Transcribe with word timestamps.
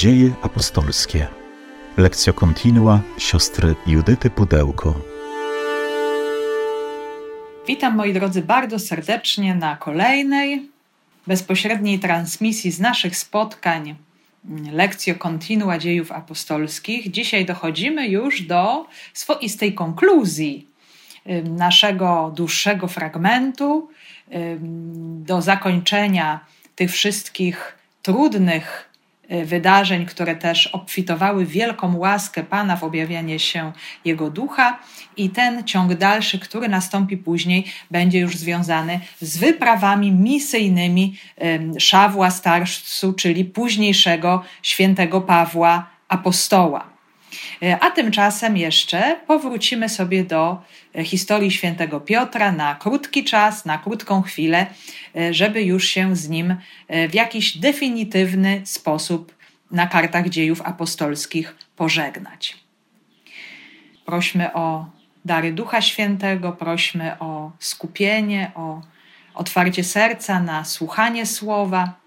Dzieje 0.00 0.30
apostolskie. 0.42 1.26
Lekcja 1.96 2.32
kontinua 2.32 3.00
siostry 3.18 3.74
Judyty 3.86 4.30
Pudełko. 4.30 4.94
Witam 7.66 7.96
moi 7.96 8.12
drodzy 8.12 8.42
bardzo 8.42 8.78
serdecznie 8.78 9.54
na 9.54 9.76
kolejnej 9.76 10.68
bezpośredniej 11.26 11.98
transmisji 11.98 12.70
z 12.70 12.80
naszych 12.80 13.16
spotkań 13.16 13.94
lekcjo 14.72 15.14
continua 15.14 15.78
dziejów 15.78 16.12
apostolskich. 16.12 17.10
Dzisiaj 17.10 17.44
dochodzimy 17.44 18.08
już 18.08 18.42
do 18.42 18.86
swoistej 19.14 19.74
konkluzji 19.74 20.66
naszego 21.44 22.32
dłuższego 22.36 22.88
fragmentu, 22.88 23.88
do 25.00 25.42
zakończenia 25.42 26.40
tych 26.74 26.90
wszystkich 26.90 27.78
trudnych 28.02 28.89
wydarzeń, 29.44 30.06
które 30.06 30.36
też 30.36 30.66
obfitowały 30.66 31.46
wielką 31.46 31.96
łaskę 31.96 32.42
Pana 32.42 32.76
w 32.76 32.84
objawianie 32.84 33.38
się 33.38 33.72
Jego 34.04 34.30
ducha, 34.30 34.78
i 35.16 35.30
ten 35.30 35.64
ciąg 35.64 35.94
dalszy, 35.94 36.38
który 36.38 36.68
nastąpi 36.68 37.16
później, 37.16 37.64
będzie 37.90 38.18
już 38.18 38.36
związany 38.36 39.00
z 39.20 39.38
wyprawami 39.38 40.12
misyjnymi 40.12 41.16
Szawła 41.78 42.30
Starsu, 42.30 43.12
czyli 43.12 43.44
późniejszego 43.44 44.42
świętego 44.62 45.20
Pawła 45.20 45.86
Apostoła. 46.08 46.99
E, 47.62 47.78
a 47.80 47.90
tymczasem 47.90 48.56
jeszcze 48.56 49.20
powrócimy 49.26 49.88
sobie 49.88 50.24
do 50.24 50.62
e, 50.94 51.04
historii 51.04 51.50
świętego 51.50 52.00
Piotra 52.00 52.52
na 52.52 52.74
krótki 52.74 53.24
czas, 53.24 53.64
na 53.64 53.78
krótką 53.78 54.22
chwilę, 54.22 54.66
e, 55.16 55.34
żeby 55.34 55.62
już 55.62 55.84
się 55.88 56.16
z 56.16 56.28
nim 56.28 56.56
w 57.08 57.14
jakiś 57.14 57.58
definitywny 57.58 58.62
sposób 58.64 59.34
na 59.70 59.86
kartach 59.86 60.28
dziejów 60.28 60.62
apostolskich 60.62 61.56
pożegnać. 61.76 62.56
Prośmy 64.06 64.52
o 64.52 64.86
dary 65.24 65.52
Ducha 65.52 65.80
Świętego, 65.80 66.52
prośmy 66.52 67.18
o 67.18 67.52
skupienie, 67.58 68.50
o 68.54 68.80
otwarcie 69.34 69.84
serca 69.84 70.40
na 70.40 70.64
słuchanie 70.64 71.26
słowa 71.26 71.99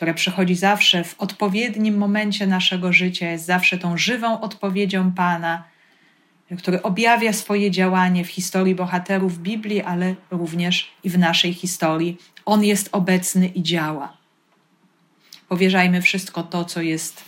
które 0.00 0.14
przychodzi 0.14 0.54
zawsze 0.54 1.04
w 1.04 1.14
odpowiednim 1.18 1.98
momencie 1.98 2.46
naszego 2.46 2.92
życia, 2.92 3.30
jest 3.30 3.44
zawsze 3.44 3.78
tą 3.78 3.96
żywą 3.96 4.40
odpowiedzią 4.40 5.12
Pana, 5.12 5.64
który 6.58 6.82
objawia 6.82 7.32
swoje 7.32 7.70
działanie 7.70 8.24
w 8.24 8.28
historii 8.28 8.74
bohaterów 8.74 9.38
Biblii, 9.38 9.82
ale 9.82 10.14
również 10.30 10.90
i 11.04 11.10
w 11.10 11.18
naszej 11.18 11.54
historii. 11.54 12.16
On 12.44 12.64
jest 12.64 12.88
obecny 12.92 13.46
i 13.48 13.62
działa. 13.62 14.16
Powierzajmy 15.48 16.02
wszystko 16.02 16.42
to, 16.42 16.64
co 16.64 16.82
jest 16.82 17.24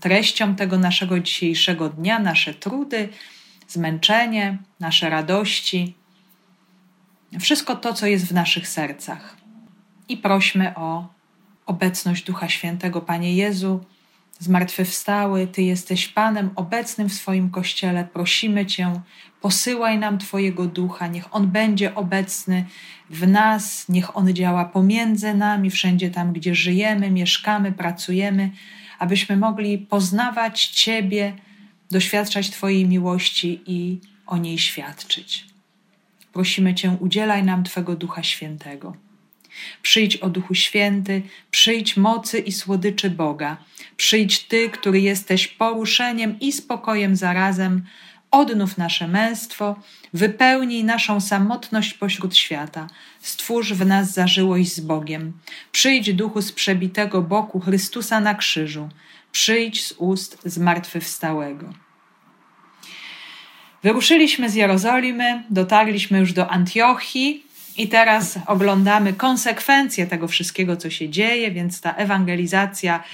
treścią 0.00 0.54
tego 0.54 0.78
naszego 0.78 1.20
dzisiejszego 1.20 1.88
dnia, 1.88 2.18
nasze 2.18 2.54
trudy, 2.54 3.08
zmęczenie, 3.68 4.58
nasze 4.80 5.10
radości, 5.10 5.94
wszystko 7.40 7.76
to, 7.76 7.94
co 7.94 8.06
jest 8.06 8.26
w 8.26 8.34
naszych 8.34 8.68
sercach. 8.68 9.36
I 10.08 10.16
prośmy 10.16 10.74
o 10.74 11.15
obecność 11.66 12.24
Ducha 12.24 12.48
Świętego. 12.48 13.00
Panie 13.00 13.34
Jezu, 13.34 13.84
zmartwychwstały, 14.38 15.46
Ty 15.46 15.62
jesteś 15.62 16.08
Panem 16.08 16.50
obecnym 16.56 17.08
w 17.08 17.12
swoim 17.12 17.50
Kościele. 17.50 18.04
Prosimy 18.12 18.66
Cię, 18.66 19.00
posyłaj 19.40 19.98
nam 19.98 20.18
Twojego 20.18 20.66
Ducha, 20.66 21.06
niech 21.06 21.34
On 21.34 21.46
będzie 21.48 21.94
obecny 21.94 22.64
w 23.10 23.28
nas, 23.28 23.88
niech 23.88 24.16
On 24.16 24.34
działa 24.34 24.64
pomiędzy 24.64 25.34
nami, 25.34 25.70
wszędzie 25.70 26.10
tam, 26.10 26.32
gdzie 26.32 26.54
żyjemy, 26.54 27.10
mieszkamy, 27.10 27.72
pracujemy, 27.72 28.50
abyśmy 28.98 29.36
mogli 29.36 29.78
poznawać 29.78 30.66
Ciebie, 30.66 31.36
doświadczać 31.90 32.50
Twojej 32.50 32.88
miłości 32.88 33.60
i 33.66 34.00
o 34.26 34.36
niej 34.36 34.58
świadczyć. 34.58 35.46
Prosimy 36.32 36.74
Cię, 36.74 36.96
udzielaj 37.00 37.44
nam 37.44 37.64
Twego 37.64 37.96
Ducha 37.96 38.22
Świętego. 38.22 39.05
Przyjdź 39.82 40.16
o 40.16 40.30
Duchu 40.30 40.54
Święty, 40.54 41.22
przyjdź 41.50 41.96
mocy 41.96 42.38
i 42.38 42.52
słodyczy 42.52 43.10
Boga. 43.10 43.56
Przyjdź 43.96 44.44
Ty, 44.44 44.70
który 44.70 45.00
jesteś 45.00 45.48
poruszeniem 45.48 46.40
i 46.40 46.52
spokojem 46.52 47.16
zarazem. 47.16 47.82
Odnów 48.30 48.78
nasze 48.78 49.08
męstwo, 49.08 49.76
wypełnij 50.12 50.84
naszą 50.84 51.20
samotność 51.20 51.94
pośród 51.94 52.36
świata. 52.36 52.86
Stwórz 53.20 53.72
w 53.72 53.86
nas 53.86 54.12
zażyłość 54.12 54.74
z 54.74 54.80
Bogiem. 54.80 55.32
Przyjdź 55.72 56.12
duchu 56.12 56.42
z 56.42 56.52
przebitego 56.52 57.22
boku 57.22 57.60
Chrystusa 57.60 58.20
na 58.20 58.34
krzyżu. 58.34 58.88
Przyjdź 59.32 59.86
z 59.86 59.94
ust 59.98 60.38
zmartwychwstałego. 60.44 61.72
Wyruszyliśmy 63.82 64.50
z 64.50 64.54
Jerozolimy, 64.54 65.42
dotarliśmy 65.50 66.18
już 66.18 66.32
do 66.32 66.50
Antiochii, 66.50 67.45
i 67.78 67.88
teraz 67.88 68.38
oglądamy 68.46 69.12
konsekwencje 69.12 70.06
tego 70.06 70.28
wszystkiego, 70.28 70.76
co 70.76 70.90
się 70.90 71.08
dzieje, 71.08 71.50
więc 71.50 71.80
ta 71.80 71.92
ewangelizacja 71.92 73.04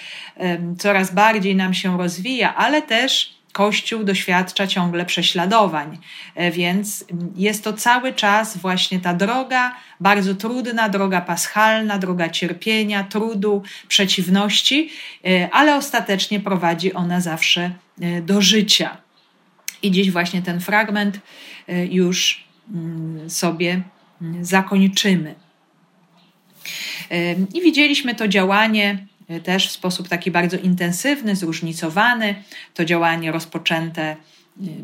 coraz 0.78 1.14
bardziej 1.14 1.56
nam 1.56 1.74
się 1.74 1.98
rozwija, 1.98 2.54
ale 2.54 2.82
też 2.82 3.42
Kościół 3.52 4.04
doświadcza 4.04 4.66
ciągle 4.66 5.06
prześladowań, 5.06 5.98
e, 6.34 6.50
więc 6.50 7.04
jest 7.36 7.64
to 7.64 7.72
cały 7.72 8.12
czas 8.12 8.56
właśnie 8.56 9.00
ta 9.00 9.14
droga, 9.14 9.76
bardzo 10.00 10.34
trudna, 10.34 10.88
droga 10.88 11.20
paschalna, 11.20 11.98
droga 11.98 12.28
cierpienia, 12.28 13.04
trudu, 13.04 13.62
przeciwności, 13.88 14.90
e, 15.24 15.50
ale 15.50 15.76
ostatecznie 15.76 16.40
prowadzi 16.40 16.92
ona 16.92 17.20
zawsze 17.20 17.70
e, 18.00 18.22
do 18.22 18.42
życia. 18.42 18.96
I 19.82 19.90
dziś 19.90 20.10
właśnie 20.10 20.42
ten 20.42 20.60
fragment 20.60 21.20
już 21.90 22.44
sobie 23.28 23.82
zakończymy. 24.40 25.34
I 27.54 27.60
widzieliśmy 27.60 28.14
to 28.14 28.28
działanie 28.28 29.06
e, 29.28 29.40
też 29.40 29.68
w 29.68 29.70
sposób 29.70 30.08
taki 30.08 30.30
bardzo 30.30 30.56
intensywny, 30.56 31.36
zróżnicowany. 31.36 32.34
To 32.74 32.84
działanie 32.84 33.32
rozpoczęte 33.32 34.02
e, 34.02 34.16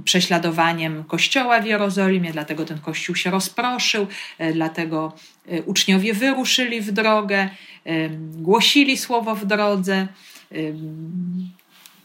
prześladowaniem 0.04 1.04
kościoła 1.04 1.60
w 1.60 1.66
Jerozolimie, 1.66 2.32
dlatego 2.32 2.64
ten 2.64 2.78
kościół 2.78 3.14
się 3.14 3.30
rozproszył, 3.30 4.06
e, 4.38 4.52
dlatego 4.52 5.12
uczniowie 5.66 6.14
wyruszyli 6.14 6.80
w 6.80 6.92
drogę, 6.92 7.48
głosili 8.18 8.96
słowo 8.96 9.34
w 9.34 9.46
drodze. 9.46 10.08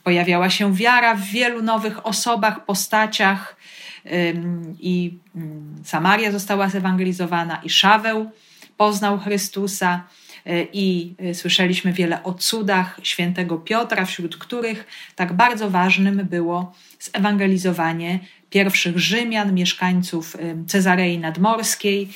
Pojawiała 0.04 0.50
się 0.50 0.76
wiara 0.76 1.16
w 1.16 1.22
wielu 1.22 1.62
nowych 1.62 2.06
osobach, 2.06 2.66
postaciach 2.66 3.56
i 4.80 5.18
Samaria 5.84 6.32
została 6.32 6.70
zewangelizowana, 6.70 7.62
i 7.64 7.70
Szaweł 7.70 8.32
poznał 8.78 9.20
Chrystusa, 9.20 10.04
e, 10.46 10.64
i 10.74 11.16
e, 11.20 11.34
słyszeliśmy 11.34 11.94
wiele 11.94 12.24
o 12.24 12.34
cudach 12.34 13.00
świętego 13.04 13.58
Piotra, 13.58 14.06
wśród 14.06 14.38
których 14.38 14.88
tak 15.16 15.34
bardzo 15.34 15.70
ważnym 15.70 16.28
było 16.30 16.74
zewangelizowanie 17.00 18.20
pierwszych 18.50 19.00
Rzymian, 19.00 19.54
mieszkańców 19.54 20.38
Cezarei 20.68 21.18
Nadmorskiej, 21.18 22.10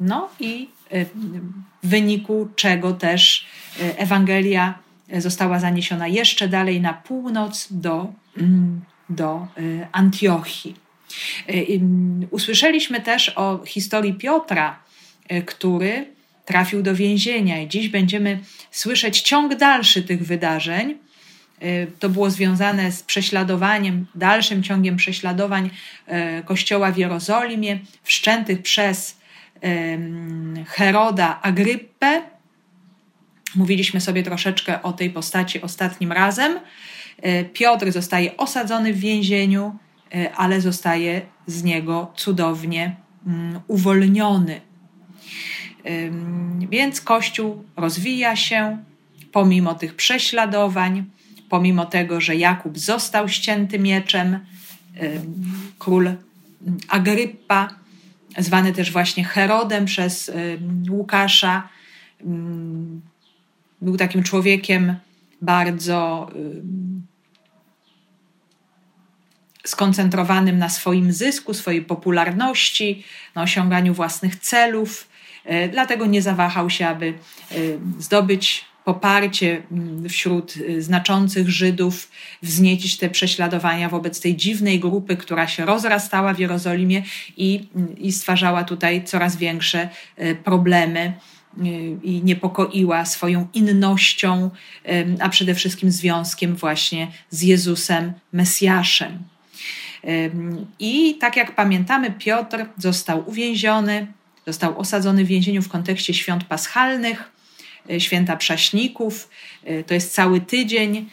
no 0.00 0.28
i 0.40 0.68
w 1.82 1.88
wyniku 1.88 2.48
czego 2.56 2.92
też 2.92 3.46
Ewangelia 3.96 4.78
została 5.18 5.58
zaniesiona 5.58 6.08
jeszcze 6.08 6.48
dalej 6.48 6.80
na 6.80 6.94
północ 6.94 7.68
do, 7.70 8.12
mm, 8.36 8.80
do 9.10 9.46
Antiochii. 9.92 10.87
Y, 11.50 11.80
usłyszeliśmy 12.30 13.00
też 13.00 13.28
o 13.28 13.60
historii 13.66 14.14
Piotra, 14.14 14.82
y, 15.32 15.42
który 15.42 16.06
trafił 16.44 16.82
do 16.82 16.94
więzienia, 16.94 17.62
i 17.62 17.68
dziś 17.68 17.88
będziemy 17.88 18.38
słyszeć 18.70 19.20
ciąg 19.20 19.54
dalszy 19.54 20.02
tych 20.02 20.26
wydarzeń. 20.26 20.98
Y, 21.62 21.92
to 21.98 22.08
było 22.08 22.30
związane 22.30 22.92
z 22.92 23.02
prześladowaniem, 23.02 24.06
dalszym 24.14 24.62
ciągiem 24.62 24.96
prześladowań 24.96 25.70
kościoła 26.44 26.92
w 26.92 26.98
Jerozolimie, 26.98 27.78
wszczętych 28.02 28.62
przez 28.62 29.18
Heroda 30.66 31.40
Agryppę. 31.42 32.22
Mówiliśmy 33.54 34.00
sobie 34.00 34.22
troszeczkę 34.22 34.82
o 34.82 34.92
tej 34.92 35.10
postaci 35.10 35.62
ostatnim 35.62 36.12
razem. 36.12 36.60
Piotr 37.52 37.92
zostaje 37.92 38.36
osadzony 38.36 38.92
w 38.92 38.98
więzieniu, 38.98 39.78
ale 40.36 40.60
zostaje 40.60 41.22
z 41.46 41.62
niego 41.62 42.12
cudownie 42.16 42.96
mm, 43.26 43.60
uwolniony. 43.68 44.60
Więc 46.70 47.00
Kościół 47.00 47.64
rozwija 47.76 48.36
się 48.36 48.78
pomimo 49.32 49.74
tych 49.74 49.94
prześladowań, 49.94 51.04
pomimo 51.48 51.86
tego, 51.86 52.20
że 52.20 52.36
Jakub 52.36 52.78
został 52.78 53.28
ścięty 53.28 53.78
mieczem, 53.78 54.38
król 55.78 56.10
Agryppa, 56.88 57.68
zwany 58.38 58.72
też 58.72 58.92
właśnie 58.92 59.24
Herodem 59.24 59.84
przez 59.84 60.32
Łukasza, 60.90 61.68
był 63.82 63.96
takim 63.96 64.22
człowiekiem 64.22 64.94
bardzo 65.42 66.30
skoncentrowanym 69.68 70.58
na 70.58 70.68
swoim 70.68 71.12
zysku, 71.12 71.54
swojej 71.54 71.82
popularności, 71.82 73.04
na 73.34 73.42
osiąganiu 73.42 73.94
własnych 73.94 74.36
celów. 74.36 75.08
E, 75.44 75.68
dlatego 75.68 76.06
nie 76.06 76.22
zawahał 76.22 76.70
się, 76.70 76.86
aby 76.86 77.06
e, 77.06 77.54
zdobyć 77.98 78.64
poparcie 78.84 79.62
mm, 79.72 80.08
wśród 80.08 80.54
e, 80.56 80.82
znaczących 80.82 81.50
Żydów, 81.50 82.10
wzniecić 82.42 82.98
te 82.98 83.10
prześladowania 83.10 83.88
wobec 83.88 84.20
tej 84.20 84.36
dziwnej 84.36 84.80
grupy, 84.80 85.16
która 85.16 85.46
się 85.46 85.66
rozrastała 85.66 86.34
w 86.34 86.38
Jerozolimie 86.38 87.02
i, 87.36 87.68
i 87.96 88.12
stwarzała 88.12 88.64
tutaj 88.64 89.04
coraz 89.04 89.36
większe 89.36 89.88
problemy 90.44 91.12
i 92.02 92.20
niepokoiła 92.24 93.04
swoją 93.04 93.48
innością, 93.54 94.50
a 95.20 95.28
przede 95.28 95.54
wszystkim 95.54 95.90
związkiem 95.90 96.56
właśnie 96.56 97.08
z 97.30 97.42
Jezusem 97.42 98.12
Mesjaszem. 98.32 99.24
I 100.78 101.14
tak 101.20 101.36
jak 101.36 101.54
pamiętamy, 101.54 102.10
Piotr 102.10 102.66
został 102.78 103.28
uwięziony, 103.28 104.06
został 104.46 104.78
osadzony 104.78 105.24
w 105.24 105.28
więzieniu 105.28 105.62
w 105.62 105.68
kontekście 105.68 106.14
świąt 106.14 106.44
paschalnych, 106.44 107.32
e, 107.90 108.00
święta 108.00 108.36
prześników. 108.36 109.28
E, 109.64 109.84
to 109.84 109.94
jest 109.94 110.14
cały 110.14 110.40
tydzień, 110.40 111.10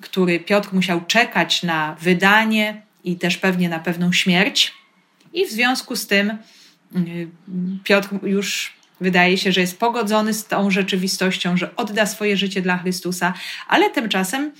który 0.00 0.40
Piotr 0.40 0.68
musiał 0.72 1.04
czekać 1.04 1.62
na 1.62 1.96
wydanie 2.00 2.82
i 3.04 3.16
też 3.16 3.36
pewnie 3.36 3.68
na 3.68 3.78
pewną 3.78 4.12
śmierć. 4.12 4.74
I 5.32 5.46
w 5.46 5.50
związku 5.50 5.96
z 5.96 6.06
tym 6.06 6.38
Piotr 7.84 8.08
już 8.22 8.72
wydaje 9.00 9.38
się, 9.38 9.52
że 9.52 9.60
jest 9.60 9.78
pogodzony 9.78 10.34
z 10.34 10.46
tą 10.46 10.70
rzeczywistością, 10.70 11.56
że 11.56 11.76
odda 11.76 12.06
swoje 12.06 12.36
życie 12.36 12.62
dla 12.62 12.78
Chrystusa, 12.78 13.34
ale 13.68 13.90
tymczasem 13.90 14.52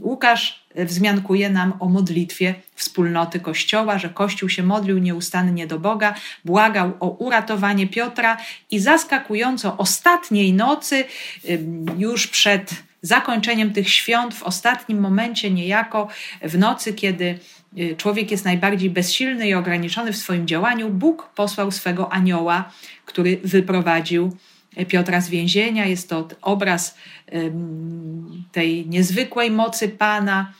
Łukasz 0.00 0.65
wzmiankuje 0.76 1.50
nam 1.50 1.72
o 1.80 1.88
modlitwie 1.88 2.54
wspólnoty 2.74 3.40
Kościoła, 3.40 3.98
że 3.98 4.08
Kościół 4.08 4.48
się 4.48 4.62
modlił 4.62 4.98
nieustannie 4.98 5.66
do 5.66 5.78
Boga, 5.78 6.14
błagał 6.44 6.92
o 7.00 7.08
uratowanie 7.08 7.86
Piotra 7.86 8.36
i 8.70 8.78
zaskakująco 8.78 9.76
ostatniej 9.76 10.52
nocy, 10.52 11.04
już 11.98 12.26
przed 12.26 12.70
zakończeniem 13.02 13.72
tych 13.72 13.90
świąt, 13.90 14.34
w 14.34 14.42
ostatnim 14.42 15.00
momencie 15.00 15.50
niejako, 15.50 16.08
w 16.42 16.58
nocy, 16.58 16.94
kiedy 16.94 17.38
y, 17.78 17.94
człowiek 17.96 18.30
jest 18.30 18.44
najbardziej 18.44 18.90
bezsilny 18.90 19.48
i 19.48 19.54
ograniczony 19.54 20.12
w 20.12 20.16
swoim 20.16 20.46
działaniu, 20.46 20.90
Bóg 20.90 21.30
posłał 21.34 21.70
swego 21.70 22.12
anioła, 22.12 22.72
który 23.04 23.40
wyprowadził 23.44 24.36
Piotra 24.88 25.20
z 25.20 25.28
więzienia. 25.28 25.86
Jest 25.86 26.08
to 26.08 26.28
obraz 26.42 26.94
tej 28.52 28.86
niezwykłej 28.86 29.50
mocy 29.50 29.88
Pana, 29.88 30.52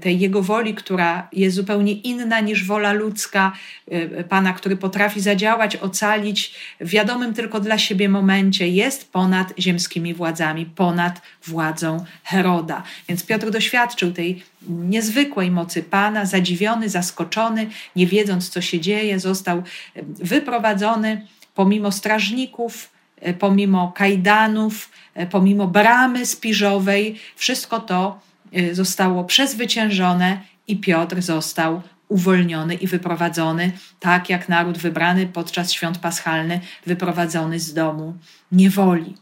tej 0.00 0.18
Jego 0.18 0.42
woli, 0.42 0.74
która 0.74 1.28
jest 1.32 1.56
zupełnie 1.56 1.92
inna 1.92 2.40
niż 2.40 2.64
wola 2.64 2.92
ludzka, 2.92 3.52
y, 3.92 4.24
Pana, 4.28 4.52
który 4.52 4.76
potrafi 4.76 5.20
zadziałać, 5.20 5.76
ocalić 5.76 6.54
w 6.80 6.88
wiadomym 6.88 7.34
tylko 7.34 7.60
dla 7.60 7.78
siebie 7.78 8.08
momencie, 8.08 8.68
jest 8.68 9.12
ponad 9.12 9.52
ziemskimi 9.58 10.14
władzami, 10.14 10.66
ponad 10.66 11.20
władzą 11.46 12.04
Heroda. 12.24 12.82
Więc 13.08 13.26
Piotr 13.26 13.50
doświadczył 13.50 14.12
tej 14.12 14.42
niezwykłej 14.68 15.50
mocy 15.50 15.82
Pana, 15.82 16.26
zadziwiony, 16.26 16.88
zaskoczony, 16.88 17.66
nie 17.96 18.06
wiedząc, 18.06 18.48
co 18.48 18.60
się 18.60 18.80
dzieje, 18.80 19.20
został 19.20 19.62
wyprowadzony 20.06 21.26
pomimo 21.54 21.92
strażników, 21.92 22.90
pomimo 23.38 23.92
kajdanów, 23.96 24.90
pomimo 25.30 25.66
bramy 25.66 26.26
spiżowej, 26.26 27.20
wszystko 27.36 27.80
to 27.80 28.26
zostało 28.72 29.24
przezwyciężone 29.24 30.40
i 30.68 30.76
Piotr 30.76 31.22
został 31.22 31.82
uwolniony 32.08 32.74
i 32.74 32.86
wyprowadzony, 32.86 33.72
tak 34.00 34.30
jak 34.30 34.48
naród 34.48 34.78
wybrany 34.78 35.26
podczas 35.26 35.72
świąt 35.72 35.98
paschalnych, 35.98 36.62
wyprowadzony 36.86 37.60
z 37.60 37.74
domu 37.74 38.14
niewoli. 38.52 39.14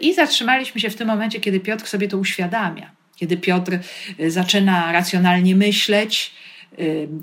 I 0.00 0.14
zatrzymaliśmy 0.14 0.80
się 0.80 0.90
w 0.90 0.96
tym 0.96 1.08
momencie, 1.08 1.40
kiedy 1.40 1.60
Piotr 1.60 1.86
sobie 1.86 2.08
to 2.08 2.18
uświadamia, 2.18 2.90
kiedy 3.16 3.36
Piotr 3.36 3.78
zaczyna 4.28 4.92
racjonalnie 4.92 5.56
myśleć, 5.56 6.34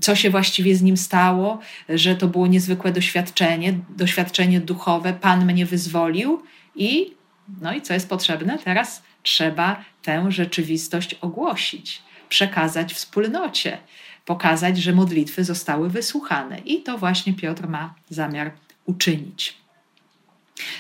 co 0.02 0.16
się 0.16 0.30
właściwie 0.30 0.76
z 0.76 0.82
nim 0.82 0.98
stało, 0.98 1.60
że 1.90 2.16
to 2.16 2.28
było 2.28 2.48
niezwykłe 2.48 2.92
doświadczenie, 2.92 3.74
doświadczenie 3.90 4.60
duchowe. 4.60 5.14
Pan 5.14 5.46
mnie 5.46 5.66
wyzwolił 5.66 6.44
i 6.76 7.14
no 7.62 7.74
i 7.74 7.82
co 7.82 7.94
jest 7.94 8.10
potrzebne? 8.10 8.58
Teraz 8.64 9.04
trzeba 9.24 9.84
tę 10.02 10.26
rzeczywistość 10.32 11.14
ogłosić, 11.14 12.02
przekazać 12.30 12.94
wspólnocie, 12.94 13.78
pokazać, 14.26 14.78
że 14.78 14.94
modlitwy 14.94 15.44
zostały 15.44 15.90
wysłuchane. 15.90 16.60
I 16.60 16.84
to 16.84 16.98
właśnie 16.98 17.34
Piotr 17.34 17.68
ma 17.68 17.94
zamiar 18.10 18.52
uczynić. 18.86 19.58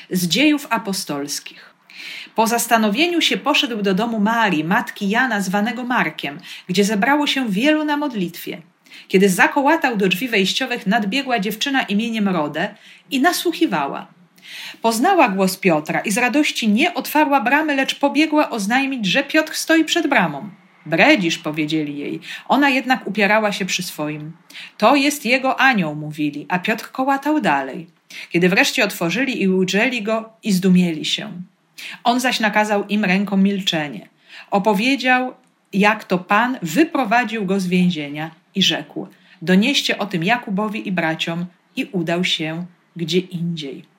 Z 0.09 0.27
dziejów 0.27 0.67
apostolskich. 0.69 1.71
Po 2.35 2.47
zastanowieniu 2.47 3.21
się 3.21 3.37
poszedł 3.37 3.81
do 3.81 3.93
domu 3.93 4.19
Marii, 4.19 4.63
matki 4.63 5.09
Jana, 5.09 5.41
zwanego 5.41 5.83
Markiem, 5.83 6.39
gdzie 6.67 6.83
zebrało 6.83 7.27
się 7.27 7.49
wielu 7.49 7.83
na 7.83 7.97
modlitwie. 7.97 8.61
Kiedy 9.07 9.29
zakołatał 9.29 9.97
do 9.97 10.07
drzwi 10.07 10.27
wejściowych, 10.27 10.87
nadbiegła 10.87 11.39
dziewczyna 11.39 11.81
imieniem 11.81 12.27
Rodę 12.27 12.75
i 13.11 13.21
nasłuchiwała. 13.21 14.07
Poznała 14.81 15.29
głos 15.29 15.57
Piotra 15.57 15.99
i 15.99 16.11
z 16.11 16.17
radości 16.17 16.69
nie 16.69 16.93
otwarła 16.93 17.41
bramy, 17.41 17.75
lecz 17.75 17.95
pobiegła 17.95 18.49
oznajmić, 18.49 19.05
że 19.05 19.23
Piotr 19.23 19.55
stoi 19.55 19.85
przed 19.85 20.07
bramą. 20.07 20.49
Bredzisz, 20.85 21.37
powiedzieli 21.37 21.97
jej. 21.97 22.19
Ona 22.47 22.69
jednak 22.69 23.07
upierała 23.07 23.51
się 23.51 23.65
przy 23.65 23.83
swoim. 23.83 24.31
To 24.77 24.95
jest 24.95 25.25
jego 25.25 25.59
anioł, 25.59 25.95
mówili, 25.95 26.45
a 26.49 26.59
Piotr 26.59 26.91
kołatał 26.91 27.41
dalej. 27.41 27.87
Kiedy 28.29 28.49
wreszcie 28.49 28.83
otworzyli 28.83 29.41
i 29.41 29.47
ujrzeli 29.47 30.03
go 30.03 30.29
i 30.43 30.51
zdumieli 30.51 31.05
się. 31.05 31.31
On 32.03 32.19
zaś 32.19 32.39
nakazał 32.39 32.87
im 32.87 33.05
ręką 33.05 33.37
milczenie. 33.37 34.09
Opowiedział, 34.51 35.33
jak 35.73 36.03
to 36.03 36.17
Pan 36.17 36.57
wyprowadził 36.61 37.45
go 37.45 37.59
z 37.59 37.67
więzienia 37.67 38.31
i 38.55 38.63
rzekł: 38.63 39.07
Donieście 39.41 39.97
o 39.97 40.05
tym 40.05 40.23
Jakubowi 40.23 40.87
i 40.87 40.91
braciom, 40.91 41.45
i 41.75 41.85
udał 41.85 42.23
się 42.23 42.65
gdzie 42.95 43.19
indziej. 43.19 43.90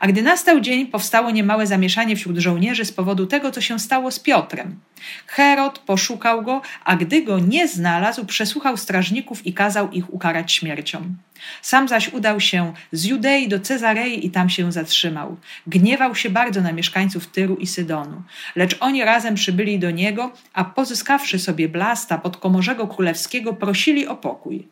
A 0.00 0.06
gdy 0.06 0.22
nastał 0.22 0.60
dzień, 0.60 0.86
powstało 0.86 1.30
niemałe 1.30 1.66
zamieszanie 1.66 2.16
wśród 2.16 2.38
żołnierzy 2.38 2.84
z 2.84 2.92
powodu 2.92 3.26
tego, 3.26 3.50
co 3.50 3.60
się 3.60 3.78
stało 3.78 4.10
z 4.10 4.18
Piotrem. 4.18 4.80
Herod 5.26 5.78
poszukał 5.78 6.42
go, 6.42 6.62
a 6.84 6.96
gdy 6.96 7.22
go 7.22 7.38
nie 7.38 7.68
znalazł, 7.68 8.24
przesłuchał 8.24 8.76
strażników 8.76 9.46
i 9.46 9.54
kazał 9.54 9.90
ich 9.90 10.14
ukarać 10.14 10.52
śmiercią. 10.52 11.14
Sam 11.62 11.88
zaś 11.88 12.12
udał 12.12 12.40
się 12.40 12.72
z 12.92 13.04
Judei 13.04 13.48
do 13.48 13.60
Cezarei 13.60 14.26
i 14.26 14.30
tam 14.30 14.50
się 14.50 14.72
zatrzymał. 14.72 15.36
Gniewał 15.66 16.14
się 16.14 16.30
bardzo 16.30 16.60
na 16.60 16.72
mieszkańców 16.72 17.26
Tyru 17.26 17.56
i 17.56 17.66
Sydonu. 17.66 18.22
Lecz 18.56 18.76
oni 18.80 19.04
razem 19.04 19.34
przybyli 19.34 19.78
do 19.78 19.90
niego, 19.90 20.32
a 20.52 20.64
pozyskawszy 20.64 21.38
sobie 21.38 21.68
blasta 21.68 22.18
podkomorzego 22.18 22.86
królewskiego, 22.86 23.52
prosili 23.52 24.06
o 24.06 24.16
pokój, 24.16 24.68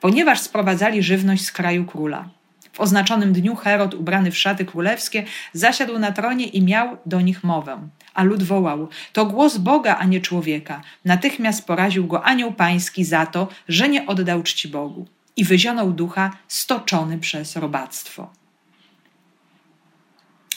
ponieważ 0.00 0.40
sprowadzali 0.40 1.02
żywność 1.02 1.44
z 1.44 1.52
kraju 1.52 1.84
króla. 1.84 2.35
W 2.76 2.80
oznaczonym 2.80 3.32
dniu 3.32 3.56
Herod, 3.56 3.94
ubrany 3.94 4.30
w 4.30 4.38
szaty 4.38 4.64
królewskie, 4.64 5.24
zasiadł 5.52 5.98
na 5.98 6.12
tronie 6.12 6.46
i 6.46 6.62
miał 6.62 6.96
do 7.06 7.20
nich 7.20 7.44
mowę. 7.44 7.88
A 8.14 8.22
lud 8.22 8.42
wołał: 8.42 8.88
To 9.12 9.26
głos 9.26 9.58
Boga, 9.58 9.96
a 9.96 10.04
nie 10.04 10.20
człowieka. 10.20 10.82
Natychmiast 11.04 11.66
poraził 11.66 12.06
go 12.06 12.24
anioł 12.24 12.52
pański 12.52 13.04
za 13.04 13.26
to, 13.26 13.48
że 13.68 13.88
nie 13.88 14.06
oddał 14.06 14.42
czci 14.42 14.68
Bogu. 14.68 15.06
I 15.36 15.44
wyzionął 15.44 15.92
ducha 15.92 16.30
stoczony 16.48 17.18
przez 17.18 17.56
robactwo. 17.56 18.30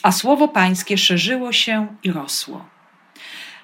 A 0.04 0.12
słowo 0.12 0.48
pańskie 0.48 0.98
szerzyło 0.98 1.52
się 1.52 1.88
i 2.04 2.12
rosło. 2.12 2.66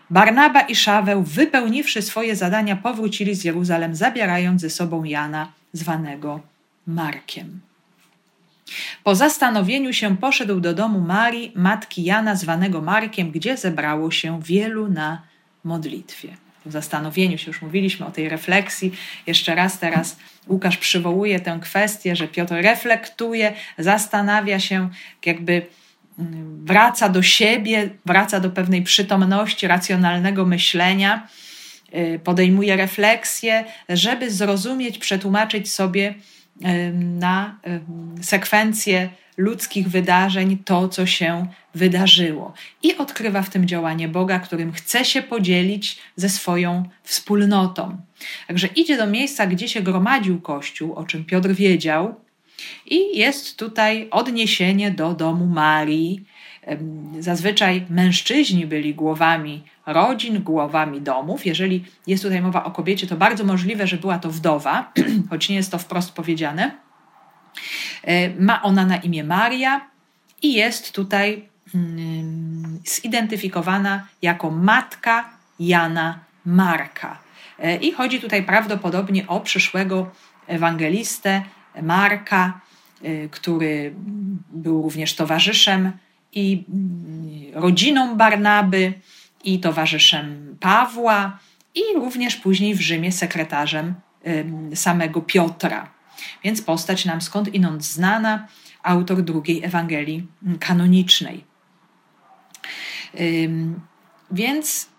Barnaba 0.10 0.62
i 0.62 0.76
Szaweł, 0.76 1.24
wypełniwszy 1.24 2.02
swoje 2.02 2.36
zadania, 2.36 2.76
powrócili 2.76 3.36
z 3.36 3.44
Jeruzalem, 3.44 3.96
zabierając 3.96 4.62
ze 4.62 4.70
sobą 4.70 5.04
Jana, 5.04 5.52
zwanego 5.74 6.40
Markiem. 6.88 7.62
Po 9.04 9.16
zastanowieniu 9.16 9.94
się 9.94 10.18
poszedł 10.18 10.60
do 10.60 10.74
domu 10.74 11.00
Marii, 11.00 11.52
matki 11.56 12.04
Jana, 12.04 12.36
zwanego 12.36 12.82
Markiem, 12.82 13.32
gdzie 13.32 13.58
zebrało 13.58 14.12
się 14.12 14.42
wielu 14.42 14.88
na 14.88 15.22
modlitwie. 15.64 16.30
Po 16.64 16.72
zastanowieniu 16.72 17.38
się 17.38 17.48
już 17.48 17.62
mówiliśmy 17.62 18.06
o 18.06 18.12
tej 18.12 18.30
refleksji. 18.30 18.92
Jeszcze 19.28 19.56
raz 19.56 19.80
teraz 19.80 20.18
Łukasz 20.48 20.78
przywołuje 20.78 21.40
tę 21.40 21.60
kwestię, 21.62 22.16
że 22.16 22.28
Piotr 22.28 22.54
reflektuje, 22.54 23.54
zastanawia 23.78 24.60
się, 24.60 24.90
jakby 25.26 25.66
mm, 26.20 26.66
wraca 26.66 27.10
do 27.10 27.22
siebie, 27.22 27.90
wraca 28.06 28.40
do 28.40 28.50
pewnej 28.50 28.82
przytomności, 28.82 29.68
racjonalnego 29.68 30.46
myślenia, 30.46 31.28
y, 31.96 32.20
podejmuje 32.24 32.76
refleksję, 32.76 33.66
żeby 33.90 34.32
zrozumieć, 34.32 34.98
przetłumaczyć 34.98 35.74
sobie, 35.74 36.14
na 36.94 37.60
sekwencję 38.22 39.10
ludzkich 39.38 39.90
wydarzeń, 39.90 40.58
to 40.66 40.90
co 40.90 41.06
się 41.06 41.48
wydarzyło. 41.76 42.54
I 42.84 42.98
odkrywa 42.98 43.42
w 43.42 43.50
tym 43.50 43.68
działanie 43.68 44.08
Boga, 44.08 44.40
którym 44.40 44.72
chce 44.72 45.06
się 45.06 45.22
podzielić 45.22 45.98
ze 46.16 46.30
swoją 46.30 46.90
wspólnotą. 47.04 47.98
Także 48.48 48.68
idzie 48.68 48.98
do 48.98 49.08
miejsca, 49.08 49.48
gdzie 49.48 49.68
się 49.68 49.82
gromadził 49.82 50.42
Kościół, 50.42 50.94
o 50.94 51.04
czym 51.04 51.26
Piotr 51.26 51.50
wiedział, 51.50 52.16
i 52.86 53.18
jest 53.18 53.58
tutaj 53.58 54.08
odniesienie 54.12 54.92
do 54.92 55.14
domu 55.14 55.46
Marii. 55.46 56.24
Zazwyczaj 57.20 57.86
mężczyźni 57.90 58.66
byli 58.66 58.96
głowami 58.96 59.64
rodzin, 59.86 60.44
głowami 60.44 61.02
domów. 61.02 61.46
Jeżeli 61.46 61.86
jest 62.08 62.24
tutaj 62.24 62.42
mowa 62.42 62.64
o 62.64 62.72
kobiecie, 62.72 63.08
to 63.08 63.16
bardzo 63.16 63.44
możliwe, 63.44 63.88
że 63.88 63.98
była 63.98 64.20
to 64.20 64.30
wdowa, 64.30 64.92
choć 65.30 65.50
nie 65.50 65.56
jest 65.56 65.72
to 65.72 65.78
wprost 65.78 66.12
powiedziane. 66.12 66.72
E, 68.04 68.30
ma 68.30 68.62
ona 68.62 68.86
na 68.86 68.98
imię 68.98 69.24
Maria 69.24 69.82
i 70.42 70.54
jest 70.54 70.92
tutaj 70.92 71.50
mm, 71.76 72.80
zidentyfikowana 72.86 74.08
jako 74.22 74.52
matka 74.52 75.30
Jana 75.60 76.20
Marka. 76.46 77.18
E, 77.60 77.76
I 77.76 77.92
chodzi 77.92 78.22
tutaj 78.22 78.44
prawdopodobnie 78.44 79.28
o 79.28 79.40
przyszłego 79.40 80.12
ewangelistę 80.48 81.42
Marka, 81.82 82.60
e, 83.04 83.30
który 83.30 83.94
był 84.52 84.82
również 84.82 85.16
towarzyszem 85.16 85.92
i 86.32 86.64
mm, 86.70 87.64
rodziną 87.64 88.16
Barnaby, 88.16 88.94
i 89.46 89.60
towarzyszem 89.60 90.58
Pawła, 90.60 91.40
i 91.76 91.82
również 91.96 92.36
później 92.36 92.76
w 92.76 92.82
Rzymie 92.82 93.12
sekretarzem 93.12 93.96
samego 94.74 95.22
Piotra. 95.22 95.90
Więc 96.44 96.62
postać 96.62 97.06
nam 97.06 97.22
skąd 97.22 97.54
inąd 97.54 97.84
znana, 97.84 98.48
autor 98.84 99.22
drugiej 99.22 99.64
Ewangelii 99.64 100.28
kanonicznej. 100.60 101.44
Więc 104.32 104.90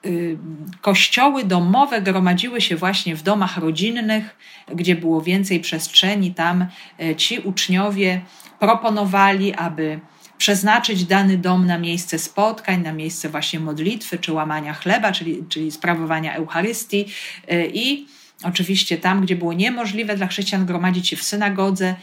kościoły 0.80 1.44
domowe 1.44 2.02
gromadziły 2.02 2.60
się 2.60 2.76
właśnie 2.76 3.16
w 3.16 3.22
domach 3.22 3.56
rodzinnych, 3.56 4.36
gdzie 4.74 4.94
było 4.94 5.22
więcej 5.22 5.60
przestrzeni. 5.60 6.34
Tam 6.34 6.66
e, 7.00 7.16
ci 7.16 7.38
uczniowie 7.38 8.20
proponowali, 8.58 9.54
aby 9.54 10.00
przeznaczyć 10.38 11.04
dany 11.04 11.38
dom 11.38 11.66
na 11.66 11.78
miejsce 11.78 12.18
spotkań, 12.18 12.82
na 12.82 12.92
miejsce 12.92 13.28
właśnie 13.28 13.60
modlitwy 13.60 14.18
czy 14.18 14.32
łamania 14.32 14.74
chleba, 14.74 15.12
czyli, 15.12 15.44
czyli 15.48 15.70
sprawowania 15.70 16.34
Eucharystii 16.34 17.06
e, 17.48 17.66
i 17.66 18.06
Oczywiście 18.42 18.98
tam, 18.98 19.20
gdzie 19.20 19.36
było 19.36 19.52
niemożliwe 19.52 20.16
dla 20.16 20.26
chrześcijan 20.26 20.66
gromadzić 20.66 21.08
się 21.08 21.16
w 21.16 21.22
synagodze, 21.22 21.94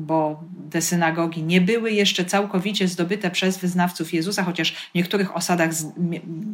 bo 0.00 0.44
te 0.70 0.82
synagogi 0.82 1.42
nie 1.42 1.60
były 1.60 1.92
jeszcze 1.92 2.24
całkowicie 2.24 2.88
zdobyte 2.88 3.30
przez 3.30 3.58
wyznawców 3.58 4.12
Jezusa, 4.12 4.44
chociaż 4.44 4.72
w 4.72 4.94
niektórych 4.94 5.36
osadach 5.36 5.70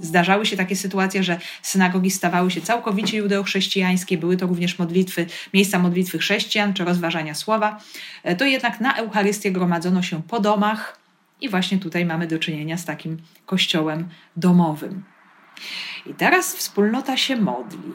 zdarzały 0.01 0.47
się 0.47 0.57
takie 0.57 0.77
sytuacje, 0.77 1.25
że 1.25 1.41
synagogi 1.63 2.11
stawały 2.11 2.51
się 2.51 2.61
całkowicie 2.61 3.19
judeochrześcijańskie, 3.19 4.19
były 4.19 4.37
to 4.37 4.47
również 4.47 4.79
modlitwy, 4.79 5.27
miejsca 5.55 5.79
modlitwy 5.79 6.19
chrześcijan 6.19 6.75
czy 6.75 6.85
rozważania 6.85 7.35
słowa, 7.35 7.81
e, 8.23 8.37
to 8.37 8.45
jednak 8.45 8.81
na 8.81 8.97
Eucharystię 8.97 9.53
gromadzono 9.53 10.03
się 10.03 10.23
po 10.23 10.41
domach 10.41 10.99
i 11.41 11.49
właśnie 11.49 11.79
tutaj 11.79 12.05
mamy 12.05 12.27
do 12.27 12.39
czynienia 12.39 12.77
z 12.77 12.85
takim 12.85 13.17
kościołem 13.47 14.09
domowym. 14.37 15.05
I 16.07 16.15
teraz 16.15 16.57
wspólnota 16.57 17.17
się 17.17 17.37
modli 17.37 17.93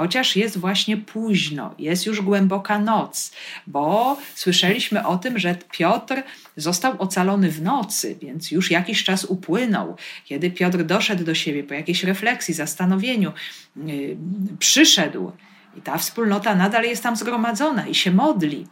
chociaż 0.00 0.36
jest 0.36 0.58
właśnie 0.58 0.96
późno, 0.96 1.74
jest 1.78 2.06
już 2.06 2.20
głęboka 2.20 2.78
noc, 2.78 3.32
bo 3.66 4.16
słyszeliśmy 4.34 5.06
o 5.06 5.18
tym, 5.18 5.38
że 5.38 5.54
Piotr 5.70 6.22
został 6.56 6.94
ocalony 6.98 7.50
w 7.50 7.62
nocy, 7.62 8.16
więc 8.22 8.50
już 8.50 8.70
jakiś 8.70 9.04
czas 9.04 9.24
upłynął. 9.24 9.96
Kiedy 10.24 10.50
Piotr 10.50 10.82
doszedł 10.84 11.24
do 11.24 11.34
siebie 11.34 11.64
po 11.64 11.74
jakiejś 11.74 12.04
refleksji, 12.04 12.54
zastanowieniu, 12.54 13.32
yy, 13.76 14.16
przyszedł. 14.58 15.32
I 15.76 15.80
ta 15.82 15.98
wspólnota 15.98 16.54
nadal 16.54 16.84
jest 16.84 17.02
tam 17.02 17.16
zgromadzona 17.16 17.86
i 17.86 17.94
się 17.94 18.10
modli. 18.10 18.66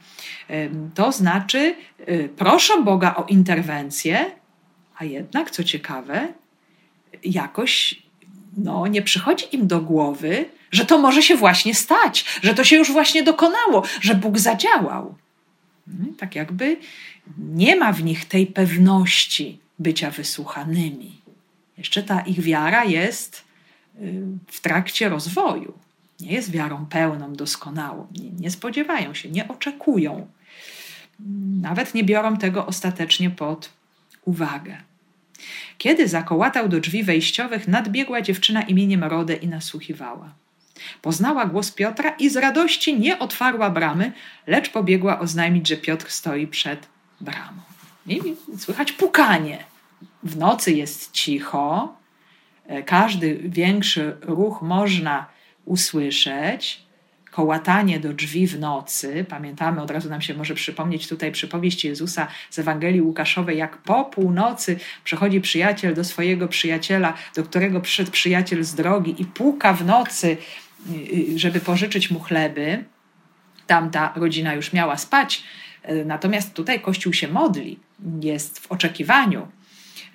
To 0.94 1.12
znaczy, 1.12 1.75
yy, 2.06 2.28
proszą 2.28 2.85
Boga 2.85 3.14
o 3.14 3.25
interwencję, 3.25 4.30
a 4.97 5.04
jednak, 5.04 5.50
co 5.50 5.64
ciekawe, 5.64 6.28
jakoś 7.25 8.02
no, 8.56 8.87
nie 8.87 9.02
przychodzi 9.02 9.47
im 9.52 9.66
do 9.66 9.80
głowy, 9.80 10.58
że 10.71 10.87
to 10.87 10.99
może 10.99 11.23
się 11.23 11.37
właśnie 11.37 11.75
stać, 11.75 12.25
że 12.43 12.55
to 12.55 12.65
się 12.65 12.77
już 12.77 12.93
właśnie 12.93 13.23
dokonało, 13.23 13.83
że 14.01 14.15
Bóg 14.15 14.39
zadziałał. 14.39 15.15
No 15.87 16.07
tak 16.19 16.35
jakby 16.35 16.77
nie 17.39 17.77
ma 17.77 17.93
w 17.93 18.05
nich 18.05 18.25
tej 18.25 18.47
pewności 18.47 19.59
bycia 19.79 20.11
wysłuchanymi. 20.11 21.21
Jeszcze 21.79 22.03
ta 22.03 22.21
ich 22.21 22.41
wiara 22.41 22.85
jest 22.85 23.45
y, 24.01 24.23
w 24.47 24.61
trakcie 24.61 25.09
rozwoju. 25.09 25.73
Nie 26.21 26.33
jest 26.33 26.51
wiarą 26.51 26.87
pełną, 26.87 27.33
doskonałą. 27.33 28.07
Nie, 28.19 28.31
nie 28.31 28.51
spodziewają 28.51 29.15
się, 29.15 29.31
nie 29.31 29.49
oczekują. 29.49 30.27
Nawet 31.61 31.95
nie 31.95 32.05
biorą 32.05 32.37
tego 32.37 32.67
ostatecznie 32.67 33.31
pod 33.31 33.71
uwagę. 34.25 34.77
Kiedy 35.79 36.09
zakołatał 36.09 36.69
do 36.69 36.81
drzwi 36.81 37.05
wejściowych, 37.05 37.69
nadbiegła 37.69 38.23
dziewczyna 38.23 38.63
imieniem 38.63 39.05
Rodę 39.05 39.35
i 39.35 39.49
nasłuchiwała. 39.49 40.35
Poznała 41.02 41.47
głos 41.47 41.70
Piotra 41.70 42.11
i 42.11 42.30
z 42.30 42.37
radości 42.37 43.00
nie 43.00 43.18
otwarła 43.18 43.70
bramy, 43.70 44.12
lecz 44.47 44.70
pobiegła 44.70 45.20
oznajmić, 45.20 45.68
że 45.68 45.76
Piotr 45.76 46.11
stoi 46.11 46.47
przed 46.47 46.87
bramą. 47.20 47.61
I 48.06 48.20
słychać 48.58 48.92
pukanie. 48.92 49.64
W 50.23 50.37
nocy 50.37 50.73
jest 50.73 51.12
cicho, 51.12 51.97
e, 52.66 52.82
każdy 52.82 53.40
większy 53.44 54.16
ruch 54.20 54.62
można 54.62 55.26
usłyszeć. 55.64 56.88
Kołatanie 57.30 58.00
do 58.00 58.12
drzwi 58.12 58.47
w 58.47 58.61
nocy. 58.61 59.26
Pamiętamy, 59.28 59.82
od 59.82 59.90
razu 59.90 60.11
nam 60.11 60.20
się 60.20 60.35
może 60.35 60.54
przypomnieć 60.54 61.08
tutaj 61.08 61.32
przypowieść 61.32 61.85
Jezusa 61.85 62.26
z 62.50 62.58
Ewangelii 62.58 63.02
Łukaszowej, 63.02 63.58
jak 63.58 63.76
po 63.76 64.04
północy 64.04 64.78
przychodzi 65.04 65.40
przyjaciel 65.40 65.94
do 65.94 66.04
swojego 66.04 66.49
przyjaciela, 66.49 67.14
do 67.37 67.42
którego 67.42 67.80
przyszedł 67.80 68.11
przyjaciel 68.11 68.64
z 68.64 68.75
drogi 68.75 69.23
i 69.23 69.25
puka 69.25 69.73
w 69.73 69.85
nocy 69.85 70.37
żeby 71.37 71.61
pożyczyć 71.61 72.11
mu 72.11 72.21
chleby. 72.21 72.85
Tamta 73.66 74.12
rodzina 74.16 74.54
już 74.54 74.73
miała 74.73 74.97
spać, 74.97 75.42
y, 75.90 76.04
natomiast 76.04 76.54
tutaj 76.54 76.80
Kościół 76.80 77.12
się 77.12 77.28
modli, 77.28 77.78
jest 78.23 78.59
w 78.59 78.73
oczekiwaniu. 78.73 79.49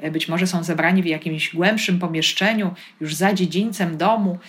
Y, 0.06 0.12
być 0.12 0.28
może 0.28 0.48
są 0.48 0.64
zebrani 0.64 1.04
w 1.04 1.06
jakimś 1.06 1.56
głębszym 1.56 2.00
pomieszczeniu, 2.00 2.74
już 3.02 3.16
za 3.16 3.34
dziedzińcem 3.34 3.98
domu, 3.98 4.40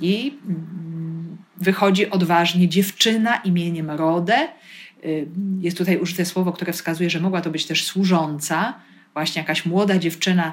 i 0.00 0.38
mm, 0.46 1.36
wychodzi 1.56 2.10
odważnie 2.10 2.68
dziewczyna 2.68 3.36
imieniem 3.36 3.90
Rodę. 3.90 4.48
Jest 5.60 5.78
tutaj 5.78 5.98
użyte 5.98 6.24
słowo, 6.24 6.52
które 6.52 6.72
wskazuje, 6.72 7.10
że 7.10 7.20
mogła 7.20 7.40
to 7.40 7.50
być 7.50 7.66
też 7.66 7.84
służąca, 7.84 8.74
właśnie 9.14 9.42
jakaś 9.42 9.66
młoda 9.66 9.98
dziewczyna 9.98 10.52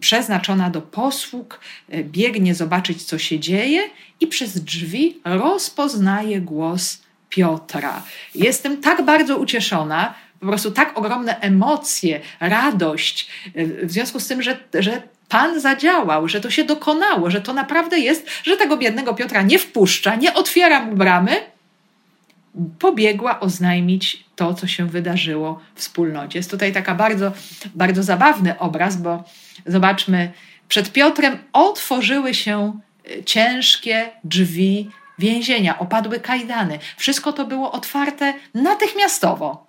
przeznaczona 0.00 0.70
do 0.70 0.82
posług, 0.82 1.60
e, 1.88 2.04
biegnie 2.04 2.54
zobaczyć, 2.54 3.02
co 3.02 3.18
się 3.18 3.40
dzieje 3.40 3.80
i 4.20 4.26
przez 4.26 4.64
drzwi 4.64 5.20
rozpoznaje 5.24 6.40
głos 6.40 7.02
Piotra. 7.28 8.02
Jestem 8.34 8.80
tak 8.80 9.04
bardzo 9.04 9.36
ucieszona, 9.36 10.14
po 10.40 10.46
prostu 10.46 10.70
tak 10.70 10.98
ogromne 10.98 11.40
emocje, 11.40 12.20
radość, 12.40 13.30
e, 13.54 13.86
w 13.86 13.92
związku 13.92 14.20
z 14.20 14.26
tym, 14.26 14.42
że, 14.42 14.58
że 14.74 15.02
Pan 15.28 15.60
zadziałał, 15.60 16.28
że 16.28 16.40
to 16.40 16.50
się 16.50 16.64
dokonało, 16.64 17.30
że 17.30 17.40
to 17.40 17.52
naprawdę 17.52 17.98
jest, 17.98 18.26
że 18.42 18.56
tego 18.56 18.76
biednego 18.76 19.14
Piotra 19.14 19.42
nie 19.42 19.58
wpuszcza, 19.58 20.16
nie 20.16 20.34
otwiera 20.34 20.84
mu 20.84 20.96
bramy, 20.96 21.36
pobiegła 22.78 23.40
oznajmić 23.40 24.24
to, 24.36 24.54
co 24.54 24.66
się 24.66 24.86
wydarzyło 24.86 25.60
w 25.74 25.80
wspólnocie. 25.80 26.38
Jest 26.38 26.50
tutaj 26.50 26.72
taka 26.72 26.94
bardzo, 26.94 27.32
bardzo 27.74 28.02
zabawny 28.02 28.58
obraz, 28.58 28.96
bo 28.96 29.24
zobaczmy, 29.66 30.32
przed 30.68 30.92
Piotrem 30.92 31.38
otworzyły 31.52 32.34
się 32.34 32.80
e, 33.18 33.24
ciężkie 33.24 34.10
drzwi 34.24 34.90
więzienia, 35.18 35.78
opadły 35.78 36.20
kajdany. 36.20 36.78
Wszystko 36.96 37.32
to 37.32 37.46
było 37.46 37.72
otwarte 37.72 38.34
natychmiastowo. 38.54 39.66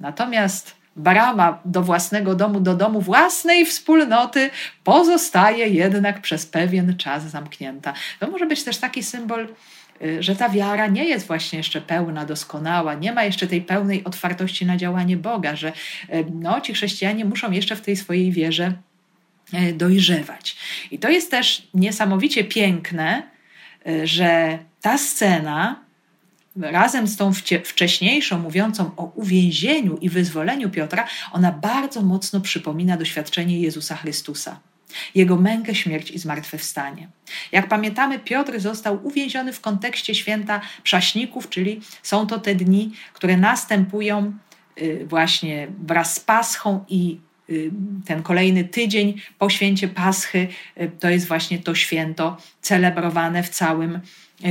Natomiast 0.00 0.76
brama 0.96 1.58
do 1.64 1.82
własnego 1.82 2.34
domu, 2.34 2.60
do 2.60 2.74
domu 2.74 3.00
własnej 3.00 3.66
wspólnoty 3.66 4.50
pozostaje 4.84 5.68
jednak 5.68 6.22
przez 6.22 6.46
pewien 6.46 6.96
czas 6.96 7.22
zamknięta. 7.22 7.92
To 8.20 8.30
może 8.30 8.46
być 8.46 8.64
też 8.64 8.78
taki 8.78 9.02
symbol 9.02 9.48
Y, 9.48 9.77
że 10.20 10.36
ta 10.36 10.48
wiara 10.48 10.86
nie 10.86 11.04
jest 11.04 11.26
właśnie 11.26 11.56
jeszcze 11.56 11.80
pełna, 11.80 12.24
doskonała, 12.24 12.94
nie 12.94 13.12
ma 13.12 13.24
jeszcze 13.24 13.46
tej 13.46 13.62
pełnej 13.62 14.04
otwartości 14.04 14.66
na 14.66 14.76
działanie 14.76 15.16
Boga, 15.16 15.56
że 15.56 15.68
y, 15.68 16.24
no, 16.34 16.60
ci 16.60 16.74
chrześcijanie 16.74 17.24
muszą 17.24 17.50
jeszcze 17.50 17.76
w 17.76 17.80
tej 17.80 17.96
swojej 17.96 18.32
wierze 18.32 18.72
y, 19.54 19.72
dojrzewać. 19.72 20.56
I 20.90 20.98
to 20.98 21.08
jest 21.08 21.30
też 21.30 21.68
niesamowicie 21.74 22.44
piękne, 22.44 23.22
że 24.04 24.58
ta 24.80 24.98
scena 24.98 25.88
razem 26.60 27.06
z 27.08 27.16
tą 27.16 27.32
wcześniejszą, 27.64 28.38
mówiącą 28.38 28.90
o 28.96 29.12
uwięzieniu 29.14 29.98
i 30.00 30.08
wyzwoleniu 30.08 30.70
Piotra, 30.70 31.06
ona 31.32 31.52
bardzo 31.52 32.02
mocno 32.02 32.40
przypomina 32.40 32.96
doświadczenie 32.96 33.60
Jezusa 33.60 33.96
Chrystusa. 33.96 34.60
Jego 35.14 35.36
mękę, 35.36 35.74
śmierć 35.74 36.10
i 36.10 36.18
zmartwychwstanie. 36.18 37.08
Jak 37.52 37.68
pamiętamy, 37.68 38.18
Piotr 38.18 38.60
został 38.60 39.06
uwięziony 39.06 39.52
w 39.52 39.60
kontekście 39.60 40.14
święta 40.14 40.60
Przaśników, 40.82 41.48
czyli 41.48 41.80
są 42.02 42.26
to 42.26 42.38
te 42.38 42.54
dni, 42.54 42.92
które 43.12 43.36
następują 43.36 44.32
y, 44.82 45.06
właśnie 45.06 45.68
wraz 45.86 46.14
z 46.14 46.20
Paschą 46.20 46.84
i 46.88 47.20
y, 47.50 47.70
ten 48.06 48.22
kolejny 48.22 48.64
tydzień 48.64 49.20
po 49.38 49.50
święcie 49.50 49.88
Paschy 49.88 50.48
y, 50.80 50.90
to 51.00 51.10
jest 51.10 51.28
właśnie 51.28 51.58
to 51.58 51.74
święto 51.74 52.36
celebrowane 52.60 53.42
w 53.42 53.48
całym 53.48 54.00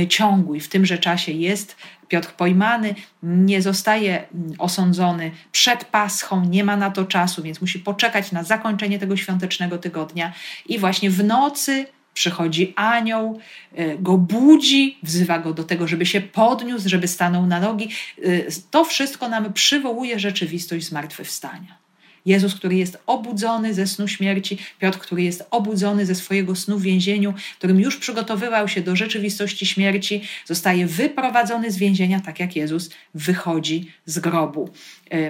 ciągu 0.08 0.54
i 0.54 0.60
w 0.60 0.68
tymże 0.68 0.98
czasie 0.98 1.32
jest 1.32 1.76
Piotr 2.08 2.28
pojmany, 2.28 2.94
nie 3.22 3.62
zostaje 3.62 4.28
mm, 4.34 4.52
osądzony 4.58 5.30
przed 5.52 5.84
Paschą, 5.84 6.44
nie 6.44 6.64
ma 6.64 6.76
na 6.76 6.90
to 6.90 7.04
czasu, 7.04 7.42
więc 7.42 7.60
musi 7.60 7.78
poczekać 7.78 8.32
na 8.32 8.44
zakończenie 8.44 8.98
tego 8.98 9.16
świątecznego 9.16 9.78
tygodnia 9.78 10.32
i 10.66 10.78
właśnie 10.78 11.10
w 11.10 11.24
nocy 11.24 11.86
przychodzi 12.14 12.72
anioł, 12.76 13.40
y, 13.78 13.96
go 14.00 14.18
budzi, 14.18 14.98
wzywa 15.02 15.38
go 15.38 15.54
do 15.54 15.64
tego, 15.64 15.88
żeby 15.88 16.06
się 16.06 16.20
podniósł, 16.20 16.88
żeby 16.88 17.08
stanął 17.08 17.46
na 17.46 17.60
nogi. 17.60 17.88
Y, 18.18 18.48
to 18.70 18.84
wszystko 18.84 19.28
nam 19.28 19.52
przywołuje 19.52 20.18
rzeczywistość 20.18 20.86
zmartwychwstania. 20.86 21.87
Jezus, 22.26 22.54
który 22.54 22.76
jest 22.76 22.98
obudzony 23.06 23.74
ze 23.74 23.86
snu 23.86 24.08
śmierci, 24.08 24.58
Piotr, 24.78 24.98
który 24.98 25.22
jest 25.22 25.46
obudzony 25.50 26.06
ze 26.06 26.14
swojego 26.14 26.56
snu 26.56 26.78
w 26.78 26.82
więzieniu, 26.82 27.34
którym 27.58 27.80
już 27.80 27.96
przygotowywał 27.96 28.68
się 28.68 28.80
do 28.80 28.96
rzeczywistości 28.96 29.66
śmierci, 29.66 30.22
zostaje 30.44 30.86
wyprowadzony 30.86 31.70
z 31.70 31.78
więzienia, 31.78 32.20
tak 32.20 32.40
jak 32.40 32.56
Jezus 32.56 32.90
wychodzi 33.14 33.92
z 34.06 34.18
grobu. 34.18 34.70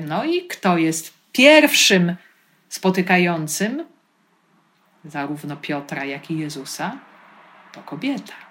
No 0.08 0.24
i 0.24 0.46
kto 0.46 0.78
jest 0.78 1.12
pierwszym 1.32 2.16
spotykającym 2.68 3.84
zarówno 5.04 5.56
Piotra, 5.56 6.04
jak 6.04 6.30
i 6.30 6.38
Jezusa? 6.38 6.98
To 7.72 7.82
kobieta. 7.82 8.47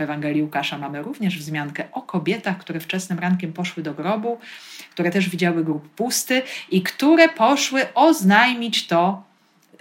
W 0.00 0.02
Ewangelii 0.02 0.42
Łukasza 0.42 0.78
mamy 0.78 1.02
również 1.02 1.38
wzmiankę 1.38 1.84
o 1.92 2.02
kobietach, 2.02 2.58
które 2.58 2.80
wczesnym 2.80 3.18
rankiem 3.18 3.52
poszły 3.52 3.82
do 3.82 3.94
grobu, 3.94 4.38
które 4.90 5.10
też 5.10 5.28
widziały 5.28 5.64
grób 5.64 5.88
pusty 5.88 6.42
i 6.70 6.82
które 6.82 7.28
poszły 7.28 7.94
oznajmić 7.94 8.86
to 8.86 9.22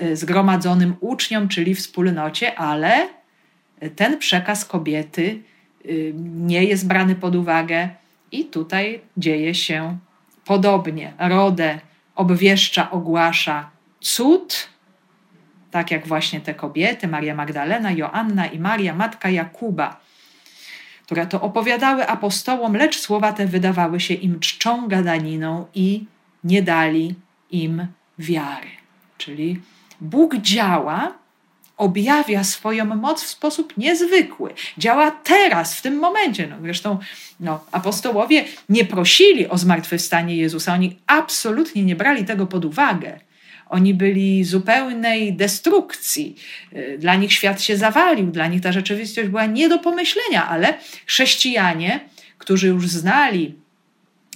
y, 0.01 0.15
zgromadzonym 0.15 0.95
uczniom, 0.99 1.47
czyli 1.47 1.75
wspólnocie, 1.75 2.59
ale 2.59 3.07
ten 3.95 4.17
przekaz 4.17 4.65
kobiety 4.65 5.41
y, 5.85 6.13
nie 6.23 6.63
jest 6.63 6.87
brany 6.87 7.15
pod 7.15 7.35
uwagę 7.35 7.89
i 8.31 8.45
tutaj 8.45 9.01
dzieje 9.17 9.55
się 9.55 9.97
podobnie. 10.45 11.13
Rodę 11.19 11.79
obwieszcza, 12.15 12.91
ogłasza 12.91 13.69
cud, 14.01 14.69
tak 15.71 15.91
jak 15.91 16.07
właśnie 16.07 16.41
te 16.41 16.53
kobiety, 16.53 17.07
Maria 17.07 17.35
Magdalena, 17.35 17.91
Joanna 17.91 18.45
i 18.45 18.59
Maria, 18.59 18.95
matka 18.95 19.29
Jakuba, 19.29 20.08
które 21.09 21.27
to 21.27 21.41
opowiadały 21.41 22.07
apostołom, 22.07 22.75
lecz 22.75 22.99
słowa 22.99 23.33
te 23.33 23.45
wydawały 23.45 23.99
się 23.99 24.13
im 24.13 24.39
czczą 24.39 24.87
gadaniną 24.87 25.65
i 25.73 26.05
nie 26.43 26.61
dali 26.61 27.15
im 27.51 27.87
wiary. 28.19 28.67
Czyli 29.17 29.59
Bóg 30.01 30.35
działa, 30.35 31.13
objawia 31.77 32.43
swoją 32.43 32.85
moc 32.85 33.23
w 33.23 33.27
sposób 33.27 33.77
niezwykły. 33.77 34.53
Działa 34.77 35.11
teraz, 35.11 35.75
w 35.75 35.81
tym 35.81 35.99
momencie. 35.99 36.47
No, 36.47 36.55
zresztą 36.61 36.97
no, 37.39 37.59
apostołowie 37.71 38.45
nie 38.69 38.85
prosili 38.85 39.47
o 39.47 39.57
zmartwychwstanie 39.57 40.35
Jezusa, 40.35 40.73
oni 40.73 40.99
absolutnie 41.07 41.83
nie 41.83 41.95
brali 41.95 42.25
tego 42.25 42.47
pod 42.47 42.65
uwagę. 42.65 43.19
Oni 43.69 43.93
byli 43.93 44.43
zupełnej 44.43 45.33
destrukcji. 45.33 46.35
Y, 46.73 46.97
dla 46.99 47.15
nich 47.15 47.33
świat 47.33 47.61
się 47.61 47.77
zawalił, 47.77 48.31
dla 48.31 48.47
nich 48.47 48.61
ta 48.61 48.71
rzeczywistość 48.71 49.29
była 49.29 49.45
nie 49.45 49.69
do 49.69 49.79
pomyślenia, 49.79 50.47
ale 50.47 50.73
chrześcijanie, 51.05 51.99
którzy 52.37 52.67
już 52.67 52.87
znali 52.87 53.55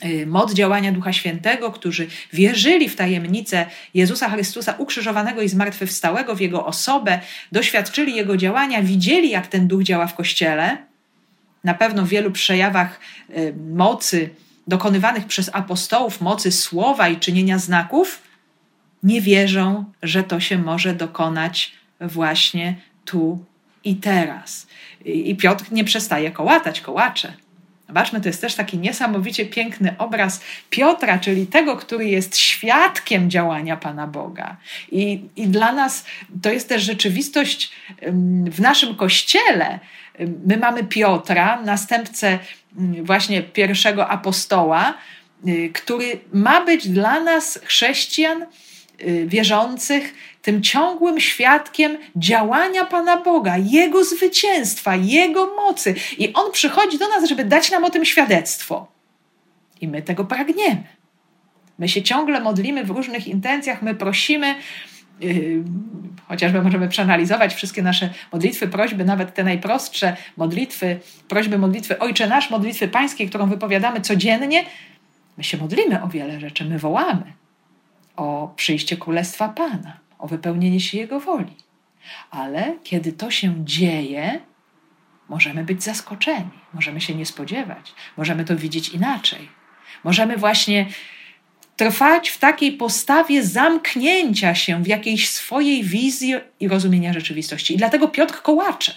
y, 0.05 0.25
moc 0.27 0.53
działania 0.53 0.91
Ducha 0.91 1.13
Świętego, 1.13 1.71
którzy 1.71 2.07
wierzyli 2.33 2.89
w 2.89 2.95
tajemnicę 2.95 3.65
Jezusa 3.93 4.29
Chrystusa 4.29 4.75
ukrzyżowanego 4.77 5.41
i 5.41 5.49
zmartwychwstałego 5.49 6.35
w 6.35 6.41
Jego 6.41 6.65
osobę, 6.65 7.19
doświadczyli 7.51 8.15
Jego 8.15 8.37
działania, 8.37 8.83
widzieli, 8.83 9.29
jak 9.29 9.47
ten 9.47 9.67
Duch 9.67 9.83
działa 9.83 10.07
w 10.07 10.15
Kościele, 10.15 10.77
na 11.63 11.73
pewno 11.73 12.05
w 12.05 12.09
wielu 12.09 12.31
przejawach 12.31 12.99
y, 13.29 13.53
mocy 13.73 14.29
dokonywanych 14.67 15.25
przez 15.25 15.49
apostołów, 15.53 16.21
mocy 16.21 16.51
słowa 16.51 17.09
i 17.09 17.17
czynienia 17.17 17.59
znaków, 17.59 18.21
nie 19.03 19.21
wierzą, 19.21 19.85
że 20.03 20.23
to 20.23 20.39
się 20.39 20.57
może 20.57 20.93
dokonać 20.93 21.71
właśnie 22.01 22.75
tu 23.05 23.45
i 23.83 23.95
teraz. 23.95 24.67
I 25.05 25.35
Piotr 25.35 25.65
nie 25.71 25.83
przestaje 25.83 26.31
kołatać 26.31 26.81
kołacze. 26.81 27.33
Zobaczmy, 27.87 28.21
to 28.21 28.29
jest 28.29 28.41
też 28.41 28.55
taki 28.55 28.77
niesamowicie 28.77 29.45
piękny 29.45 29.95
obraz 29.97 30.41
Piotra, 30.69 31.19
czyli 31.19 31.47
tego, 31.47 31.77
który 31.77 32.05
jest 32.05 32.37
świadkiem 32.37 33.29
działania 33.29 33.77
Pana 33.77 34.07
Boga. 34.07 34.57
I, 34.91 35.21
I 35.35 35.47
dla 35.47 35.71
nas 35.71 36.05
to 36.41 36.51
jest 36.51 36.69
też 36.69 36.83
rzeczywistość 36.83 37.71
w 38.45 38.59
naszym 38.61 38.95
kościele. 38.95 39.79
My 40.45 40.57
mamy 40.57 40.83
Piotra, 40.83 41.61
następcę 41.61 42.39
właśnie 43.03 43.43
pierwszego 43.43 44.09
apostoła, 44.09 44.93
y, 45.47 45.69
który 45.73 46.19
ma 46.33 46.65
być 46.65 46.87
dla 46.89 47.19
nas 47.19 47.59
chrześcijan 47.63 48.45
wierzących 49.25 50.13
tym 50.41 50.61
ciągłym 50.61 51.19
świadkiem 51.19 51.97
działania 52.15 52.85
Pana 52.85 53.17
Boga, 53.17 53.57
Jego 53.57 54.03
zwycięstwa, 54.03 54.95
Jego 54.95 55.55
mocy. 55.55 55.95
I 56.17 56.33
On 56.33 56.51
przychodzi 56.51 56.97
do 56.97 57.09
nas, 57.09 57.29
żeby 57.29 57.45
dać 57.45 57.71
nam 57.71 57.83
o 57.83 57.89
tym 57.89 58.05
świadectwo. 58.05 58.87
I 59.81 59.87
my 59.87 60.01
tego 60.01 60.25
pragniemy. 60.25 60.83
My 61.79 61.89
się 61.89 62.01
ciągle 62.01 62.39
modlimy 62.39 62.83
w 62.83 62.89
różnych 62.89 63.27
intencjach, 63.27 63.81
my 63.81 63.95
prosimy, 63.95 64.55
yy, 65.19 65.63
chociażby 66.27 66.61
możemy 66.61 66.89
przeanalizować 66.89 67.53
wszystkie 67.53 67.81
nasze 67.81 68.09
modlitwy, 68.31 68.67
prośby, 68.67 69.05
nawet 69.05 69.33
te 69.33 69.43
najprostsze 69.43 70.17
modlitwy, 70.37 70.99
prośby, 71.27 71.57
modlitwy 71.57 71.99
Ojcze 71.99 72.27
Nasz, 72.27 72.49
modlitwy 72.49 72.87
Pańskie, 72.87 73.27
którą 73.27 73.49
wypowiadamy 73.49 74.01
codziennie. 74.01 74.63
My 75.37 75.43
się 75.43 75.57
modlimy 75.57 76.03
o 76.03 76.07
wiele 76.07 76.39
rzeczy, 76.39 76.65
my 76.65 76.79
wołamy 76.79 77.33
o 78.15 78.53
przyjście 78.55 78.97
Królestwa 78.97 79.49
Pana, 79.49 79.99
o 80.19 80.27
wypełnienie 80.27 80.79
się 80.79 80.97
Jego 80.97 81.19
woli. 81.19 81.55
Ale 82.31 82.75
kiedy 82.83 83.13
to 83.13 83.31
się 83.31 83.55
dzieje, 83.65 84.39
możemy 85.29 85.63
być 85.63 85.83
zaskoczeni, 85.83 86.59
możemy 86.73 87.01
się 87.01 87.15
nie 87.15 87.25
spodziewać, 87.25 87.93
możemy 88.17 88.45
to 88.45 88.55
widzieć 88.55 88.89
inaczej. 88.89 89.49
Możemy 90.03 90.37
właśnie 90.37 90.85
trwać 91.75 92.29
w 92.29 92.37
takiej 92.37 92.71
postawie 92.71 93.43
zamknięcia 93.43 94.55
się 94.55 94.83
w 94.83 94.87
jakiejś 94.87 95.29
swojej 95.29 95.83
wizji 95.83 96.33
i 96.59 96.67
rozumienia 96.67 97.13
rzeczywistości. 97.13 97.73
I 97.73 97.77
dlatego 97.77 98.07
Piotr 98.07 98.41
kołacze. 98.41 98.93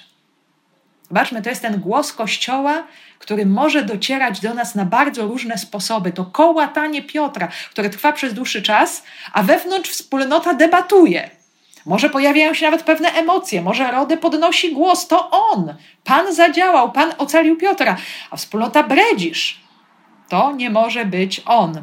Zobaczmy, 1.08 1.42
to 1.42 1.50
jest 1.50 1.62
ten 1.62 1.80
głos 1.80 2.12
Kościoła, 2.12 2.84
który 3.18 3.46
może 3.46 3.82
docierać 3.82 4.40
do 4.40 4.54
nas 4.54 4.74
na 4.74 4.84
bardzo 4.84 5.26
różne 5.26 5.58
sposoby. 5.58 6.12
To 6.12 6.24
kołatanie 6.24 7.02
Piotra, 7.02 7.48
które 7.70 7.90
trwa 7.90 8.12
przez 8.12 8.34
dłuższy 8.34 8.62
czas, 8.62 9.02
a 9.32 9.42
wewnątrz 9.42 9.90
wspólnota 9.90 10.54
debatuje. 10.54 11.30
Może 11.86 12.10
pojawiają 12.10 12.54
się 12.54 12.66
nawet 12.66 12.82
pewne 12.82 13.12
emocje, 13.12 13.62
może 13.62 13.90
Rody 13.90 14.16
podnosi 14.16 14.72
głos, 14.72 15.08
to 15.08 15.30
on. 15.30 15.74
Pan 16.04 16.34
zadziałał, 16.34 16.92
Pan 16.92 17.12
ocalił 17.18 17.56
Piotra, 17.56 17.96
a 18.30 18.36
wspólnota 18.36 18.82
bredzisz. 18.82 19.60
To 20.28 20.52
nie 20.52 20.70
może 20.70 21.04
być 21.04 21.42
on. 21.44 21.82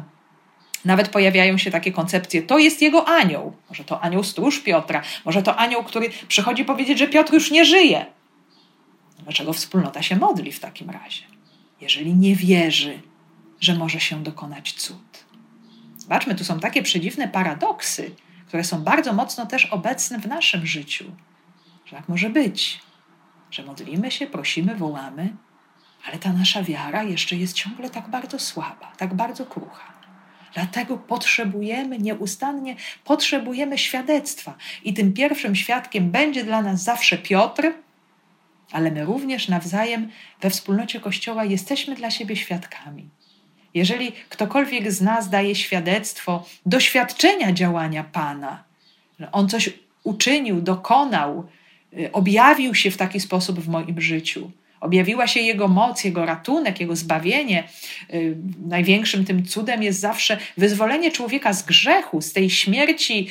Nawet 0.84 1.08
pojawiają 1.08 1.58
się 1.58 1.70
takie 1.70 1.92
koncepcje, 1.92 2.42
to 2.42 2.58
jest 2.58 2.82
jego 2.82 3.08
anioł. 3.08 3.52
Może 3.68 3.84
to 3.84 4.00
anioł 4.00 4.24
stróż 4.24 4.60
Piotra, 4.60 5.02
może 5.24 5.42
to 5.42 5.56
anioł, 5.56 5.84
który 5.84 6.10
przychodzi 6.28 6.64
powiedzieć, 6.64 6.98
że 6.98 7.08
Piotr 7.08 7.34
już 7.34 7.50
nie 7.50 7.64
żyje. 7.64 8.06
Dlaczego 9.24 9.52
wspólnota 9.52 10.02
się 10.02 10.16
modli 10.16 10.52
w 10.52 10.60
takim 10.60 10.90
razie, 10.90 11.22
jeżeli 11.80 12.14
nie 12.14 12.36
wierzy, 12.36 13.02
że 13.60 13.74
może 13.74 14.00
się 14.00 14.22
dokonać 14.22 14.72
cud? 14.72 15.24
Zobaczmy, 15.96 16.34
tu 16.34 16.44
są 16.44 16.60
takie 16.60 16.82
przedziwne 16.82 17.28
paradoksy, 17.28 18.14
które 18.46 18.64
są 18.64 18.82
bardzo 18.82 19.12
mocno 19.12 19.46
też 19.46 19.66
obecne 19.66 20.18
w 20.18 20.26
naszym 20.26 20.66
życiu. 20.66 21.04
Że 21.86 21.96
tak 21.96 22.08
może 22.08 22.30
być, 22.30 22.80
że 23.50 23.62
modlimy 23.62 24.10
się, 24.10 24.26
prosimy, 24.26 24.74
wołamy, 24.74 25.36
ale 26.06 26.18
ta 26.18 26.32
nasza 26.32 26.62
wiara 26.62 27.02
jeszcze 27.02 27.36
jest 27.36 27.54
ciągle 27.54 27.90
tak 27.90 28.08
bardzo 28.08 28.38
słaba, 28.38 28.92
tak 28.96 29.14
bardzo 29.14 29.46
krucha. 29.46 29.94
Dlatego 30.54 30.98
potrzebujemy 30.98 31.98
nieustannie, 31.98 32.76
potrzebujemy 33.04 33.78
świadectwa. 33.78 34.54
I 34.84 34.94
tym 34.94 35.12
pierwszym 35.12 35.56
świadkiem 35.56 36.10
będzie 36.10 36.44
dla 36.44 36.62
nas 36.62 36.82
zawsze 36.82 37.18
Piotr, 37.18 37.72
ale 38.72 38.90
my 38.90 39.04
również 39.04 39.48
nawzajem 39.48 40.10
we 40.40 40.50
wspólnocie 40.50 41.00
Kościoła 41.00 41.44
jesteśmy 41.44 41.94
dla 41.94 42.10
siebie 42.10 42.36
świadkami. 42.36 43.08
Jeżeli 43.74 44.12
ktokolwiek 44.28 44.92
z 44.92 45.00
nas 45.00 45.30
daje 45.30 45.54
świadectwo 45.54 46.46
doświadczenia 46.66 47.52
działania 47.52 48.04
Pana, 48.04 48.64
że 49.20 49.32
On 49.32 49.48
coś 49.48 49.70
uczynił, 50.04 50.60
dokonał, 50.60 51.46
y, 51.98 52.12
objawił 52.12 52.74
się 52.74 52.90
w 52.90 52.96
taki 52.96 53.20
sposób 53.20 53.60
w 53.60 53.68
moim 53.68 54.00
życiu, 54.00 54.50
objawiła 54.80 55.26
się 55.26 55.40
Jego 55.40 55.68
moc, 55.68 56.04
Jego 56.04 56.26
ratunek, 56.26 56.80
Jego 56.80 56.96
zbawienie. 56.96 57.68
Y, 58.14 58.36
największym 58.66 59.24
tym 59.24 59.46
cudem 59.46 59.82
jest 59.82 60.00
zawsze 60.00 60.38
wyzwolenie 60.56 61.10
człowieka 61.10 61.52
z 61.52 61.62
grzechu, 61.62 62.20
z 62.20 62.32
tej 62.32 62.50
śmierci 62.50 63.28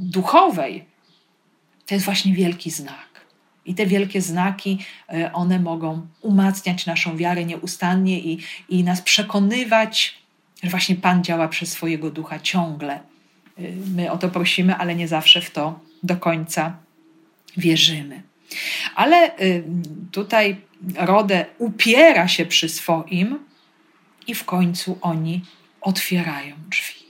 duchowej. 0.00 0.84
To 1.86 1.94
jest 1.94 2.04
właśnie 2.04 2.34
wielki 2.34 2.70
znak. 2.70 3.09
I 3.66 3.74
te 3.74 3.86
wielkie 3.86 4.20
znaki, 4.20 4.78
y, 5.14 5.32
one 5.32 5.60
mogą 5.60 6.06
umacniać 6.20 6.86
naszą 6.86 7.16
wiarę 7.16 7.44
nieustannie 7.44 8.20
i, 8.20 8.38
i 8.68 8.84
nas 8.84 9.02
przekonywać, 9.02 10.18
że 10.62 10.70
właśnie 10.70 10.96
Pan 10.96 11.24
działa 11.24 11.48
przez 11.48 11.72
swojego 11.72 12.10
ducha 12.10 12.40
ciągle. 12.40 13.00
My 13.94 14.10
o 14.10 14.18
to 14.18 14.28
prosimy, 14.28 14.76
ale 14.76 14.94
nie 14.94 15.08
zawsze 15.08 15.40
w 15.40 15.50
to 15.50 15.80
do 16.02 16.16
końca 16.16 16.76
wierzymy. 17.56 18.22
Ale 18.94 19.38
y, 19.40 19.64
tutaj 20.12 20.56
Rodę 20.96 21.46
upiera 21.58 22.28
się 22.28 22.46
przy 22.46 22.68
swoim 22.68 23.38
i 24.26 24.34
w 24.34 24.44
końcu 24.44 24.98
oni 25.00 25.44
otwierają 25.80 26.56
drzwi. 26.70 27.00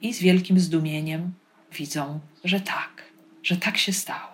I 0.00 0.14
z 0.14 0.20
wielkim 0.20 0.60
zdumieniem 0.60 1.32
widzą, 1.72 2.20
że 2.44 2.60
tak, 2.60 3.02
że 3.42 3.56
tak 3.56 3.78
się 3.78 3.92
stało, 3.92 4.33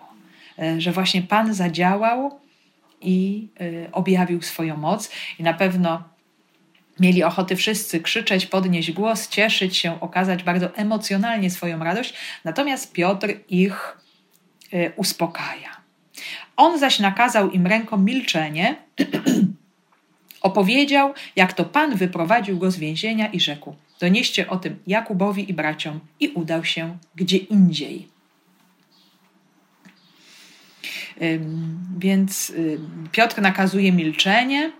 że 0.77 0.91
właśnie 0.91 1.21
Pan 1.21 1.53
zadziałał 1.53 2.39
i 3.01 3.47
y, 3.61 3.89
objawił 3.91 4.41
swoją 4.41 4.77
moc. 4.77 5.11
I 5.39 5.43
na 5.43 5.53
pewno 5.53 6.03
mieli 6.99 7.23
ochoty 7.23 7.55
wszyscy 7.55 7.99
krzyczeć, 7.99 8.45
podnieść 8.45 8.91
głos, 8.91 9.29
cieszyć 9.29 9.77
się, 9.77 10.01
okazać 10.01 10.43
bardzo 10.43 10.75
emocjonalnie 10.75 11.49
swoją 11.49 11.83
radość. 11.83 12.13
Natomiast 12.43 12.93
Piotr 12.93 13.33
ich 13.49 13.97
y, 14.73 14.91
uspokaja. 14.95 15.81
On 16.57 16.79
zaś 16.79 16.99
nakazał 16.99 17.51
im 17.51 17.67
ręką 17.67 17.97
milczenie, 17.97 18.75
opowiedział, 20.41 21.13
jak 21.35 21.53
to 21.53 21.65
Pan 21.65 21.95
wyprowadził 21.95 22.57
go 22.57 22.71
z 22.71 22.77
więzienia 22.77 23.27
i 23.27 23.39
rzekł: 23.39 23.75
Donieście 23.99 24.49
o 24.49 24.57
tym 24.57 24.79
Jakubowi 24.87 25.49
i 25.49 25.53
braciom, 25.53 25.99
i 26.19 26.27
udał 26.27 26.65
się 26.65 26.97
gdzie 27.15 27.37
indziej. 27.37 28.10
Więc 31.99 32.53
Piotr 33.11 33.41
nakazuje 33.41 33.91
milczenie, 33.91 34.71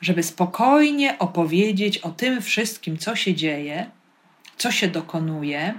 żeby 0.00 0.22
spokojnie 0.22 1.18
opowiedzieć 1.18 1.98
o 1.98 2.10
tym 2.10 2.42
wszystkim, 2.42 2.98
co 2.98 3.16
się 3.16 3.34
dzieje, 3.34 3.90
co 4.56 4.70
się 4.70 4.88
dokonuje, 4.88 5.74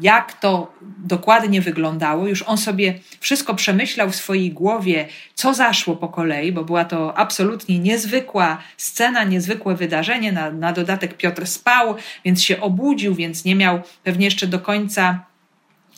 jak 0.00 0.32
to 0.32 0.74
dokładnie 0.98 1.60
wyglądało. 1.60 2.28
Już 2.28 2.42
on 2.42 2.58
sobie 2.58 2.98
wszystko 3.20 3.54
przemyślał 3.54 4.10
w 4.10 4.16
swojej 4.16 4.52
głowie, 4.52 5.08
co 5.34 5.54
zaszło 5.54 5.96
po 5.96 6.08
kolei, 6.08 6.52
bo 6.52 6.64
była 6.64 6.84
to 6.84 7.18
absolutnie 7.18 7.78
niezwykła 7.78 8.58
scena, 8.76 9.24
niezwykłe 9.24 9.76
wydarzenie. 9.76 10.32
Na, 10.32 10.50
na 10.50 10.72
dodatek 10.72 11.16
Piotr 11.16 11.46
spał, 11.46 11.94
więc 12.24 12.42
się 12.42 12.60
obudził, 12.60 13.14
więc 13.14 13.44
nie 13.44 13.56
miał 13.56 13.80
pewnie 14.02 14.24
jeszcze 14.24 14.46
do 14.46 14.58
końca 14.60 15.24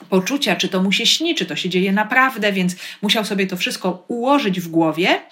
poczucia, 0.09 0.57
czy 0.57 0.69
to 0.69 0.83
mu 0.83 0.93
się 0.93 1.07
śni, 1.07 1.35
czy 1.35 1.47
to 1.47 1.57
się 1.57 1.69
dzieje 1.69 1.93
naprawdę, 1.93 2.53
więc 2.53 2.77
musiał 3.03 3.25
sobie 3.25 3.47
to 3.47 3.57
wszystko 3.57 4.05
ułożyć 4.09 4.61
w 4.61 4.69
głowie 4.69 5.23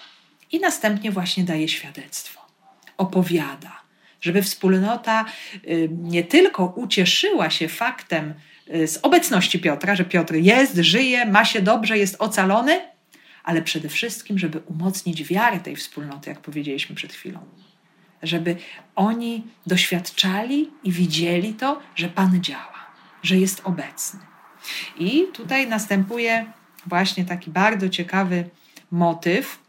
i 0.51 0.59
następnie 0.59 1.11
właśnie 1.11 1.43
daje 1.43 1.67
świadectwo. 1.67 2.41
Opowiada 2.97 3.85
żeby 4.25 4.41
wspólnota 4.41 5.25
y, 5.67 5.89
nie 5.91 6.23
tylko 6.23 6.65
ucieszyła 6.65 7.49
się 7.49 7.67
faktem 7.67 8.33
y, 8.75 8.87
z 8.87 8.99
obecności 9.01 9.59
Piotra, 9.59 9.95
że 9.95 10.05
Piotr 10.05 10.33
jest, 10.33 10.75
żyje, 10.75 11.25
ma 11.25 11.45
się 11.45 11.61
dobrze, 11.61 11.97
jest 11.97 12.15
ocalony, 12.19 12.81
ale 13.43 13.61
przede 13.61 13.89
wszystkim, 13.89 14.39
żeby 14.39 14.59
umocnić 14.59 15.23
wiarę 15.23 15.59
tej 15.59 15.75
wspólnoty, 15.75 16.29
jak 16.29 16.39
powiedzieliśmy 16.39 16.95
przed 16.95 17.13
chwilą. 17.13 17.39
Żeby 18.23 18.55
oni 18.95 19.43
doświadczali 19.67 20.71
i 20.83 20.91
widzieli 20.91 21.53
to, 21.53 21.81
że 21.95 22.09
Pan 22.09 22.43
działa, 22.43 22.85
że 23.23 23.37
jest 23.37 23.61
obecny. 23.63 24.19
I 24.99 25.23
tutaj 25.33 25.67
następuje 25.67 26.45
właśnie 26.85 27.25
taki 27.25 27.51
bardzo 27.51 27.89
ciekawy 27.89 28.49
motyw, 28.91 29.59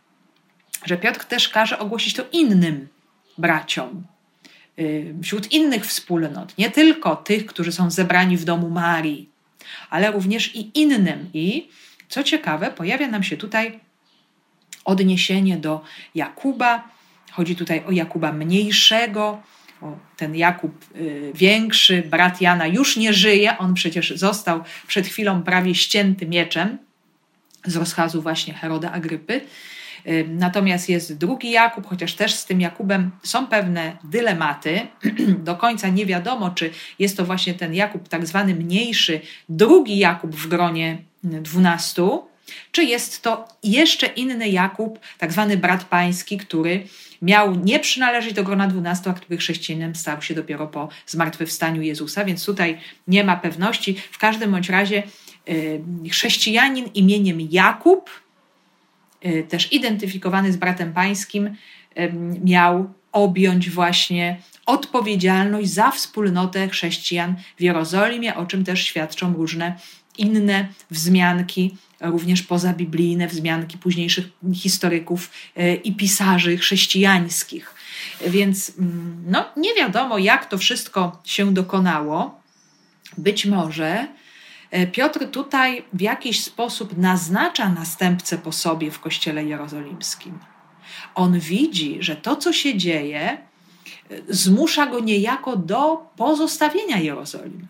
że 0.85 0.97
Piotr 0.97 1.25
też 1.25 1.49
każe 1.49 1.79
ogłosić 1.79 2.15
to 2.15 2.25
innym 2.33 2.89
braciom, 3.39 4.05
Y, 4.79 5.15
wśród 5.23 5.53
innych 5.53 5.87
wspólnot, 5.87 6.59
nie 6.59 6.71
tylko 6.71 7.17
tych, 7.17 7.47
którzy 7.47 7.73
są 7.73 7.91
zebrani 7.91 8.37
w 8.37 8.45
domu 8.45 8.71
Marii, 8.71 9.31
ale 9.91 10.13
również 10.13 10.57
i 10.57 10.81
innym. 10.81 11.31
I 11.35 11.69
co 12.09 12.23
ciekawe, 12.23 12.71
pojawia 12.71 13.09
nam 13.09 13.23
się 13.23 13.37
tutaj 13.37 13.81
odniesienie 14.85 15.57
do 15.57 15.81
Jakuba. 16.15 16.89
Chodzi 17.33 17.57
tutaj 17.57 17.85
o 17.87 17.91
Jakuba 17.91 18.33
mniejszego. 18.33 19.43
O 19.83 19.97
ten 20.17 20.37
Jakub 20.37 20.85
y, 20.97 21.33
większy, 21.35 22.03
brat 22.03 22.41
Jana, 22.41 22.67
już 22.67 22.97
nie 22.97 23.12
żyje. 23.12 23.59
On 23.59 23.75
przecież 23.75 24.11
został 24.11 24.65
przed 24.87 25.07
chwilą 25.07 25.43
prawie 25.43 25.75
ścięty 25.75 26.27
mieczem 26.27 26.79
z 27.65 27.77
rozkazu 27.77 28.23
właśnie 28.23 28.55
Heroda 28.55 28.93
Agrypy. 28.93 29.41
Natomiast 30.29 30.89
jest 30.89 31.19
drugi 31.19 31.51
Jakub, 31.51 31.87
chociaż 31.87 32.15
też 32.15 32.35
z 32.35 32.45
tym 32.45 32.61
Jakubem 32.61 33.11
są 33.23 33.47
pewne 33.47 33.97
dylematy. 34.05 34.87
Do 35.49 35.57
końca 35.57 35.89
nie 35.89 36.07
wiadomo, 36.07 36.51
czy 36.51 36.71
jest 36.99 37.17
to 37.17 37.25
właśnie 37.25 37.55
ten 37.55 37.75
Jakub, 37.75 38.09
tak 38.09 38.27
zwany 38.27 38.55
mniejszy, 38.55 39.21
drugi 39.49 39.99
Jakub 39.99 40.37
w 40.37 40.49
gronie 40.49 40.99
dwunastu, 41.23 42.29
czy 42.73 42.85
jest 42.85 43.23
to 43.23 43.49
jeszcze 43.62 44.07
inny 44.07 44.49
Jakub, 44.49 44.99
tak 45.19 45.33
zwany 45.33 45.57
brat 45.57 45.85
pański, 45.85 46.39
który 46.39 46.87
miał 47.22 47.55
nie 47.55 47.81
przynależeć 47.81 48.33
do 48.33 48.44
grona 48.44 48.66
dwunastu, 48.66 49.11
a 49.11 49.12
który 49.12 49.37
chrześcijaninem 49.37 49.94
stał 49.94 50.22
się 50.22 50.35
dopiero 50.35 50.66
po 50.66 50.88
zmartwychwstaniu 51.07 51.83
Jezusa, 51.83 52.24
więc 52.24 52.44
tutaj 52.44 52.79
nie 53.09 53.24
ma 53.24 53.37
pewności. 53.37 53.96
W 54.11 54.18
każdym 54.18 54.50
bądź 54.50 54.68
razie 54.68 55.02
chrześcijanin 56.11 56.87
imieniem 56.94 57.40
Jakub, 57.40 58.11
Y, 59.26 59.46
też 59.48 59.72
identyfikowany 59.72 60.52
z 60.52 60.57
bratem 60.57 60.92
pańskim, 60.92 61.57
miał 62.44 62.92
objąć 63.12 63.70
właśnie 63.70 64.37
odpowiedzialność 64.66 65.68
za 65.68 65.90
wspólnotę 65.90 66.68
chrześcijan 66.68 67.35
w 67.59 67.62
Jerozolimie, 67.62 68.35
o 68.35 68.46
czym 68.46 68.64
też 68.64 68.83
świadczą 68.83 69.33
różne 69.33 69.79
inne 70.18 70.68
wzmianki, 70.90 71.76
również 72.01 72.43
pozabiblijne 72.43 73.29
wzmianki 73.29 73.79
późniejszych 73.79 74.27
historyków 74.55 75.31
y, 75.59 75.75
i 75.75 75.93
pisarzy 75.93 76.57
chrześcijańskich. 76.57 77.75
Więc 78.27 78.73
mm, 78.79 79.25
no, 79.27 79.45
nie 79.57 79.75
wiadomo, 79.75 80.19
jak 80.19 80.47
to 80.47 80.59
wszystko 80.59 81.23
się 81.25 81.55
dokonało. 81.55 82.41
Być 83.19 83.47
może 83.47 84.09
E, 84.71 84.87
Piotr 84.87 85.31
tutaj 85.31 85.85
w 85.93 86.01
jakiś 86.01 86.45
sposób 86.45 86.99
naznacza 86.99 87.69
następcę 87.69 88.39
po 88.39 88.53
sobie 88.53 88.91
w 88.91 89.01
kościele 89.01 89.45
jerozolimskim. 89.45 90.39
On 91.15 91.41
widzi, 91.41 91.97
że 92.01 92.17
to, 92.17 92.37
co 92.37 92.53
się 92.53 92.77
dzieje, 92.79 93.21
e, 93.31 93.39
zmusza 94.29 94.87
go 94.87 95.01
niejako 95.01 95.57
do 95.57 96.11
pozostawienia 96.17 96.99
Jerozolimy. 96.99 97.67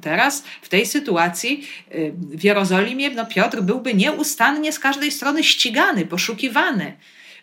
Teraz 0.00 0.44
w 0.62 0.68
tej 0.68 0.86
sytuacji 0.86 1.68
e, 1.90 2.10
w 2.12 2.44
Jerozolimie 2.44 3.10
no 3.10 3.26
Piotr 3.26 3.60
byłby 3.60 3.94
nieustannie 3.94 4.72
z 4.72 4.78
każdej 4.78 5.12
strony 5.12 5.44
ścigany, 5.44 6.06
poszukiwany. 6.06 6.96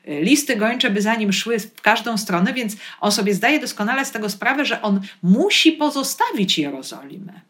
Listy 0.08 0.56
gończe 0.56 0.90
by 0.90 1.02
za 1.02 1.16
nim 1.16 1.34
szły 1.34 1.60
w 1.60 1.82
każdą 1.82 2.18
stronę, 2.18 2.54
więc 2.54 2.78
on 3.02 3.12
sobie 3.12 3.34
zdaje 3.34 3.60
doskonale 3.60 4.06
z 4.06 4.12
tego 4.12 4.30
sprawę, 4.30 4.66
że 4.66 4.82
on 4.82 5.02
musi 5.24 5.72
pozostawić 5.72 6.58
Jerozolimę. 6.58 7.42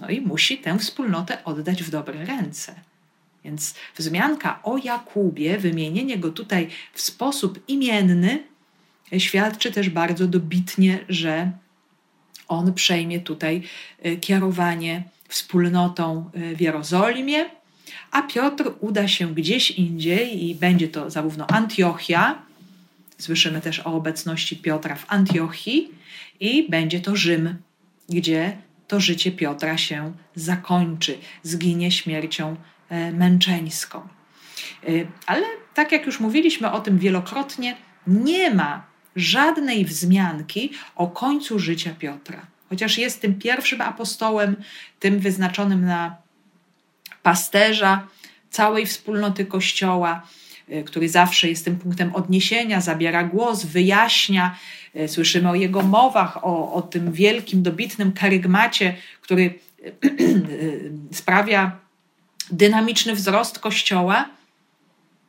No 0.00 0.08
i 0.08 0.20
musi 0.20 0.58
tę 0.58 0.78
wspólnotę 0.78 1.44
oddać 1.44 1.82
w 1.82 1.90
dobre 1.90 2.24
ręce. 2.24 2.74
Więc 3.44 3.74
wzmianka 3.96 4.60
o 4.62 4.78
Jakubie, 4.78 5.58
wymienienie 5.58 6.18
go 6.18 6.30
tutaj 6.30 6.68
w 6.92 7.00
sposób 7.00 7.60
imienny, 7.68 8.42
świadczy 9.18 9.72
też 9.72 9.90
bardzo 9.90 10.26
dobitnie, 10.26 10.98
że 11.08 11.50
on 12.48 12.74
przejmie 12.74 13.20
tutaj 13.20 13.62
e, 14.02 14.16
kierowanie 14.16 15.02
wspólnotą 15.28 16.30
e, 16.34 16.56
w 16.56 16.60
Jerozolimie, 16.60 17.44
a 18.10 18.22
Piotr 18.22 18.72
uda 18.80 19.08
się 19.08 19.34
gdzieś 19.34 19.70
indziej 19.70 20.44
i 20.44 20.54
będzie 20.54 20.88
to 20.88 21.10
zarówno 21.10 21.46
Antiochia, 21.46 22.42
słyszymy 23.18 23.60
też 23.60 23.80
o 23.80 23.94
obecności 23.94 24.56
Piotra 24.56 24.94
w 24.94 25.04
Antiochii, 25.08 25.90
i 26.40 26.70
będzie 26.70 27.00
to 27.00 27.16
Rzym, 27.16 27.56
gdzie 28.08 28.56
to 28.88 29.00
życie 29.00 29.32
Piotra 29.32 29.78
się 29.78 30.12
zakończy, 30.34 31.18
zginie 31.42 31.90
śmiercią 31.90 32.56
męczeńską. 33.12 34.08
Ale 35.26 35.46
tak 35.74 35.92
jak 35.92 36.06
już 36.06 36.20
mówiliśmy 36.20 36.72
o 36.72 36.80
tym 36.80 36.98
wielokrotnie, 36.98 37.76
nie 38.06 38.54
ma 38.54 38.86
żadnej 39.16 39.84
wzmianki 39.84 40.72
o 40.96 41.06
końcu 41.06 41.58
życia 41.58 41.94
Piotra. 41.98 42.46
Chociaż 42.68 42.98
jest 42.98 43.20
tym 43.20 43.34
pierwszym 43.38 43.80
apostołem, 43.80 44.56
tym 45.00 45.18
wyznaczonym 45.18 45.84
na 45.84 46.16
pasterza 47.22 48.06
całej 48.50 48.86
wspólnoty 48.86 49.46
Kościoła, 49.46 50.26
y, 50.68 50.84
który 50.84 51.08
zawsze 51.08 51.48
jest 51.48 51.64
tym 51.64 51.76
punktem 51.76 52.14
odniesienia, 52.14 52.80
zabiera 52.80 53.24
głos, 53.24 53.64
wyjaśnia. 53.64 54.56
Y, 54.96 55.08
słyszymy 55.08 55.50
o 55.50 55.54
jego 55.54 55.82
mowach, 55.82 56.44
o, 56.44 56.72
o 56.72 56.82
tym 56.82 57.12
wielkim, 57.12 57.62
dobitnym 57.62 58.12
karygmacie, 58.12 58.96
który 59.20 59.42
y, 60.04 60.90
sprawia 61.12 61.76
dynamiczny 62.50 63.14
wzrost 63.14 63.58
Kościoła 63.58 64.35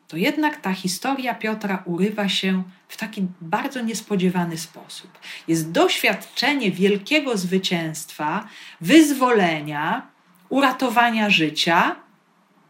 to 0.07 0.17
jednak 0.17 0.61
ta 0.61 0.73
historia 0.73 1.35
Piotra 1.35 1.83
urywa 1.85 2.29
się 2.29 2.63
w 2.87 2.97
taki 2.97 3.27
bardzo 3.41 3.81
niespodziewany 3.81 4.57
sposób. 4.57 5.11
Jest 5.47 5.71
doświadczenie 5.71 6.71
wielkiego 6.71 7.37
zwycięstwa, 7.37 8.47
wyzwolenia, 8.81 10.07
uratowania 10.49 11.29
życia, 11.29 11.95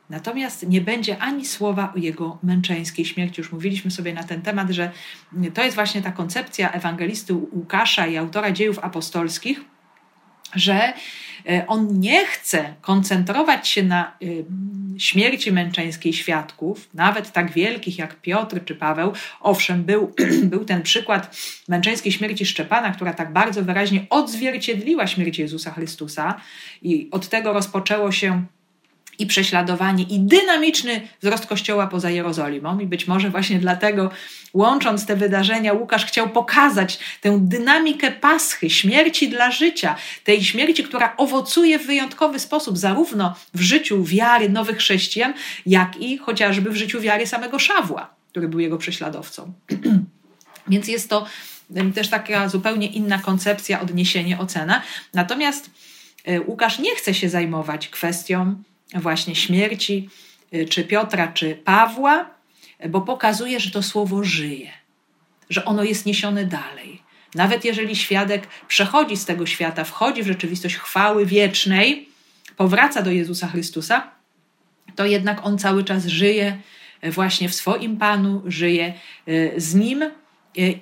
natomiast 0.09 0.67
nie 0.67 0.81
będzie 0.81 1.17
ani 1.17 1.45
słowa 1.45 1.93
o 1.95 1.97
jego 1.97 2.37
męczeńskiej 2.43 3.05
śmierci. 3.05 3.41
Już 3.41 3.51
mówiliśmy 3.51 3.91
sobie 3.91 4.13
na 4.13 4.23
ten 4.23 4.41
temat, 4.41 4.69
że 4.69 4.91
to 5.53 5.63
jest 5.63 5.75
właśnie 5.75 6.01
ta 6.01 6.11
koncepcja 6.11 6.71
ewangelisty 6.71 7.33
Łukasza 7.33 8.07
i 8.07 8.17
autora 8.17 8.51
dziejów 8.51 8.79
apostolskich, 8.79 9.61
że 10.55 10.93
on 11.67 11.99
nie 11.99 12.25
chce 12.25 12.73
koncentrować 12.81 13.67
się 13.67 13.83
na 13.83 14.05
e, 14.05 14.25
śmierci 14.99 15.51
męczeńskiej 15.51 16.13
świadków, 16.13 16.89
nawet 16.93 17.31
tak 17.31 17.51
wielkich 17.51 17.97
jak 17.97 18.21
Piotr 18.21 18.65
czy 18.65 18.75
Paweł. 18.75 19.13
Owszem, 19.41 19.83
był, 19.83 20.13
był 20.43 20.65
ten 20.65 20.81
przykład 20.81 21.37
męczeńskiej 21.67 22.11
śmierci 22.11 22.45
Szczepana, 22.45 22.91
która 22.91 23.13
tak 23.13 23.33
bardzo 23.33 23.63
wyraźnie 23.63 24.05
odzwierciedliła 24.09 25.07
śmierć 25.07 25.39
Jezusa 25.39 25.71
Chrystusa, 25.71 26.41
i 26.81 27.07
od 27.11 27.29
tego 27.29 27.53
rozpoczęło 27.53 28.11
się 28.11 28.45
i 29.19 29.25
prześladowanie, 29.25 30.03
i 30.03 30.19
dynamiczny 30.19 31.07
wzrost 31.21 31.45
Kościoła 31.45 31.87
poza 31.87 32.09
Jerozolimą. 32.09 32.79
I 32.79 32.85
być 32.85 33.07
może 33.07 33.29
właśnie 33.29 33.59
dlatego, 33.59 34.11
łącząc 34.53 35.05
te 35.05 35.15
wydarzenia, 35.15 35.73
Łukasz 35.73 36.05
chciał 36.05 36.29
pokazać 36.29 36.99
tę 37.21 37.39
dynamikę 37.41 38.11
paschy, 38.11 38.69
śmierci 38.69 39.29
dla 39.29 39.51
życia, 39.51 39.95
tej 40.23 40.43
śmierci, 40.43 40.83
która 40.83 41.13
owocuje 41.17 41.79
w 41.79 41.85
wyjątkowy 41.85 42.39
sposób, 42.39 42.77
zarówno 42.77 43.35
w 43.53 43.61
życiu 43.61 44.03
wiary 44.03 44.49
nowych 44.49 44.77
chrześcijan, 44.77 45.33
jak 45.65 45.97
i 46.01 46.17
chociażby 46.17 46.71
w 46.71 46.75
życiu 46.75 47.01
wiary 47.01 47.27
samego 47.27 47.59
Szawła, 47.59 48.09
który 48.31 48.47
był 48.47 48.59
jego 48.59 48.77
prześladowcą. 48.77 49.53
Więc 50.67 50.87
jest 50.87 51.09
to 51.09 51.25
też 51.95 52.09
taka 52.09 52.49
zupełnie 52.49 52.87
inna 52.87 53.19
koncepcja, 53.19 53.81
odniesienie, 53.81 54.39
ocena. 54.39 54.81
Natomiast 55.13 55.69
e, 56.25 56.41
Łukasz 56.41 56.79
nie 56.79 56.95
chce 56.95 57.13
się 57.13 57.29
zajmować 57.29 57.87
kwestią 57.87 58.63
właśnie 58.93 59.35
śmierci 59.35 60.09
y, 60.53 60.65
czy 60.65 60.83
Piotra, 60.83 61.27
czy 61.27 61.55
Pawła, 61.55 62.29
bo 62.89 63.01
pokazuje, 63.01 63.59
że 63.59 63.71
to 63.71 63.83
słowo 63.83 64.23
żyje, 64.23 64.71
że 65.49 65.65
ono 65.65 65.83
jest 65.83 66.05
niesione 66.05 66.45
dalej. 66.45 67.01
Nawet 67.35 67.65
jeżeli 67.65 67.95
świadek 67.95 68.47
przechodzi 68.67 69.17
z 69.17 69.25
tego 69.25 69.45
świata, 69.45 69.83
wchodzi 69.83 70.23
w 70.23 70.27
rzeczywistość 70.27 70.75
chwały 70.75 71.25
wiecznej, 71.25 72.09
powraca 72.57 73.01
do 73.01 73.11
Jezusa 73.11 73.47
Chrystusa, 73.47 74.11
to 74.95 75.05
jednak 75.05 75.45
on 75.45 75.57
cały 75.57 75.83
czas 75.83 76.05
żyje 76.05 76.57
właśnie 77.03 77.49
w 77.49 77.55
swoim 77.55 77.97
Panu, 77.97 78.43
żyje 78.45 78.93
y, 79.27 79.53
z 79.57 79.75
nim 79.75 80.03
y, 80.03 80.11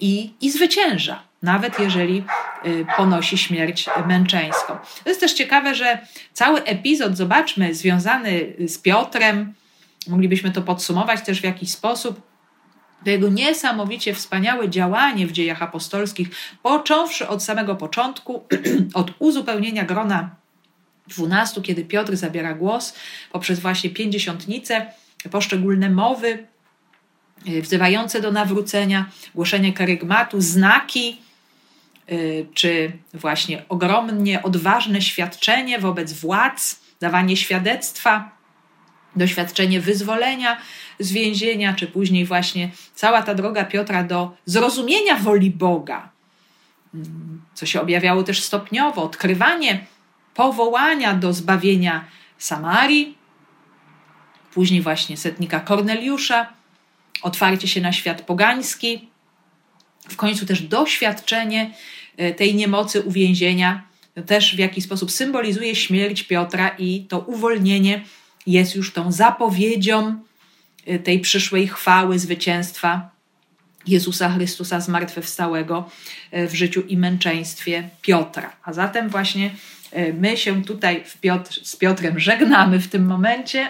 i, 0.01 0.33
i 0.41 0.51
zwycięża 0.51 1.23
nawet 1.45 1.79
jeżeli 1.79 2.23
y, 2.65 2.85
ponosi 2.97 3.37
śmierć 3.37 3.89
męczeńską. 4.07 4.77
To 5.03 5.09
jest 5.09 5.19
też 5.19 5.33
ciekawe, 5.33 5.75
że 5.75 5.99
cały 6.33 6.63
epizod, 6.63 7.17
zobaczmy, 7.17 7.75
związany 7.75 8.53
z 8.67 8.77
Piotrem, 8.77 9.53
moglibyśmy 10.07 10.51
to 10.51 10.61
podsumować 10.61 11.21
też 11.21 11.41
w 11.41 11.43
jakiś 11.43 11.71
sposób, 11.71 12.21
to 13.03 13.09
jego 13.09 13.29
niesamowicie 13.29 14.13
wspaniałe 14.13 14.69
działanie 14.69 15.27
w 15.27 15.31
dziejach 15.31 15.61
apostolskich, 15.61 16.29
począwszy 16.63 17.27
od 17.27 17.43
samego 17.43 17.75
początku, 17.75 18.43
od 18.93 19.11
uzupełnienia 19.19 19.83
grona 19.83 20.35
dwunastu, 21.07 21.61
kiedy 21.61 21.85
Piotr 21.85 22.15
zabiera 22.15 22.53
głos, 22.53 22.95
poprzez 23.31 23.59
właśnie 23.59 23.89
pięćdziesiątnicę, 23.89 24.85
poszczególne 25.31 25.89
mowy 25.89 26.47
y, 27.47 27.61
wzywające 27.61 28.21
do 28.21 28.31
nawrócenia, 28.31 29.05
głoszenie 29.35 29.73
karygmatu, 29.73 30.41
znaki, 30.41 31.17
Y, 31.21 31.24
czy 32.53 32.91
właśnie 33.13 33.63
ogromnie 33.69 34.43
odważne 34.43 35.01
świadczenie 35.01 35.79
wobec 35.79 36.13
władz, 36.13 36.79
dawanie 36.99 37.37
świadectwa, 37.37 38.31
doświadczenie 39.15 39.81
wyzwolenia 39.81 40.57
z 40.99 41.11
więzienia, 41.11 41.73
czy 41.73 41.87
później 41.87 42.25
właśnie 42.25 42.71
cała 42.95 43.21
ta 43.21 43.35
droga 43.35 43.65
Piotra 43.65 44.03
do 44.03 44.37
zrozumienia 44.45 45.15
woli 45.15 45.51
Boga, 45.51 46.09
co 47.53 47.65
się 47.65 47.81
objawiało 47.81 48.23
też 48.23 48.43
stopniowo, 48.43 49.03
odkrywanie 49.03 49.85
powołania 50.33 51.13
do 51.13 51.33
zbawienia 51.33 52.05
Samarii, 52.37 53.17
później 54.53 54.81
właśnie 54.81 55.17
setnika 55.17 55.59
Korneliusza, 55.59 56.47
otwarcie 57.21 57.67
się 57.67 57.81
na 57.81 57.93
świat 57.93 58.21
pogański, 58.21 59.09
w 60.09 60.15
końcu 60.15 60.45
też 60.45 60.61
doświadczenie 60.61 61.71
e, 62.17 62.33
tej 62.33 62.55
niemocy 62.55 63.01
uwięzienia 63.01 63.83
też 64.25 64.55
w 64.55 64.59
jakiś 64.59 64.83
sposób 64.83 65.11
symbolizuje 65.11 65.75
śmierć 65.75 66.23
Piotra 66.23 66.69
i 66.79 67.05
to 67.09 67.19
uwolnienie 67.19 68.01
jest 68.47 68.75
już 68.75 68.93
tą 68.93 69.11
zapowiedzią 69.11 70.19
e, 70.85 70.99
tej 70.99 71.19
przyszłej 71.19 71.67
chwały, 71.67 72.19
zwycięstwa 72.19 73.09
Jezusa 73.87 74.29
Chrystusa 74.29 74.79
zmartwychwstałego 74.79 75.89
e, 76.31 76.47
w 76.47 76.55
życiu 76.55 76.81
i 76.81 76.97
męczeństwie 76.97 77.89
Piotra. 78.01 78.55
A 78.63 78.73
zatem 78.73 79.09
właśnie 79.09 79.51
my 80.13 80.37
się 80.37 80.63
tutaj 80.63 81.03
Piotr, 81.21 81.59
z 81.63 81.75
Piotrem 81.75 82.19
żegnamy 82.19 82.79
w 82.79 82.87
tym 82.87 83.05
momencie. 83.05 83.67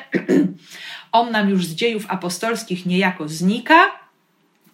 On 1.11 1.31
nam 1.31 1.49
już 1.49 1.65
z 1.65 1.75
dziejów 1.75 2.05
apostolskich 2.07 2.85
niejako 2.85 3.29
znika, 3.29 3.85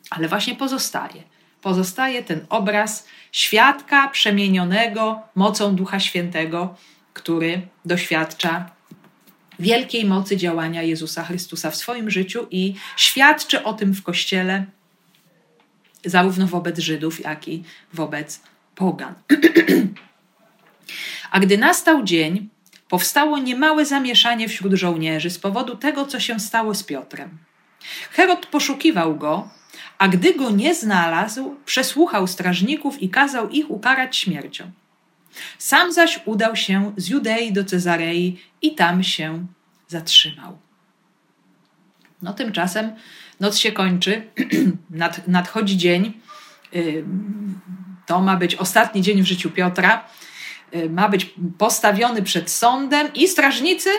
ale 0.10 0.28
właśnie 0.28 0.56
pozostaje 0.56 1.24
pozostaje 1.62 2.24
ten 2.24 2.46
obraz 2.50 3.08
świadka 3.32 4.08
przemienionego 4.08 5.20
mocą 5.36 5.76
Ducha 5.76 6.00
Świętego, 6.00 6.76
który 7.14 7.62
doświadcza 7.86 8.70
wielkiej 9.60 10.06
mocy 10.06 10.38
działania 10.38 10.84
Jezusa 10.84 11.24
Chrystusa 11.24 11.72
w 11.72 11.76
swoim 11.76 12.10
życiu 12.10 12.48
i 12.52 12.74
świadczy 12.98 13.64
o 13.64 13.74
tym 13.74 13.94
w 13.94 14.04
Kościele, 14.04 14.66
zarówno 16.06 16.48
wobec 16.48 16.80
Żydów, 16.80 17.20
jak 17.20 17.48
i 17.48 17.64
wobec 17.94 18.42
Pogan. 18.76 19.14
A 21.32 21.40
gdy 21.40 21.58
nastał 21.58 22.04
dzień, 22.04 22.50
powstało 22.90 23.40
niemałe 23.40 23.86
zamieszanie 23.86 24.50
wśród 24.50 24.74
żołnierzy 24.74 25.30
z 25.30 25.40
powodu 25.40 25.76
tego, 25.76 26.06
co 26.06 26.20
się 26.20 26.40
stało 26.40 26.76
z 26.76 26.84
Piotrem. 26.84 27.38
Herod 28.12 28.46
poszukiwał 28.46 29.16
go, 29.16 29.50
a 30.02 30.08
gdy 30.08 30.34
go 30.34 30.52
nie 30.52 30.76
znalazł, 30.76 31.56
przesłuchał 31.66 32.28
strażników 32.28 33.02
i 33.02 33.10
kazał 33.10 33.50
ich 33.50 33.72
ukarać 33.72 34.18
śmiercią. 34.18 34.72
Sam 35.58 35.94
zaś 35.94 36.20
udał 36.26 36.56
się 36.56 36.94
z 36.98 37.10
Judei 37.10 37.54
do 37.54 37.64
Cezarei 37.64 38.40
i 38.62 38.76
tam 38.76 39.04
się 39.04 39.48
zatrzymał. 39.88 40.58
No 42.22 42.34
tymczasem 42.34 42.92
noc 43.40 43.58
się 43.58 43.72
kończy, 43.72 44.28
nad, 44.90 45.28
nadchodzi 45.28 45.78
dzień. 45.78 46.14
To 48.06 48.22
ma 48.22 48.38
być 48.38 48.56
ostatni 48.56 49.02
dzień 49.02 49.24
w 49.24 49.28
życiu 49.28 49.52
Piotra. 49.52 50.06
Ma 50.90 51.10
być 51.10 51.34
postawiony 51.58 52.22
przed 52.24 52.52
sądem 52.52 53.14
i 53.14 53.28
strażnicy 53.28 53.90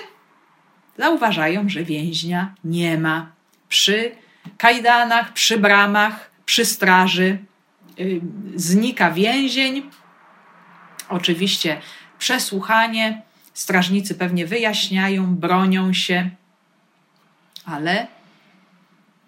zauważają, 0.98 1.68
że 1.68 1.84
więźnia 1.84 2.54
nie 2.64 2.98
ma. 2.98 3.32
Przy 3.68 4.22
kajdanach, 4.58 5.32
przy 5.32 5.58
bramach, 5.58 6.30
przy 6.44 6.64
straży. 6.64 7.38
Y, 8.00 8.20
znika 8.54 9.10
więzień. 9.10 9.90
Oczywiście 11.08 11.80
przesłuchanie. 12.18 13.22
Strażnicy 13.54 14.14
pewnie 14.14 14.46
wyjaśniają, 14.46 15.36
bronią 15.36 15.92
się, 15.92 16.30
ale 17.64 18.06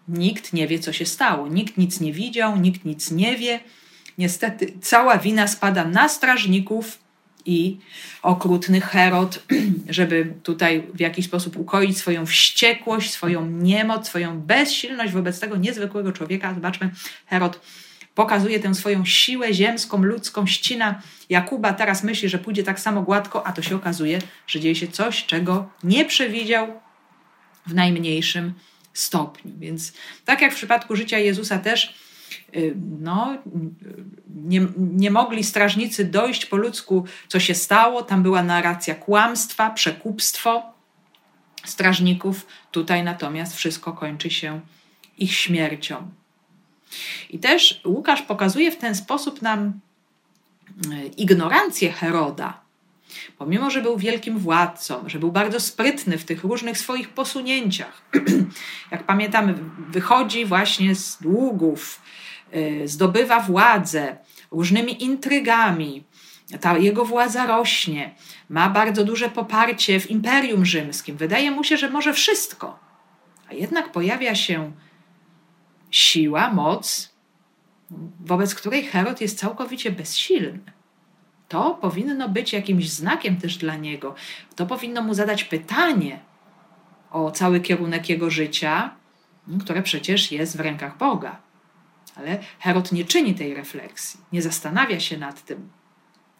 nikt 0.08 0.52
nie 0.52 0.68
wie, 0.68 0.78
co 0.78 0.92
się 0.92 1.06
stało. 1.06 1.48
Nikt 1.48 1.76
nic 1.78 2.00
nie 2.00 2.12
widział, 2.12 2.56
nikt 2.56 2.84
nic 2.84 3.10
nie 3.10 3.36
wie. 3.36 3.60
Niestety 4.18 4.72
cała 4.80 5.18
wina 5.18 5.46
spada 5.46 5.84
na 5.84 6.08
strażników 6.08 6.98
i 7.46 7.78
okrutny 8.22 8.80
Herod, 8.80 9.42
żeby 9.88 10.34
tutaj 10.42 10.86
w 10.94 11.00
jakiś 11.00 11.26
sposób 11.26 11.56
ukoić 11.56 11.98
swoją 11.98 12.26
wściekłość, 12.26 13.10
swoją 13.10 13.46
niemoc, 13.46 14.06
swoją 14.06 14.40
bezsilność 14.40 15.12
wobec 15.12 15.40
tego 15.40 15.56
niezwykłego 15.56 16.12
człowieka. 16.12 16.54
Zobaczmy, 16.54 16.90
Herod 17.26 17.60
pokazuje 18.14 18.60
tę 18.60 18.74
swoją 18.74 19.04
siłę 19.04 19.54
ziemską, 19.54 20.02
ludzką, 20.02 20.46
ścina 20.46 21.02
Jakuba, 21.28 21.72
teraz 21.72 22.04
myśli, 22.04 22.28
że 22.28 22.38
pójdzie 22.38 22.62
tak 22.62 22.80
samo 22.80 23.02
gładko, 23.02 23.46
a 23.46 23.52
to 23.52 23.62
się 23.62 23.76
okazuje, 23.76 24.18
że 24.46 24.60
dzieje 24.60 24.74
się 24.74 24.88
coś, 24.88 25.26
czego 25.26 25.70
nie 25.84 26.04
przewidział 26.04 26.80
w 27.66 27.74
najmniejszym 27.74 28.54
stopniu. 28.92 29.52
Więc 29.58 29.92
tak 30.24 30.42
jak 30.42 30.52
w 30.52 30.56
przypadku 30.56 30.96
życia 30.96 31.18
Jezusa 31.18 31.58
też 31.58 31.94
no, 33.00 33.38
nie, 34.44 34.66
nie 34.76 35.10
mogli 35.10 35.44
strażnicy 35.44 36.04
dojść 36.04 36.46
po 36.46 36.56
ludzku, 36.56 37.04
co 37.28 37.40
się 37.40 37.54
stało. 37.54 38.02
Tam 38.02 38.22
była 38.22 38.42
narracja 38.42 38.94
kłamstwa, 38.94 39.70
przekupstwo 39.70 40.62
strażników. 41.64 42.46
Tutaj 42.70 43.02
natomiast 43.02 43.56
wszystko 43.56 43.92
kończy 43.92 44.30
się 44.30 44.60
ich 45.18 45.34
śmiercią. 45.34 46.10
I 47.30 47.38
też 47.38 47.80
Łukasz 47.84 48.22
pokazuje 48.22 48.70
w 48.70 48.76
ten 48.76 48.94
sposób 48.94 49.42
nam 49.42 49.80
e, 50.92 51.06
ignorancję 51.06 51.92
Heroda. 51.92 52.64
Pomimo, 53.38 53.70
że 53.70 53.82
był 53.82 53.98
wielkim 53.98 54.38
władcą, 54.38 55.08
że 55.08 55.18
był 55.18 55.32
bardzo 55.32 55.60
sprytny 55.60 56.18
w 56.18 56.24
tych 56.24 56.44
różnych 56.44 56.78
swoich 56.78 57.08
posunięciach. 57.08 58.02
Jak 58.90 59.06
pamiętamy, 59.06 59.54
wychodzi 59.88 60.44
właśnie 60.44 60.94
z 60.94 61.18
długów, 61.22 62.00
zdobywa 62.84 63.40
władzę 63.40 64.16
różnymi 64.50 65.04
intrygami. 65.04 66.04
Ta 66.60 66.78
jego 66.78 67.04
władza 67.04 67.46
rośnie, 67.46 68.14
ma 68.48 68.68
bardzo 68.68 69.04
duże 69.04 69.28
poparcie 69.28 70.00
w 70.00 70.10
Imperium 70.10 70.64
Rzymskim. 70.64 71.16
Wydaje 71.16 71.50
mu 71.50 71.64
się, 71.64 71.76
że 71.76 71.90
może 71.90 72.12
wszystko. 72.12 72.78
A 73.50 73.54
jednak 73.54 73.92
pojawia 73.92 74.34
się 74.34 74.72
siła, 75.90 76.50
moc, 76.52 77.14
wobec 78.20 78.54
której 78.54 78.82
Herod 78.82 79.20
jest 79.20 79.38
całkowicie 79.38 79.90
bezsilny. 79.90 80.72
To 81.48 81.74
powinno 81.74 82.28
być 82.28 82.52
jakimś 82.52 82.90
znakiem 82.90 83.36
też 83.36 83.56
dla 83.56 83.76
niego. 83.76 84.14
To 84.56 84.66
powinno 84.66 85.02
mu 85.02 85.14
zadać 85.14 85.44
pytanie 85.44 86.20
o 87.10 87.30
cały 87.30 87.60
kierunek 87.60 88.08
jego 88.08 88.30
życia, 88.30 88.94
które 89.60 89.82
przecież 89.82 90.32
jest 90.32 90.56
w 90.56 90.60
rękach 90.60 90.98
Boga. 90.98 91.36
Ale 92.16 92.38
Herod 92.58 92.92
nie 92.92 93.04
czyni 93.04 93.34
tej 93.34 93.54
refleksji, 93.54 94.20
nie 94.32 94.42
zastanawia 94.42 95.00
się 95.00 95.18
nad 95.18 95.44
tym, 95.44 95.68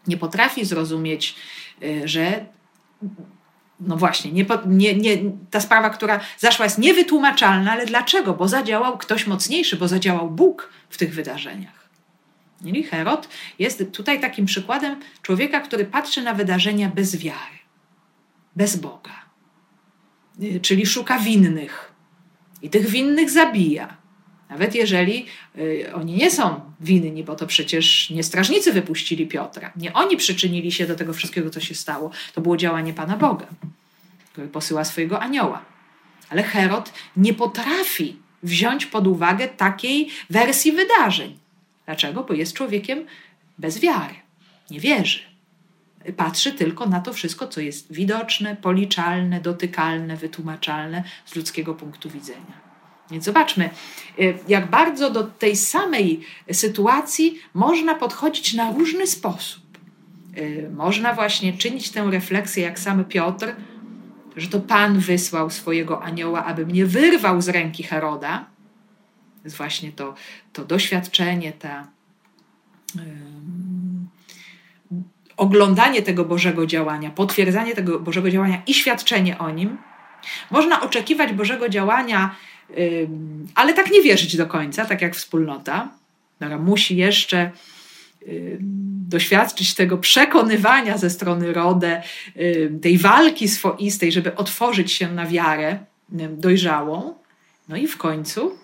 nie 0.07 0.17
potrafi 0.17 0.65
zrozumieć, 0.65 1.37
y, 1.83 2.09
że 2.09 2.47
no 3.81 3.97
właśnie, 3.97 4.33
nie, 4.33 4.47
nie, 4.67 4.95
nie, 4.95 5.19
ta 5.51 5.61
sprawa, 5.61 5.91
która 5.91 6.21
zaszła, 6.39 6.65
jest 6.65 6.79
niewytłumaczalna, 6.79 7.73
ale 7.73 7.87
dlaczego? 7.87 8.35
Bo 8.35 8.49
zadziałał 8.49 8.99
ktoś 8.99 9.27
mocniejszy, 9.27 9.77
bo 9.77 9.89
zadziałał 9.89 10.31
Bóg 10.31 10.71
w 10.91 10.97
tych 10.97 11.15
wydarzeniach. 11.15 11.89
I 12.65 12.83
Herod 12.83 13.29
jest 13.59 13.85
tutaj 13.93 14.21
takim 14.21 14.47
przykładem 14.47 15.01
człowieka, 15.23 15.61
który 15.61 15.85
patrzy 15.85 16.23
na 16.23 16.35
wydarzenia 16.35 16.89
bez 16.89 17.17
wiary, 17.17 17.59
bez 18.57 18.77
Boga, 18.77 19.25
y, 20.43 20.61
czyli 20.61 20.87
szuka 20.87 21.19
winnych 21.19 21.93
i 22.63 22.71
tych 22.71 22.87
winnych 22.87 23.31
zabija. 23.31 23.97
Nawet 24.55 24.75
jeżeli 24.75 25.27
y, 25.59 25.95
oni 25.95 26.13
nie 26.13 26.31
są 26.31 26.61
winni, 26.81 27.25
bo 27.25 27.37
to 27.37 27.47
przecież 27.47 28.11
nie 28.11 28.23
strażnicy 28.23 28.73
wypuścili 28.73 29.27
Piotra, 29.27 29.73
nie 29.77 29.93
oni 29.93 30.17
przyczynili 30.17 30.73
się 30.73 30.87
do 30.87 30.95
tego 30.95 31.13
wszystkiego, 31.13 31.51
co 31.51 31.61
się 31.61 31.75
stało. 31.75 32.11
To 32.35 32.41
było 32.41 32.57
działanie 32.57 32.95
Pana 32.95 33.17
Boga, 33.17 33.47
który 34.33 34.49
posyła 34.49 34.85
swojego 34.85 35.21
anioła. 35.21 35.65
Ale 36.31 36.43
Herod 36.43 36.93
nie 37.17 37.35
potrafi 37.35 38.17
wziąć 38.43 38.87
pod 38.87 39.07
uwagę 39.07 39.49
takiej 39.49 40.09
wersji 40.31 40.73
wydarzeń. 40.73 41.39
Dlaczego? 41.87 42.25
Bo 42.25 42.35
jest 42.35 42.53
człowiekiem 42.53 43.07
bez 43.59 43.79
wiary, 43.79 44.15
nie 44.71 44.81
wierzy. 44.81 45.21
Patrzy 46.17 46.53
tylko 46.53 46.87
na 46.87 47.01
to 47.01 47.13
wszystko, 47.13 47.49
co 47.49 47.61
jest 47.61 47.93
widoczne, 47.93 48.57
policzalne, 48.57 49.41
dotykalne, 49.41 50.17
wytłumaczalne 50.17 51.05
z 51.27 51.37
ludzkiego 51.37 51.75
punktu 51.75 52.11
widzenia. 52.11 52.64
Więc 53.11 53.25
zobaczmy, 53.25 53.71
y, 54.19 54.39
jak 54.49 54.71
bardzo 54.71 55.11
do 55.11 55.25
tej 55.25 55.57
samej 55.57 56.21
sytuacji 56.53 57.39
można 57.55 57.95
podchodzić 57.95 58.55
na 58.55 58.73
różny 58.73 59.07
sposób. 59.07 59.63
Y, 60.39 60.71
można 60.77 61.15
właśnie 61.15 61.53
czynić 61.53 61.91
tę 61.91 62.11
refleksję, 62.11 62.65
jak 62.65 62.79
sam 62.79 63.05
Piotr, 63.05 63.55
że 64.37 64.49
to 64.49 64.61
Pan 64.61 64.99
wysłał 64.99 65.51
swojego 65.51 66.03
anioła, 66.03 66.45
aby 66.45 66.67
mnie 66.67 66.87
wyrwał 66.87 67.43
z 67.43 67.49
ręki 67.49 67.83
Heroda. 67.83 68.45
Jest 69.45 69.57
właśnie 69.57 69.93
to, 69.93 70.15
to 70.53 70.65
doświadczenie, 70.65 71.53
ta, 71.53 71.87
oglądanie 75.37 76.03
tego 76.03 76.25
Bożego 76.25 76.67
działania, 76.67 77.11
potwierdzanie 77.11 77.75
tego 77.75 78.01
Bożego 78.01 78.31
działania 78.31 78.63
i 78.67 78.75
świadczenie 78.75 79.39
o 79.39 79.51
nim. 79.51 79.79
Można 80.51 80.81
oczekiwać 80.81 81.33
Bożego 81.33 81.69
działania 81.69 82.37
ale 83.55 83.75
tak 83.75 83.91
nie 83.91 84.03
wierzyć 84.03 84.37
do 84.37 84.47
końca, 84.47 84.85
tak 84.85 85.03
jak 85.03 85.15
wspólnota, 85.15 85.89
która 86.37 86.59
musi 86.59 86.97
jeszcze 86.97 87.51
doświadczyć 89.09 89.75
tego 89.75 89.99
przekonywania 89.99 90.99
ze 90.99 91.11
strony 91.11 91.53
Rodę, 91.53 92.03
tej 92.83 92.99
walki 92.99 93.49
swoistej, 93.49 94.13
żeby 94.13 94.37
otworzyć 94.37 94.93
się 94.93 95.13
na 95.13 95.27
wiarę 95.27 95.79
dojrzałą. 96.31 97.15
No 97.69 97.77
i 97.77 97.87
w 97.87 97.97
końcu 97.97 98.59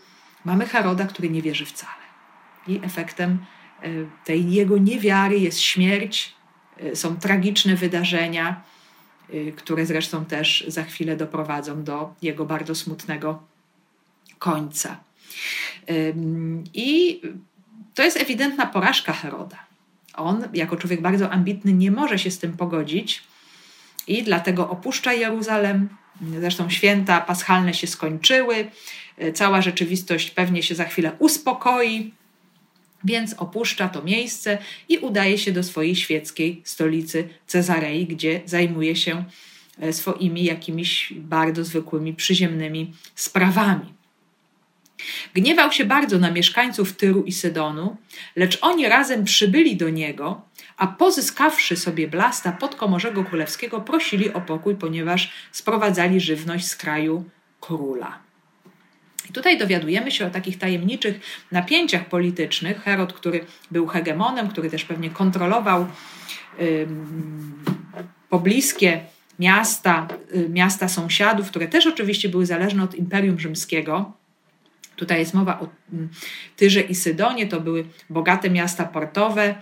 mamy 0.44 0.66
Heroda, 0.66 1.06
który 1.06 1.30
nie 1.30 1.42
wierzy 1.42 1.66
wcale. 1.66 2.02
I 2.66 2.80
efektem 2.84 3.38
tej 4.24 4.52
jego 4.52 4.78
niewiary 4.78 5.38
jest 5.38 5.60
śmierć, 5.60 6.34
y, 6.82 6.96
są 6.96 7.16
tragiczne 7.16 7.76
wydarzenia, 7.76 8.62
y, 9.34 9.52
które 9.56 9.86
zresztą 9.86 10.24
też 10.24 10.64
za 10.68 10.84
chwilę 10.84 11.16
doprowadzą 11.16 11.84
do 11.84 12.14
jego 12.22 12.44
bardzo 12.44 12.74
smutnego 12.74 13.42
końca. 14.40 14.96
I 16.74 17.20
to 17.94 18.02
jest 18.02 18.16
ewidentna 18.16 18.66
porażka 18.66 19.12
Heroda. 19.12 19.58
On, 20.14 20.48
jako 20.54 20.76
człowiek 20.76 21.00
bardzo 21.00 21.30
ambitny, 21.30 21.72
nie 21.72 21.90
może 21.90 22.18
się 22.18 22.30
z 22.30 22.38
tym 22.38 22.56
pogodzić 22.56 23.22
i 24.06 24.22
dlatego 24.22 24.70
opuszcza 24.70 25.12
Jeruzalem. 25.12 25.88
Zresztą 26.40 26.70
święta 26.70 27.20
paschalne 27.20 27.74
się 27.74 27.86
skończyły, 27.86 28.70
cała 29.34 29.62
rzeczywistość 29.62 30.30
pewnie 30.30 30.62
się 30.62 30.74
za 30.74 30.84
chwilę 30.84 31.12
uspokoi, 31.18 32.12
więc 33.04 33.34
opuszcza 33.34 33.88
to 33.88 34.02
miejsce 34.02 34.58
i 34.88 34.98
udaje 34.98 35.38
się 35.38 35.52
do 35.52 35.62
swojej 35.62 35.96
świeckiej 35.96 36.62
stolicy 36.64 37.28
Cezarei, 37.46 38.06
gdzie 38.06 38.40
zajmuje 38.46 38.96
się 38.96 39.24
e, 39.80 39.92
swoimi 39.92 40.44
jakimiś 40.44 41.12
bardzo 41.16 41.64
zwykłymi, 41.64 42.14
przyziemnymi 42.14 42.92
sprawami. 43.14 43.99
Gniewał 45.34 45.72
się 45.72 45.84
bardzo 45.84 46.18
na 46.18 46.30
mieszkańców 46.30 46.96
Tyru 46.96 47.22
i 47.22 47.32
Sydonu, 47.32 47.96
lecz 48.36 48.58
oni 48.60 48.88
razem 48.88 49.24
przybyli 49.24 49.76
do 49.76 49.90
niego, 49.90 50.42
a 50.76 50.86
pozyskawszy 50.86 51.76
sobie 51.76 52.08
blasta 52.08 52.52
podkomorzego 52.52 53.24
królewskiego, 53.24 53.80
prosili 53.80 54.32
o 54.32 54.40
pokój, 54.40 54.76
ponieważ 54.76 55.32
sprowadzali 55.52 56.20
żywność 56.20 56.66
z 56.66 56.76
kraju 56.76 57.24
króla. 57.60 58.18
I 59.30 59.32
tutaj 59.32 59.58
dowiadujemy 59.58 60.10
się 60.10 60.26
o 60.26 60.30
takich 60.30 60.58
tajemniczych 60.58 61.20
napięciach 61.52 62.08
politycznych. 62.08 62.82
Herod, 62.82 63.12
który 63.12 63.44
był 63.70 63.86
hegemonem, 63.86 64.48
który 64.48 64.70
też 64.70 64.84
pewnie 64.84 65.10
kontrolował 65.10 65.86
ym, 66.60 67.64
pobliskie 68.28 69.00
miasta, 69.38 70.08
y, 70.34 70.48
miasta 70.48 70.88
sąsiadów, 70.88 71.48
które 71.48 71.68
też 71.68 71.86
oczywiście 71.86 72.28
były 72.28 72.46
zależne 72.46 72.82
od 72.82 72.94
Imperium 72.94 73.40
Rzymskiego, 73.40 74.12
Tutaj 75.00 75.18
jest 75.18 75.34
mowa 75.34 75.60
o 75.60 75.68
mm, 75.92 76.08
Tyrze 76.56 76.80
i 76.80 76.94
Sydonie, 76.94 77.46
to 77.46 77.60
były 77.60 77.84
bogate 78.10 78.50
miasta 78.50 78.84
portowe, 78.84 79.54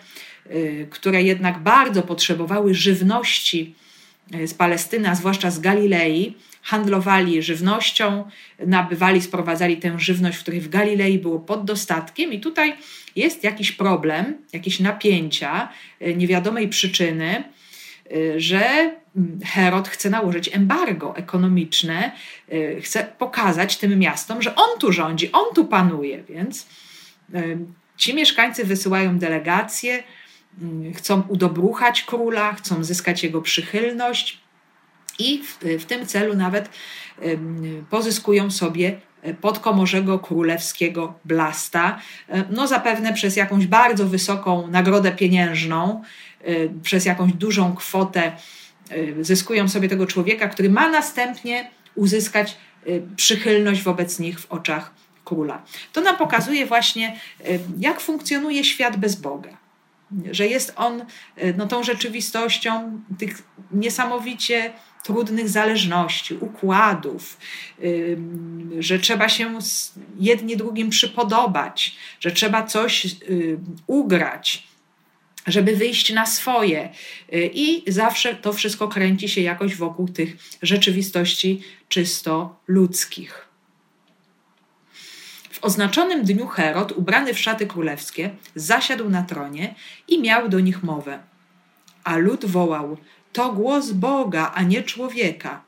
y, 0.50 0.86
które 0.90 1.22
jednak 1.22 1.58
bardzo 1.58 2.02
potrzebowały 2.02 2.74
żywności 2.74 3.74
y, 4.34 4.48
z 4.48 4.54
Palestyny, 4.54 5.10
a 5.10 5.14
zwłaszcza 5.14 5.50
z 5.50 5.60
Galilei. 5.60 6.34
Handlowali 6.62 7.42
żywnością, 7.42 8.24
nabywali, 8.66 9.22
sprowadzali 9.22 9.76
tę 9.76 9.98
żywność, 9.98 10.38
w 10.38 10.42
której 10.42 10.60
w 10.60 10.68
Galilei 10.68 11.18
było 11.18 11.38
pod 11.38 11.64
dostatkiem, 11.64 12.32
i 12.32 12.40
tutaj 12.40 12.76
jest 13.16 13.44
jakiś 13.44 13.72
problem, 13.72 14.38
jakieś 14.52 14.80
napięcia 14.80 15.68
y, 16.02 16.14
niewiadomej 16.14 16.68
przyczyny, 16.68 17.44
że 18.36 18.90
Herod 19.44 19.88
chce 19.88 20.10
nałożyć 20.10 20.50
embargo 20.56 21.16
ekonomiczne, 21.16 22.12
y, 22.52 22.80
chce 22.82 23.12
pokazać 23.18 23.76
tym 23.76 23.98
miastom, 23.98 24.42
że 24.42 24.54
on 24.54 24.78
tu 24.78 24.92
rządzi, 24.92 25.32
on 25.32 25.54
tu 25.54 25.64
panuje, 25.64 26.22
więc 26.22 26.66
y, 27.34 27.58
ci 27.96 28.14
mieszkańcy 28.14 28.64
wysyłają 28.64 29.18
delegacje 29.18 30.02
mm, 30.62 30.94
chcą 30.94 31.22
udobruchać 31.28 32.02
króla, 32.02 32.52
chcą 32.52 32.84
zyskać 32.84 33.22
jego 33.22 33.42
przychylność 33.42 34.38
i 35.18 35.42
w, 35.42 35.58
w 35.82 35.84
tym 35.84 36.06
celu 36.06 36.36
nawet 36.36 36.68
pozyskują 37.90 38.50
sobie 38.50 39.00
podkomorzego 39.40 40.18
królewskiego 40.18 41.14
blasta, 41.24 41.98
no 42.50 42.66
zapewne 42.66 43.12
przez 43.12 43.36
jakąś 43.36 43.66
bardzo 43.66 44.06
wysoką 44.06 44.66
nagrodę 44.66 45.12
pieniężną, 45.12 46.02
przez 46.82 47.04
jakąś 47.04 47.32
dużą 47.32 47.74
kwotę 47.74 48.32
zyskują 49.20 49.68
sobie 49.68 49.88
tego 49.88 50.06
człowieka, 50.06 50.48
który 50.48 50.70
ma 50.70 50.88
następnie 50.88 51.70
uzyskać 51.94 52.56
przychylność 53.16 53.82
wobec 53.82 54.18
nich 54.18 54.40
w 54.40 54.52
oczach 54.52 54.94
króla. 55.24 55.62
To 55.92 56.00
nam 56.00 56.16
pokazuje 56.16 56.66
właśnie, 56.66 57.20
jak 57.78 58.00
funkcjonuje 58.00 58.64
świat 58.64 58.96
bez 58.96 59.16
Boga. 59.16 59.56
Że 60.30 60.46
jest 60.46 60.72
on 60.76 61.04
no, 61.56 61.66
tą 61.66 61.82
rzeczywistością 61.82 63.00
tych 63.18 63.42
niesamowicie 63.72 64.72
trudnych 65.04 65.48
zależności, 65.48 66.34
układów, 66.34 67.38
że 68.78 68.98
trzeba 68.98 69.28
się 69.28 69.58
jedni 70.18 70.56
drugim 70.56 70.90
przypodobać, 70.90 71.96
że 72.20 72.32
trzeba 72.32 72.62
coś 72.62 73.06
ugrać, 73.86 74.67
żeby 75.48 75.76
wyjść 75.76 76.12
na 76.12 76.26
swoje. 76.26 76.88
I 77.32 77.84
zawsze 77.86 78.34
to 78.34 78.52
wszystko 78.52 78.88
kręci 78.88 79.28
się 79.28 79.40
jakoś 79.40 79.76
wokół 79.76 80.08
tych 80.08 80.36
rzeczywistości 80.62 81.62
czysto 81.88 82.56
ludzkich. 82.68 83.48
W 85.50 85.64
oznaczonym 85.64 86.24
dniu 86.24 86.46
Herod, 86.46 86.92
ubrany 86.92 87.34
w 87.34 87.38
szaty 87.38 87.66
królewskie, 87.66 88.30
zasiadł 88.54 89.10
na 89.10 89.22
tronie 89.22 89.74
i 90.08 90.20
miał 90.20 90.48
do 90.48 90.60
nich 90.60 90.82
mowę. 90.82 91.18
A 92.04 92.16
lud 92.16 92.44
wołał: 92.44 92.96
To 93.32 93.52
głos 93.52 93.90
Boga, 93.90 94.52
a 94.54 94.62
nie 94.62 94.82
człowieka. 94.82 95.62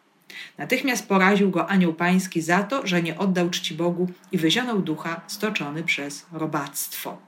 Natychmiast 0.58 1.08
poraził 1.08 1.50
go 1.50 1.68
anioł 1.68 1.94
pański 1.94 2.42
za 2.42 2.62
to, 2.62 2.86
że 2.86 3.02
nie 3.02 3.18
oddał 3.18 3.50
czci 3.50 3.74
Bogu 3.74 4.08
i 4.32 4.38
wyzionął 4.38 4.82
ducha 4.82 5.20
stoczony 5.26 5.82
przez 5.82 6.26
robactwo. 6.32 7.18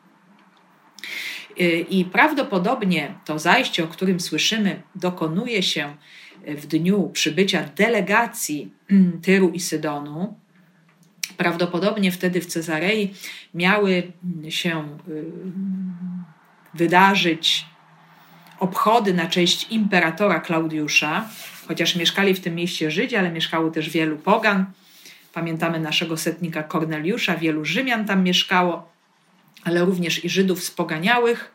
I 1.91 2.05
prawdopodobnie 2.05 3.15
to 3.25 3.39
zajście, 3.39 3.85
o 3.85 3.89
którym 3.89 4.21
słyszymy, 4.21 4.83
dokonuje 4.95 5.63
się 5.63 5.97
w 6.47 6.67
dniu 6.67 7.11
przybycia 7.13 7.69
delegacji 7.77 8.71
Tyru 9.23 9.51
i 9.51 9.61
Sydonu, 9.61 10.35
Prawdopodobnie 11.37 12.13
wtedy 12.13 12.41
w 12.41 12.47
Cezarei 12.47 13.15
miały 13.55 14.13
się 14.49 14.99
y, 15.09 15.25
wydarzyć 16.75 17.67
obchody 18.59 19.15
na 19.15 19.27
cześć 19.27 19.67
imperatora 19.71 20.41
Klaudiusza, 20.41 21.29
chociaż 21.69 21.97
mieszkali 21.97 22.35
w 22.35 22.41
tym 22.41 22.55
mieście 22.55 22.91
Żydzi, 22.91 23.17
ale 23.17 23.33
mieszkało 23.33 23.71
też 23.71 23.91
wielu 23.91 24.17
pogan. 24.17 24.67
Pamiętamy 25.33 25.81
naszego 25.81 26.17
setnika 26.17 26.63
Korneliusza, 26.63 27.37
wielu 27.37 27.65
Rzymian 27.65 28.07
tam 28.07 28.23
mieszkało, 28.23 28.92
ale 29.65 29.85
również 29.85 30.25
i 30.25 30.29
Żydów 30.29 30.65
spoganiałych. 30.65 31.55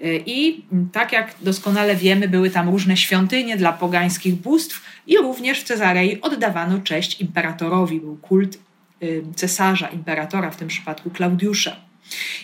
Y, 0.00 0.22
I 0.26 0.64
tak 0.92 1.12
jak 1.12 1.34
doskonale 1.40 1.96
wiemy, 1.96 2.28
były 2.28 2.50
tam 2.50 2.68
różne 2.68 2.96
świątynie 2.96 3.56
dla 3.56 3.72
pogańskich 3.72 4.34
bóstw, 4.34 4.82
i 5.06 5.16
również 5.16 5.60
w 5.60 5.64
Cezarei 5.64 6.20
oddawano 6.20 6.78
cześć 6.78 7.20
imperatorowi. 7.20 8.00
Był 8.00 8.16
kult 8.16 8.58
Y, 9.04 9.24
cesarza, 9.36 9.88
imperatora, 9.88 10.50
w 10.50 10.56
tym 10.56 10.68
przypadku 10.68 11.10
Klaudiusza. 11.10 11.76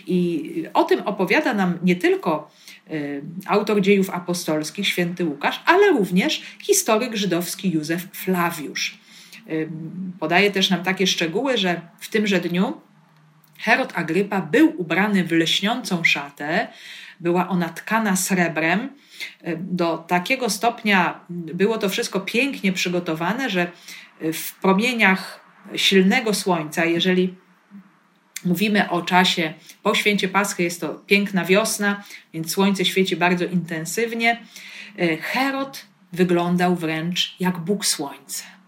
I 0.06 0.64
o 0.74 0.84
tym 0.84 1.00
opowiada 1.00 1.54
nam 1.54 1.78
nie 1.82 1.96
tylko 1.96 2.50
y, 2.90 3.22
autor 3.46 3.80
dziejów 3.80 4.10
apostolskich, 4.10 4.88
święty 4.88 5.24
Łukasz, 5.24 5.62
ale 5.66 5.90
również 5.90 6.42
historyk 6.60 7.16
żydowski 7.16 7.70
Józef 7.70 8.06
Flawiusz. 8.12 9.00
Podaje 10.20 10.50
też 10.50 10.70
nam 10.70 10.82
takie 10.82 11.06
szczegóły, 11.06 11.58
że 11.58 11.80
w 12.00 12.08
tymże 12.08 12.40
dniu 12.40 12.72
Herod 13.60 13.92
Agrypa 13.94 14.40
był 14.40 14.80
ubrany 14.80 15.24
w 15.24 15.32
lśniącą 15.32 16.04
szatę, 16.04 16.68
była 17.20 17.48
ona 17.48 17.68
tkana 17.68 18.16
srebrem. 18.16 18.88
Do 19.56 19.98
takiego 19.98 20.50
stopnia 20.50 21.20
było 21.30 21.78
to 21.78 21.88
wszystko 21.88 22.20
pięknie 22.20 22.72
przygotowane, 22.72 23.50
że 23.50 23.70
w 24.20 24.54
promieniach 24.60 25.40
silnego 25.76 26.34
słońca, 26.34 26.84
jeżeli 26.84 27.34
mówimy 28.44 28.90
o 28.90 29.02
czasie 29.02 29.54
po 29.82 29.94
święcie 29.94 30.28
Paschy, 30.28 30.62
jest 30.62 30.80
to 30.80 30.88
piękna 30.88 31.44
wiosna, 31.44 32.04
więc 32.34 32.52
słońce 32.52 32.84
świeci 32.84 33.16
bardzo 33.16 33.44
intensywnie, 33.44 34.42
e, 34.98 35.16
Herod 35.16 35.86
wyglądał 36.12 36.76
wręcz 36.76 37.36
jak 37.40 37.58
Bóg 37.58 37.86
Słońce. 37.86 38.59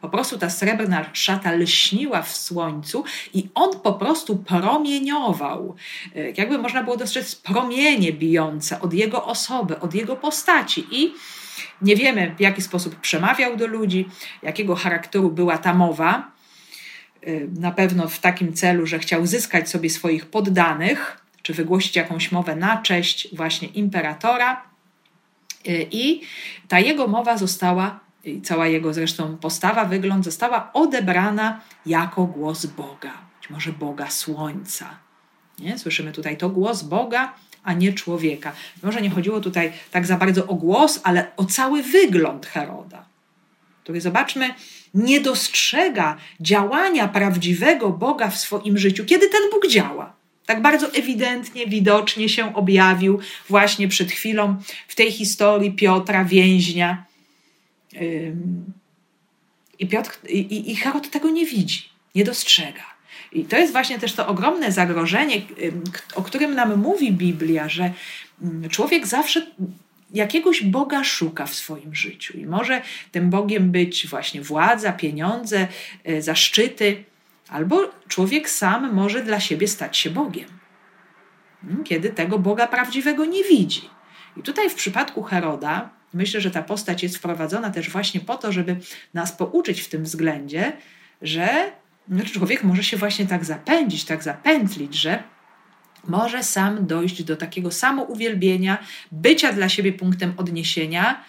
Po 0.00 0.08
prostu 0.08 0.38
ta 0.38 0.50
srebrna 0.50 1.04
szata 1.12 1.52
lśniła 1.52 2.22
w 2.22 2.36
słońcu 2.36 3.04
i 3.34 3.48
on 3.54 3.80
po 3.80 3.92
prostu 3.92 4.36
promieniował. 4.36 5.76
E, 6.16 6.30
jakby 6.30 6.58
można 6.58 6.82
było 6.82 6.96
dostrzec 6.96 7.34
promienie 7.36 8.12
bijące 8.12 8.80
od 8.80 8.94
jego 8.94 9.24
osoby, 9.24 9.80
od 9.80 9.94
jego 9.94 10.16
postaci. 10.16 10.86
I 10.90 11.14
nie 11.82 11.96
wiemy, 11.96 12.34
w 12.36 12.40
jaki 12.40 12.62
sposób 12.62 12.96
przemawiał 12.96 13.56
do 13.56 13.66
ludzi, 13.66 14.08
jakiego 14.42 14.74
charakteru 14.74 15.30
była 15.30 15.58
ta 15.58 15.74
mowa, 15.74 16.38
Y, 17.26 17.48
na 17.60 17.70
pewno 17.70 18.08
w 18.08 18.18
takim 18.18 18.52
celu, 18.52 18.86
że 18.86 18.98
chciał 18.98 19.26
zyskać 19.26 19.70
sobie 19.70 19.90
swoich 19.90 20.26
poddanych, 20.26 21.22
czy 21.42 21.54
wygłosić 21.54 21.96
jakąś 21.96 22.32
mowę 22.32 22.56
na 22.56 22.82
cześć 22.82 23.36
właśnie 23.36 23.68
imperatora. 23.68 24.62
Y, 25.68 25.86
I 25.90 26.20
ta 26.68 26.80
jego 26.80 27.06
mowa 27.06 27.36
została, 27.38 28.00
cała 28.44 28.66
jego 28.66 28.94
zresztą 28.94 29.36
postawa, 29.36 29.84
wygląd 29.84 30.24
została 30.24 30.72
odebrana 30.72 31.60
jako 31.86 32.24
głos 32.24 32.66
Boga, 32.66 33.12
być 33.40 33.50
może 33.50 33.72
Boga 33.72 34.10
Słońca. 34.10 34.98
Nie? 35.58 35.78
Słyszymy 35.78 36.12
tutaj 36.12 36.36
to 36.36 36.48
głos 36.48 36.82
Boga, 36.82 37.34
a 37.62 37.72
nie 37.72 37.92
człowieka. 37.92 38.52
Może 38.82 39.02
nie 39.02 39.10
chodziło 39.10 39.40
tutaj 39.40 39.72
tak 39.90 40.06
za 40.06 40.16
bardzo 40.16 40.46
o 40.46 40.54
głos, 40.54 41.00
ale 41.04 41.26
o 41.36 41.44
cały 41.44 41.82
wygląd 41.82 42.46
Heroda, 42.46 43.04
który 43.82 44.00
zobaczmy, 44.00 44.54
nie 44.94 45.20
dostrzega 45.20 46.16
działania 46.40 47.08
prawdziwego 47.08 47.90
Boga 47.90 48.30
w 48.30 48.38
swoim 48.38 48.78
życiu, 48.78 49.04
kiedy 49.04 49.28
ten 49.28 49.40
Bóg 49.52 49.68
działa. 49.68 50.12
Tak 50.46 50.62
bardzo 50.62 50.92
ewidentnie, 50.94 51.66
widocznie 51.66 52.28
się 52.28 52.54
objawił 52.54 53.20
właśnie 53.48 53.88
przed 53.88 54.12
chwilą 54.12 54.56
w 54.88 54.94
tej 54.94 55.12
historii 55.12 55.72
Piotra, 55.72 56.24
więźnia. 56.24 57.07
I, 59.78 59.86
Piotr, 59.86 60.18
i, 60.28 60.70
i 60.70 60.76
Herod 60.76 61.10
tego 61.10 61.30
nie 61.30 61.46
widzi, 61.46 61.88
nie 62.14 62.24
dostrzega. 62.24 62.98
I 63.32 63.44
to 63.44 63.56
jest 63.56 63.72
właśnie 63.72 63.98
też 63.98 64.12
to 64.12 64.26
ogromne 64.28 64.72
zagrożenie, 64.72 65.42
o 66.14 66.22
którym 66.22 66.54
nam 66.54 66.76
mówi 66.76 67.12
Biblia, 67.12 67.68
że 67.68 67.92
człowiek 68.70 69.06
zawsze 69.06 69.46
jakiegoś 70.14 70.62
Boga 70.62 71.04
szuka 71.04 71.46
w 71.46 71.54
swoim 71.54 71.94
życiu. 71.94 72.38
I 72.38 72.46
może 72.46 72.82
tym 73.12 73.30
Bogiem 73.30 73.70
być 73.70 74.06
właśnie 74.06 74.42
władza, 74.42 74.92
pieniądze, 74.92 75.68
e, 76.04 76.22
zaszczyty, 76.22 77.04
albo 77.48 77.90
człowiek 78.08 78.50
sam 78.50 78.94
może 78.94 79.22
dla 79.22 79.40
siebie 79.40 79.68
stać 79.68 79.96
się 79.96 80.10
Bogiem, 80.10 80.48
kiedy 81.84 82.10
tego 82.10 82.38
Boga 82.38 82.66
prawdziwego 82.66 83.24
nie 83.24 83.44
widzi. 83.44 83.90
I 84.36 84.42
tutaj 84.42 84.70
w 84.70 84.74
przypadku 84.74 85.22
Heroda, 85.22 85.90
myślę, 86.14 86.40
że 86.40 86.50
ta 86.50 86.62
postać 86.62 87.02
jest 87.02 87.16
wprowadzona 87.16 87.70
też 87.70 87.90
właśnie 87.90 88.20
po 88.20 88.36
to, 88.36 88.52
żeby 88.52 88.76
nas 89.14 89.32
pouczyć 89.32 89.80
w 89.80 89.88
tym 89.88 90.04
względzie, 90.04 90.72
że 91.22 91.72
no, 92.08 92.24
człowiek 92.24 92.64
może 92.64 92.84
się 92.84 92.96
właśnie 92.96 93.26
tak 93.26 93.44
zapędzić, 93.44 94.04
tak 94.04 94.22
zapętlić, 94.22 94.94
że 94.94 95.22
może 96.04 96.42
sam 96.42 96.86
dojść 96.86 97.22
do 97.22 97.36
takiego 97.36 97.70
samouwielbienia, 97.70 98.78
bycia 99.12 99.52
dla 99.52 99.68
siebie 99.68 99.92
punktem 99.92 100.34
odniesienia. 100.36 101.24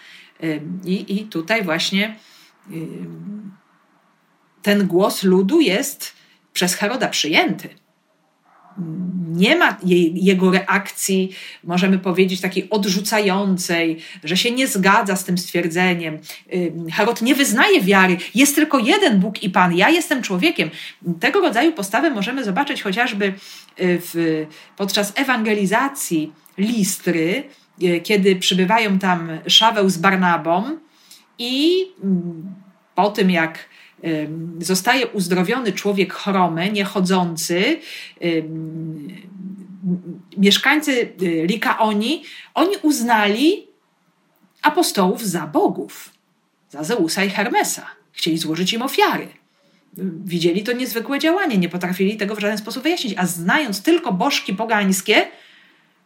I, 0.85 1.17
i 1.17 1.25
tutaj 1.25 1.63
właśnie 1.63 2.15
ten 4.61 4.87
głos 4.87 5.23
ludu 5.23 5.61
jest 5.61 6.13
przez 6.53 6.75
Heroda 6.75 7.07
przyjęty 7.07 7.69
nie 9.29 9.55
ma 9.55 9.77
jej, 9.83 10.25
jego 10.25 10.51
reakcji, 10.51 11.29
możemy 11.63 11.99
powiedzieć, 11.99 12.41
takiej 12.41 12.69
odrzucającej, 12.69 13.97
że 14.23 14.37
się 14.37 14.51
nie 14.51 14.67
zgadza 14.67 15.15
z 15.15 15.23
tym 15.23 15.37
stwierdzeniem. 15.37 16.19
Herod 16.93 17.21
nie 17.21 17.35
wyznaje 17.35 17.81
wiary, 17.81 18.17
jest 18.35 18.55
tylko 18.55 18.79
jeden 18.79 19.19
Bóg 19.19 19.43
i 19.43 19.49
Pan, 19.49 19.77
ja 19.77 19.89
jestem 19.89 20.21
człowiekiem. 20.21 20.69
Tego 21.19 21.41
rodzaju 21.41 21.73
postawę 21.73 22.09
możemy 22.09 22.43
zobaczyć 22.43 22.81
chociażby 22.81 23.25
y, 23.25 23.33
w, 23.79 24.45
podczas 24.77 25.13
ewangelizacji 25.15 26.31
Listry, 26.57 27.43
y, 27.83 28.01
kiedy 28.01 28.35
przybywają 28.35 28.99
tam 28.99 29.29
Szaweł 29.47 29.89
z 29.89 29.97
Barnabą 29.97 30.77
i 31.39 31.85
po 32.95 33.09
tym, 33.09 33.31
jak 33.31 33.68
zostaje 34.59 35.07
uzdrowiony 35.07 35.73
człowiek 35.73 36.13
chromy, 36.13 36.71
niechodzący, 36.71 37.79
mieszkańcy 40.37 41.13
Likaoni, 41.43 42.23
oni 42.53 42.75
uznali 42.81 43.67
apostołów 44.61 45.25
za 45.25 45.47
bogów, 45.47 46.09
za 46.69 46.83
Zeusa 46.83 47.23
i 47.23 47.29
Hermesa. 47.29 47.87
Chcieli 48.11 48.37
złożyć 48.37 48.73
im 48.73 48.81
ofiary. 48.81 49.27
Widzieli 50.25 50.63
to 50.63 50.71
niezwykłe 50.71 51.19
działanie, 51.19 51.57
nie 51.57 51.69
potrafili 51.69 52.17
tego 52.17 52.35
w 52.35 52.39
żaden 52.39 52.57
sposób 52.57 52.83
wyjaśnić, 52.83 53.13
a 53.17 53.25
znając 53.25 53.83
tylko 53.83 54.13
bożki 54.13 54.53
pogańskie, 54.53 55.27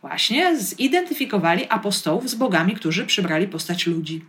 właśnie 0.01 0.57
zidentyfikowali 0.57 1.65
apostołów 1.69 2.29
z 2.29 2.35
bogami, 2.35 2.75
którzy 2.75 3.05
przybrali 3.05 3.47
postać 3.47 3.87
ludzi. 3.87 4.25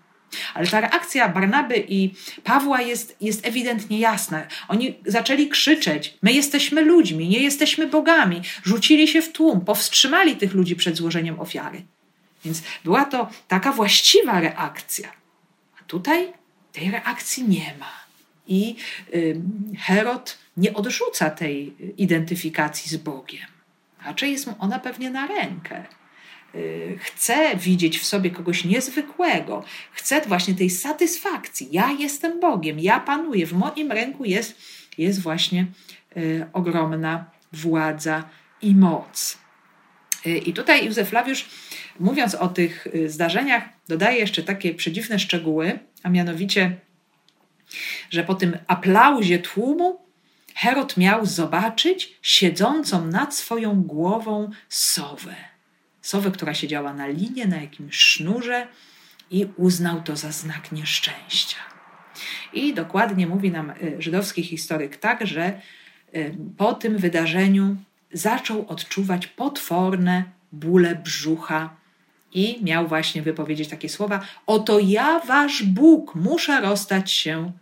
Ale 0.54 0.66
ta 0.66 0.80
reakcja 0.80 1.28
Barnaby 1.28 1.84
i 1.88 2.14
Pawła 2.44 2.80
jest, 2.80 3.16
jest 3.20 3.46
ewidentnie 3.46 3.98
jasna. 3.98 4.46
Oni 4.68 4.94
zaczęli 5.06 5.48
krzyczeć: 5.48 6.14
My 6.22 6.32
jesteśmy 6.32 6.82
ludźmi, 6.82 7.28
nie 7.28 7.42
jesteśmy 7.42 7.86
bogami. 7.86 8.42
Rzucili 8.64 9.08
się 9.08 9.22
w 9.22 9.32
tłum, 9.32 9.60
powstrzymali 9.60 10.36
tych 10.36 10.54
ludzi 10.54 10.76
przed 10.76 10.96
złożeniem 10.96 11.40
ofiary. 11.40 11.82
Więc 12.44 12.62
była 12.84 13.04
to 13.04 13.28
taka 13.48 13.72
właściwa 13.72 14.40
reakcja. 14.40 15.08
A 15.80 15.84
tutaj 15.86 16.32
tej 16.72 16.90
reakcji 16.90 17.48
nie 17.48 17.74
ma. 17.80 17.92
I 18.46 18.76
Herod 19.78 20.38
nie 20.56 20.74
odrzuca 20.74 21.30
tej 21.30 21.74
identyfikacji 21.96 22.90
z 22.90 22.96
Bogiem. 22.96 23.46
Raczej 24.04 24.32
jest 24.32 24.46
mu 24.46 24.54
ona 24.58 24.78
pewnie 24.78 25.10
na 25.10 25.26
rękę. 25.26 25.84
Y, 26.56 26.98
chce 27.00 27.56
widzieć 27.56 27.98
w 27.98 28.04
sobie 28.04 28.30
kogoś 28.30 28.64
niezwykłego, 28.64 29.64
chce 29.92 30.20
właśnie 30.20 30.54
tej 30.54 30.70
satysfakcji. 30.70 31.68
Ja 31.72 31.90
jestem 31.98 32.40
Bogiem, 32.40 32.80
ja 32.80 33.00
panuję, 33.00 33.46
w 33.46 33.52
moim 33.52 33.92
ręku 33.92 34.24
jest, 34.24 34.60
jest 34.98 35.22
właśnie 35.22 35.66
y, 36.16 36.46
ogromna 36.52 37.30
władza 37.52 38.28
i 38.62 38.74
moc. 38.74 39.38
Y, 40.26 40.38
I 40.38 40.52
tutaj 40.52 40.86
Józef 40.86 41.08
Flawiusz, 41.08 41.48
mówiąc 42.00 42.34
o 42.34 42.48
tych 42.48 42.88
zdarzeniach, 43.06 43.64
dodaje 43.88 44.18
jeszcze 44.18 44.42
takie 44.42 44.74
przedziwne 44.74 45.18
szczegóły, 45.18 45.78
a 46.02 46.08
mianowicie, 46.08 46.76
że 48.10 48.24
po 48.24 48.34
tym 48.34 48.58
aplauzie 48.66 49.38
tłumu 49.38 50.00
Herod 50.54 50.96
miał 50.96 51.26
zobaczyć 51.26 52.18
siedzącą 52.22 53.06
nad 53.06 53.34
swoją 53.34 53.82
głową 53.82 54.50
sowę 54.68 55.53
sowę, 56.04 56.30
która 56.30 56.54
siedziała 56.54 56.94
na 56.94 57.06
linie, 57.06 57.46
na 57.46 57.56
jakimś 57.56 57.96
sznurze 57.96 58.66
i 59.30 59.46
uznał 59.56 60.02
to 60.02 60.16
za 60.16 60.32
znak 60.32 60.72
nieszczęścia. 60.72 61.56
I 62.52 62.74
dokładnie 62.74 63.26
mówi 63.26 63.50
nam 63.50 63.70
y, 63.70 63.96
żydowski 63.98 64.42
historyk 64.42 64.96
tak, 64.96 65.26
że 65.26 65.60
y, 66.14 66.36
po 66.56 66.74
tym 66.74 66.98
wydarzeniu 66.98 67.76
zaczął 68.12 68.66
odczuwać 68.68 69.26
potworne 69.26 70.24
bóle 70.52 70.94
brzucha 70.94 71.76
i 72.32 72.58
miał 72.62 72.88
właśnie 72.88 73.22
wypowiedzieć 73.22 73.68
takie 73.68 73.88
słowa: 73.88 74.20
Oto 74.46 74.78
ja, 74.78 75.20
wasz 75.20 75.62
Bóg, 75.62 76.14
muszę 76.14 76.60
rozstać 76.60 77.12
się 77.12 77.52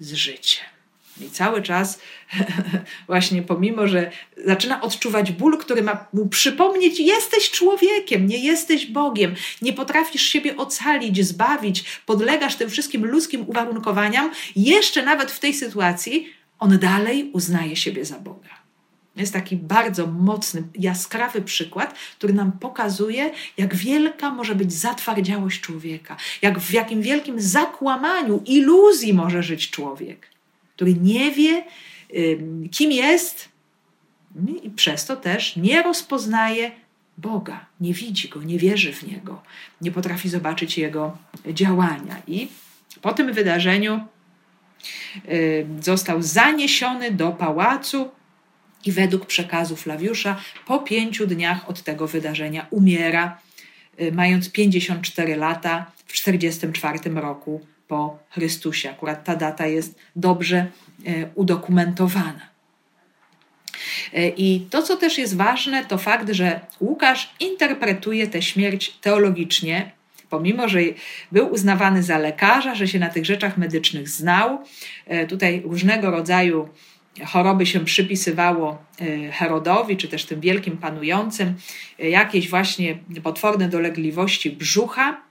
z 0.00 0.12
życiem. 0.12 0.77
I 1.20 1.30
cały 1.30 1.62
czas, 1.62 2.00
właśnie 3.06 3.42
pomimo, 3.42 3.88
że 3.88 4.10
zaczyna 4.46 4.80
odczuwać 4.80 5.32
ból, 5.32 5.58
który 5.58 5.82
ma 5.82 6.06
mu 6.12 6.28
przypomnieć: 6.28 7.00
jesteś 7.00 7.50
człowiekiem, 7.50 8.26
nie 8.26 8.38
jesteś 8.38 8.86
Bogiem, 8.86 9.34
nie 9.62 9.72
potrafisz 9.72 10.22
siebie 10.22 10.56
ocalić, 10.56 11.26
zbawić, 11.26 11.84
podlegasz 12.06 12.56
tym 12.56 12.70
wszystkim 12.70 13.06
ludzkim 13.06 13.48
uwarunkowaniom, 13.48 14.30
jeszcze 14.56 15.02
nawet 15.02 15.30
w 15.30 15.40
tej 15.40 15.54
sytuacji 15.54 16.32
on 16.58 16.78
dalej 16.78 17.30
uznaje 17.32 17.76
siebie 17.76 18.04
za 18.04 18.18
Boga. 18.18 18.58
Jest 19.16 19.32
taki 19.32 19.56
bardzo 19.56 20.06
mocny, 20.06 20.62
jaskrawy 20.74 21.42
przykład, 21.42 21.94
który 22.18 22.32
nam 22.32 22.52
pokazuje, 22.52 23.30
jak 23.56 23.74
wielka 23.74 24.30
może 24.30 24.54
być 24.54 24.72
zatwardziałość 24.72 25.60
człowieka, 25.60 26.16
jak 26.42 26.58
w 26.58 26.72
jakim 26.72 27.02
wielkim 27.02 27.40
zakłamaniu, 27.40 28.42
iluzji 28.46 29.14
może 29.14 29.42
żyć 29.42 29.70
człowiek 29.70 30.37
który 30.78 30.94
nie 30.94 31.32
wie, 31.32 31.64
kim 32.70 32.92
jest 32.92 33.48
i 34.62 34.70
przez 34.70 35.06
to 35.06 35.16
też 35.16 35.56
nie 35.56 35.82
rozpoznaje 35.82 36.70
Boga, 37.16 37.66
nie 37.80 37.94
widzi 37.94 38.28
go, 38.28 38.42
nie 38.42 38.58
wierzy 38.58 38.92
w 38.92 39.06
niego, 39.06 39.42
nie 39.80 39.90
potrafi 39.90 40.28
zobaczyć 40.28 40.78
jego 40.78 41.18
działania. 41.46 42.22
I 42.26 42.48
po 43.02 43.12
tym 43.12 43.32
wydarzeniu 43.32 44.00
został 45.80 46.22
zaniesiony 46.22 47.10
do 47.10 47.30
pałacu 47.30 48.10
i 48.84 48.92
według 48.92 49.26
przekazu 49.26 49.76
Flawiusza 49.76 50.40
po 50.66 50.78
pięciu 50.78 51.26
dniach 51.26 51.70
od 51.70 51.82
tego 51.82 52.06
wydarzenia 52.06 52.66
umiera, 52.70 53.38
y, 54.00 54.12
mając 54.12 54.52
54 54.52 55.36
lata 55.36 55.92
w 56.06 56.12
44 56.12 56.98
roku 57.14 57.66
po 57.88 58.18
Chrystusie. 58.30 58.90
Akurat 58.90 59.24
ta 59.24 59.36
data 59.36 59.66
jest 59.66 59.98
dobrze 60.16 60.56
e, 60.56 60.66
udokumentowana. 61.34 62.48
E, 64.14 64.28
I 64.28 64.60
to, 64.70 64.82
co 64.82 64.96
też 64.96 65.18
jest 65.18 65.36
ważne, 65.36 65.84
to 65.84 65.98
fakt, 65.98 66.30
że 66.30 66.60
Łukasz 66.80 67.30
interpretuje 67.40 68.26
tę 68.26 68.42
śmierć 68.42 68.90
teologicznie, 68.90 69.92
pomimo 70.30 70.68
że 70.68 70.78
był 71.32 71.52
uznawany 71.52 72.02
za 72.02 72.18
lekarza, 72.18 72.74
że 72.74 72.88
się 72.88 72.98
na 72.98 73.08
tych 73.08 73.26
rzeczach 73.26 73.58
medycznych 73.58 74.08
znał. 74.08 74.58
E, 75.06 75.26
tutaj 75.26 75.62
różnego 75.64 76.10
rodzaju 76.10 76.68
choroby 77.26 77.66
się 77.66 77.84
przypisywało 77.84 78.78
Herodowi, 79.32 79.96
czy 79.96 80.08
też 80.08 80.24
tym 80.24 80.40
wielkim 80.40 80.76
panującym, 80.76 81.54
jakieś 81.98 82.50
właśnie 82.50 82.98
potworne 83.22 83.68
dolegliwości 83.68 84.50
brzucha, 84.50 85.22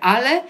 ale 0.00 0.42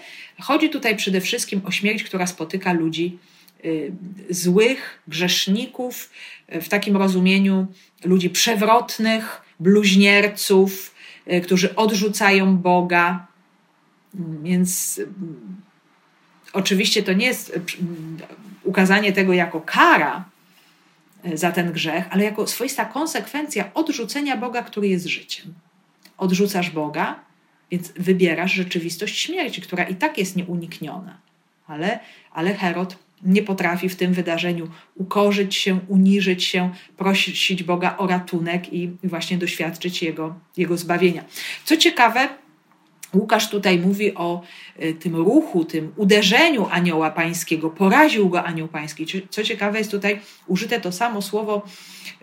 Chodzi 0.43 0.69
tutaj 0.69 0.95
przede 0.95 1.21
wszystkim 1.21 1.61
o 1.65 1.71
śmierć, 1.71 2.03
która 2.03 2.27
spotyka 2.27 2.73
ludzi 2.73 3.17
y, 3.65 3.91
złych, 4.29 4.99
grzeszników, 5.07 6.09
y, 6.55 6.61
w 6.61 6.69
takim 6.69 6.97
rozumieniu 6.97 7.67
ludzi 8.03 8.29
przewrotnych, 8.29 9.41
bluźnierców, 9.59 10.95
y, 11.31 11.41
którzy 11.41 11.75
odrzucają 11.75 12.57
Boga. 12.57 13.27
Więc 14.43 15.01
oczywiście 16.53 17.03
to 17.03 17.13
nie 17.13 17.25
jest 17.25 17.59
ukazanie 18.63 19.13
tego 19.13 19.33
jako 19.33 19.61
kara 19.61 20.25
za 21.33 21.51
ten 21.51 21.71
grzech, 21.71 22.05
ale 22.09 22.23
jako 22.23 22.47
swoista 22.47 22.85
konsekwencja 22.85 23.73
odrzucenia 23.73 24.37
Boga, 24.37 24.63
który 24.63 24.87
jest 24.87 25.05
życiem. 25.05 25.53
Odrzucasz 26.17 26.69
Boga, 26.69 27.19
więc 27.73 27.91
wybierasz 27.91 28.53
rzeczywistość 28.53 29.19
śmierci, 29.19 29.61
która 29.61 29.83
i 29.83 29.95
tak 29.95 30.17
jest 30.17 30.35
nieunikniona. 30.35 31.17
Ale, 31.67 31.99
ale 32.31 32.53
Herod 32.53 32.97
nie 33.23 33.43
potrafi 33.43 33.89
w 33.89 33.95
tym 33.95 34.13
wydarzeniu 34.13 34.67
ukorzyć 34.95 35.55
się, 35.55 35.79
uniżyć 35.87 36.43
się, 36.43 36.71
prosić 36.97 37.63
Boga 37.63 37.97
o 37.97 38.07
ratunek 38.07 38.73
i 38.73 38.91
właśnie 39.03 39.37
doświadczyć 39.37 40.03
Jego, 40.03 40.35
jego 40.57 40.77
zbawienia. 40.77 41.23
Co 41.65 41.77
ciekawe, 41.77 42.29
Łukasz 43.13 43.49
tutaj 43.49 43.79
mówi 43.79 44.15
o 44.15 44.41
y, 44.83 44.93
tym 44.93 45.15
ruchu, 45.15 45.65
tym 45.65 45.93
uderzeniu 45.95 46.67
anioła 46.71 47.11
pańskiego, 47.11 47.69
poraził 47.69 48.29
go 48.29 48.43
anioł 48.43 48.67
pański. 48.67 49.05
Co 49.29 49.43
ciekawe, 49.43 49.77
jest 49.77 49.91
tutaj 49.91 50.19
użyte 50.47 50.81
to 50.81 50.91
samo 50.91 51.21
słowo 51.21 51.61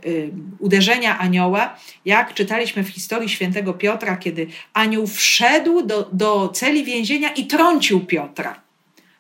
y, 0.07 0.31
uderzenia 0.59 1.19
anioła, 1.19 1.77
jak 2.05 2.35
czytaliśmy 2.35 2.85
w 2.85 2.89
historii 2.89 3.29
świętego 3.29 3.75
Piotra, 3.75 4.17
kiedy 4.17 4.47
anioł 4.75 5.07
wszedł 5.07 5.83
do, 5.83 6.09
do 6.13 6.49
celi 6.49 6.85
więzienia 6.85 7.29
i 7.33 7.47
trącił 7.47 8.01
Piotra. 8.01 8.61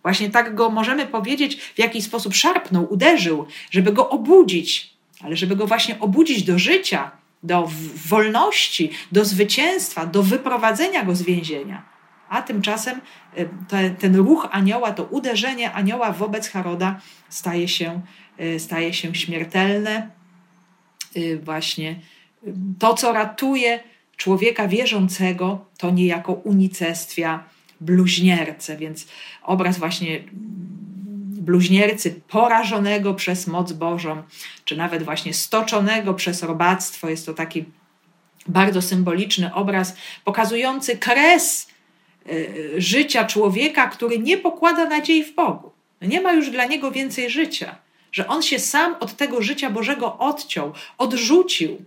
Właśnie 0.02 0.30
tak 0.30 0.54
go 0.54 0.70
możemy 0.70 1.06
powiedzieć, 1.06 1.60
w 1.74 1.78
jaki 1.78 2.02
sposób 2.02 2.34
szarpnął, 2.34 2.92
uderzył, 2.92 3.46
żeby 3.70 3.92
go 3.92 4.10
obudzić, 4.10 4.94
ale 5.22 5.36
żeby 5.36 5.56
go 5.56 5.66
właśnie 5.66 6.00
obudzić 6.00 6.42
do 6.42 6.58
życia, 6.58 7.19
do 7.42 7.70
wolności, 8.08 8.90
do 9.12 9.24
zwycięstwa, 9.24 10.06
do 10.06 10.22
wyprowadzenia 10.22 11.04
go 11.04 11.16
z 11.16 11.22
więzienia. 11.22 11.82
A 12.28 12.42
tymczasem 12.42 13.00
y, 13.38 13.48
te, 13.68 13.90
ten 13.90 14.16
ruch 14.16 14.48
anioła, 14.50 14.92
to 14.92 15.04
uderzenie 15.04 15.72
anioła 15.72 16.12
wobec 16.12 16.48
Heroda 16.48 17.00
staje 17.28 17.68
się, 17.68 18.00
y, 18.40 18.60
staje 18.60 18.94
się 18.94 19.14
śmiertelne. 19.14 20.10
Y, 21.16 21.40
właśnie 21.44 22.00
to, 22.78 22.94
co 22.94 23.12
ratuje 23.12 23.80
człowieka 24.16 24.68
wierzącego, 24.68 25.66
to 25.78 25.90
niejako 25.90 26.32
unicestwia 26.32 27.44
bluźnierce. 27.80 28.76
Więc 28.76 29.06
obraz 29.42 29.78
właśnie 29.78 30.24
bluźniercy 31.40 32.20
porażonego 32.28 33.14
przez 33.14 33.46
moc 33.46 33.72
Bożą, 33.72 34.22
czy 34.64 34.76
nawet 34.76 35.02
właśnie 35.02 35.34
stoczonego 35.34 36.14
przez 36.14 36.42
robactwo. 36.42 37.08
Jest 37.08 37.26
to 37.26 37.34
taki 37.34 37.64
bardzo 38.46 38.82
symboliczny 38.82 39.54
obraz 39.54 39.96
pokazujący 40.24 40.98
kres 40.98 41.68
y, 42.30 42.74
życia 42.76 43.24
człowieka, 43.24 43.86
który 43.86 44.18
nie 44.18 44.38
pokłada 44.38 44.84
nadziei 44.84 45.24
w 45.24 45.34
Bogu. 45.34 45.70
Nie 46.02 46.20
ma 46.20 46.32
już 46.32 46.50
dla 46.50 46.64
niego 46.64 46.90
więcej 46.90 47.30
życia, 47.30 47.76
że 48.12 48.26
on 48.28 48.42
się 48.42 48.58
sam 48.58 48.96
od 49.00 49.16
tego 49.16 49.42
życia 49.42 49.70
Bożego 49.70 50.18
odciął, 50.18 50.72
odrzucił, 50.98 51.70
y, 51.70 51.84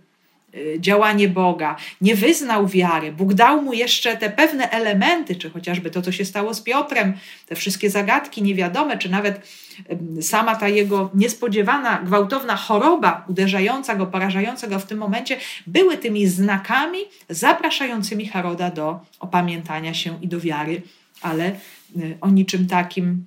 działanie 0.78 1.28
Boga, 1.28 1.76
nie 2.00 2.14
wyznał 2.14 2.68
wiary. 2.68 3.12
Bóg 3.12 3.34
dał 3.34 3.62
mu 3.62 3.72
jeszcze 3.72 4.16
te 4.16 4.30
pewne 4.30 4.70
elementy, 4.70 5.36
czy 5.36 5.50
chociażby 5.50 5.90
to, 5.90 6.02
co 6.02 6.12
się 6.12 6.24
stało 6.24 6.54
z 6.54 6.60
Piotrem, 6.60 7.14
te 7.46 7.54
wszystkie 7.54 7.90
zagadki 7.90 8.42
niewiadome, 8.42 8.98
czy 8.98 9.08
nawet 9.08 9.40
sama 10.20 10.56
ta 10.56 10.68
jego 10.68 11.10
niespodziewana, 11.14 12.02
gwałtowna 12.02 12.56
choroba 12.56 13.24
uderzająca 13.28 13.94
go, 13.94 14.06
porażająca 14.06 14.66
go 14.66 14.78
w 14.78 14.86
tym 14.86 14.98
momencie, 14.98 15.36
były 15.66 15.98
tymi 15.98 16.26
znakami 16.26 16.98
zapraszającymi 17.28 18.26
Heroda 18.26 18.70
do 18.70 19.00
opamiętania 19.20 19.94
się 19.94 20.18
i 20.22 20.28
do 20.28 20.40
wiary, 20.40 20.82
ale 21.22 21.52
y, 21.96 22.18
o 22.20 22.30
niczym 22.30 22.66
takim 22.66 23.26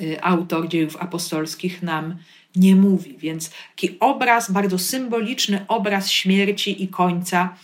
y, 0.00 0.22
autor 0.22 0.68
dziejów 0.68 0.96
apostolskich 0.96 1.82
nam 1.82 2.16
nie 2.56 2.76
mówi. 2.76 3.16
Więc 3.18 3.50
taki 3.70 3.98
obraz, 4.00 4.50
bardzo 4.50 4.78
symboliczny 4.78 5.64
obraz 5.68 6.10
śmierci 6.10 6.84
i 6.84 6.88
końca 6.88 7.56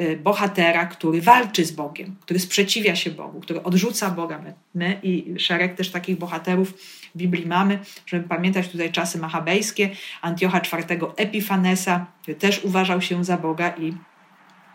y, 0.00 0.20
bohatera, 0.22 0.86
który 0.86 1.20
walczy 1.20 1.64
z 1.64 1.72
Bogiem, 1.72 2.16
który 2.20 2.40
sprzeciwia 2.40 2.96
się 2.96 3.10
Bogu, 3.10 3.40
który 3.40 3.62
odrzuca 3.62 4.10
Boga. 4.10 4.38
My, 4.38 4.54
my 4.74 5.00
i 5.02 5.34
szereg 5.38 5.74
też 5.74 5.90
takich 5.90 6.18
bohaterów 6.18 6.72
w 7.14 7.18
Biblii 7.18 7.46
mamy, 7.46 7.78
żeby 8.06 8.28
pamiętać 8.28 8.68
tutaj 8.68 8.92
czasy 8.92 9.18
machabejskie, 9.18 9.90
Antiocha 10.22 10.58
IV 10.58 10.98
Epifanesa, 11.16 12.06
który 12.22 12.36
też 12.36 12.64
uważał 12.64 13.00
się 13.00 13.24
za 13.24 13.36
Boga 13.36 13.68
i 13.68 13.94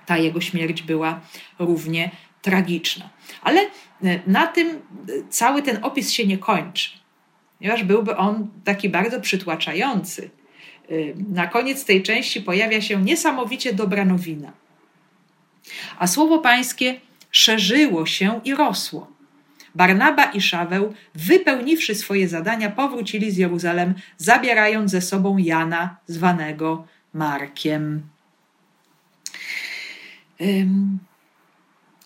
ta 0.06 0.18
jego 0.18 0.42
śmierć 0.42 0.82
była 0.82 1.22
równie 1.60 2.12
tragiczna. 2.42 3.10
Ale 3.42 3.62
y, 3.62 4.22
na 4.28 4.48
tym 4.48 4.68
y, 5.10 5.24
cały 5.30 5.62
ten 5.62 5.84
opis 5.84 6.12
się 6.12 6.28
nie 6.28 6.38
kończy 6.38 7.05
ponieważ 7.60 7.84
byłby 7.84 8.18
on 8.18 8.48
taki 8.64 8.90
bardzo 8.90 9.22
przytłaczający. 9.22 10.30
Y, 10.92 11.16
na 11.30 11.48
koniec 11.48 11.86
tej 11.86 12.04
części 12.04 12.42
pojawia 12.42 12.82
się 12.82 13.02
niesamowicie 13.02 13.74
dobra 13.74 14.06
nowina. 14.06 14.52
A 16.00 16.08
słowo 16.08 16.40
pańskie 16.40 17.00
szerzyło 17.32 18.06
się 18.06 18.42
i 18.44 18.56
rosło. 18.56 19.16
Barnaba 19.76 20.24
i 20.26 20.42
Szaweł, 20.42 20.94
wypełniwszy 21.16 21.96
swoje 21.96 22.28
zadania, 22.28 22.70
powrócili 22.72 23.32
z 23.32 23.38
Jeruzalem, 23.38 23.94
zabierając 24.18 24.92
ze 24.92 25.02
sobą 25.02 25.38
Jana, 25.38 25.98
zwanego 26.08 26.88
Markiem. 27.14 28.02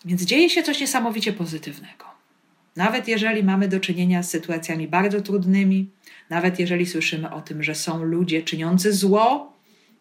Więc 0.05 0.21
dzieje 0.21 0.49
się 0.49 0.63
coś 0.63 0.79
niesamowicie 0.79 1.33
pozytywnego. 1.33 2.08
Nawet 2.75 3.07
jeżeli 3.07 3.43
mamy 3.43 3.67
do 3.67 3.79
czynienia 3.79 4.23
z 4.23 4.29
sytuacjami 4.29 4.87
bardzo 4.87 5.21
trudnymi, 5.21 5.89
nawet 6.29 6.59
jeżeli 6.59 6.85
słyszymy 6.85 7.31
o 7.31 7.41
tym, 7.41 7.63
że 7.63 7.75
są 7.75 8.03
ludzie 8.03 8.43
czyniący 8.43 8.93
zło, 8.93 9.53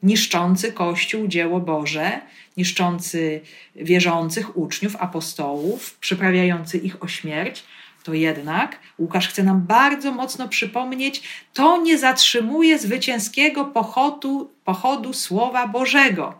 niszczący 0.03 0.73
Kościół, 0.73 1.29
dzieło 1.29 1.61
Boże, 1.61 2.21
niszczący 2.57 3.41
wierzących 3.77 4.57
uczniów, 4.57 4.97
apostołów, 4.97 5.99
przyprawiający 6.01 6.79
ich 6.79 7.03
o 7.03 7.09
śmierć, 7.09 7.65
to 8.05 8.15
jednak 8.15 8.79
Łukasz 8.99 9.29
chce 9.29 9.43
nam 9.43 9.61
bardzo 9.67 10.13
mocno 10.13 10.49
przypomnieć, 10.49 11.23
to 11.53 11.83
nie 11.83 11.99
zatrzymuje 11.99 12.79
zwycięskiego 12.79 13.65
pochodu, 13.65 14.51
pochodu 14.65 15.13
Słowa 15.13 15.69
Bożego. 15.69 16.35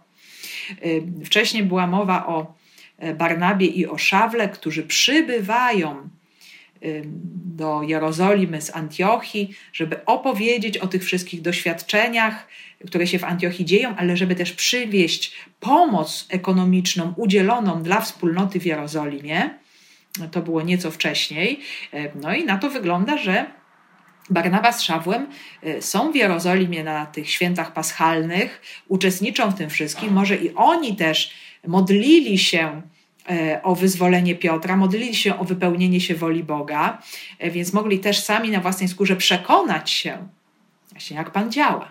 Wcześniej 1.25 1.63
była 1.63 1.87
mowa 1.87 2.27
o 2.27 2.55
Barnabie 3.19 3.67
i 3.67 3.87
o 3.87 3.99
Szawle, 3.99 4.49
którzy 4.49 4.83
przybywają 4.83 6.09
do 7.59 7.83
Jerozolimy 7.83 8.61
z 8.61 8.77
Antiochii, 8.77 9.55
żeby 9.73 10.05
opowiedzieć 10.05 10.79
o 10.79 10.87
tych 10.87 11.05
wszystkich 11.05 11.43
doświadczeniach, 11.43 12.49
które 12.87 13.07
się 13.07 13.19
w 13.19 13.25
Antiochii 13.25 13.65
dzieją, 13.65 13.97
ale 13.97 14.17
żeby 14.17 14.35
też 14.35 14.53
przywieść 14.53 15.33
pomoc 15.61 16.27
ekonomiczną 16.31 17.15
udzieloną 17.17 17.83
dla 17.83 18.01
wspólnoty 18.01 18.61
w 18.61 18.67
Jerozolimie. 18.67 19.51
To 20.31 20.43
było 20.43 20.63
nieco 20.63 20.91
wcześniej. 20.91 21.61
No 22.15 22.35
i 22.35 22.45
na 22.45 22.59
to 22.59 22.71
wygląda, 22.71 23.19
że 23.19 23.47
Barnaba 24.31 24.73
z 24.73 24.83
Szawłem 24.83 25.27
e, 25.63 25.83
są 25.83 26.13
w 26.13 26.17
Jerozolimie 26.17 26.85
na 26.85 27.07
tych 27.07 27.31
świętach 27.31 27.73
paschalnych, 27.73 28.63
uczestniczą 28.89 29.51
w 29.51 29.55
tym 29.55 29.71
wszystkim. 29.71 30.13
Może 30.13 30.37
i 30.37 30.55
oni 30.55 30.97
też 30.97 31.35
modlili 31.67 32.39
się 32.39 32.83
o 33.63 33.75
wyzwolenie 33.75 34.35
Piotra, 34.35 34.77
modlili 34.77 35.15
się 35.15 35.39
o 35.39 35.45
wypełnienie 35.45 36.01
się 36.01 36.15
woli 36.15 36.45
Boga, 36.45 37.03
e, 37.39 37.51
więc 37.51 37.73
mogli 37.73 37.99
też 37.99 38.21
sami 38.21 38.51
na 38.51 38.61
własnej 38.61 38.89
skórze 38.89 39.17
przekonać 39.17 39.91
się, 39.91 40.29
właśnie 40.91 41.17
jak 41.17 41.31
Pan 41.31 41.53
działa. 41.53 41.91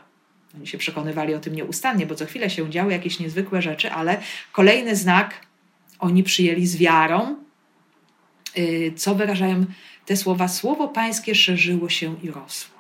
Oni 0.56 0.68
się 0.68 0.78
przekonywali 0.78 1.34
o 1.34 1.40
tym 1.40 1.56
nieustannie, 1.56 2.06
bo 2.06 2.16
co 2.16 2.26
chwilę 2.26 2.50
się 2.50 2.70
działy 2.70 2.92
jakieś 2.92 3.20
niezwykłe 3.20 3.62
rzeczy, 3.62 3.92
ale 3.92 4.22
kolejny 4.52 4.96
znak 4.96 5.46
oni 6.00 6.24
przyjęli 6.24 6.68
z 6.68 6.78
wiarą, 6.78 7.36
e, 8.56 8.92
co 8.92 9.16
wyrażają 9.16 9.66
te 10.06 10.18
słowa: 10.18 10.48
Słowo 10.48 10.88
Pańskie 10.88 11.36
szerzyło 11.36 11.90
się 11.90 12.16
i 12.24 12.32
rosło. 12.32 12.78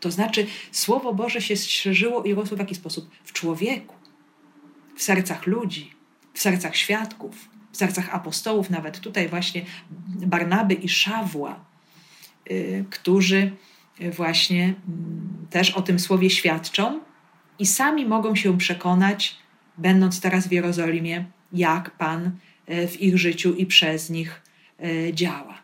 To 0.00 0.10
znaczy, 0.10 0.46
Słowo 0.72 1.14
Boże 1.14 1.40
się 1.40 1.56
szerzyło 1.56 2.22
i 2.22 2.34
rosło 2.34 2.56
w 2.56 2.60
jaki 2.60 2.74
sposób? 2.74 3.10
W 3.24 3.32
człowieku, 3.32 3.94
w 4.96 5.02
sercach 5.02 5.46
ludzi, 5.46 5.90
w 6.34 6.40
sercach 6.40 6.76
świadków 6.76 7.57
sercach 7.78 8.14
apostołów, 8.14 8.70
nawet 8.70 9.00
tutaj 9.00 9.28
właśnie 9.28 9.62
Barnaby 10.08 10.74
i 10.74 10.88
Szawła, 10.88 11.64
y, 12.50 12.84
którzy 12.90 13.52
właśnie 14.16 14.62
mm, 14.64 15.46
też 15.50 15.70
o 15.70 15.82
tym 15.82 15.98
słowie 15.98 16.30
świadczą 16.30 17.00
i 17.58 17.66
sami 17.66 18.06
mogą 18.06 18.34
się 18.34 18.58
przekonać, 18.58 19.36
będąc 19.78 20.20
teraz 20.20 20.48
w 20.48 20.52
Jerozolimie, 20.52 21.24
jak 21.52 21.90
Pan 21.90 22.30
y, 22.70 22.88
w 22.88 23.02
ich 23.02 23.18
życiu 23.18 23.54
i 23.54 23.66
przez 23.66 24.10
nich 24.10 24.42
y, 24.84 25.10
działa. 25.14 25.58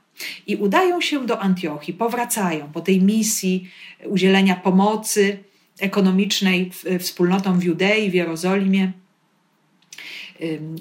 I 0.47 0.57
udają 0.57 1.01
się 1.01 1.27
do 1.27 1.41
Antiochii, 1.41 1.95
powracają 1.95 2.73
po 2.73 2.81
tej 2.81 3.03
misji 3.03 3.71
udzielenia 4.07 4.57
pomocy 4.57 5.39
ekonomicznej 5.81 6.71
wspólnotom 6.99 7.59
w 7.59 7.65
Judei, 7.65 8.11
w 8.11 8.15
Jerozolimie 8.15 8.93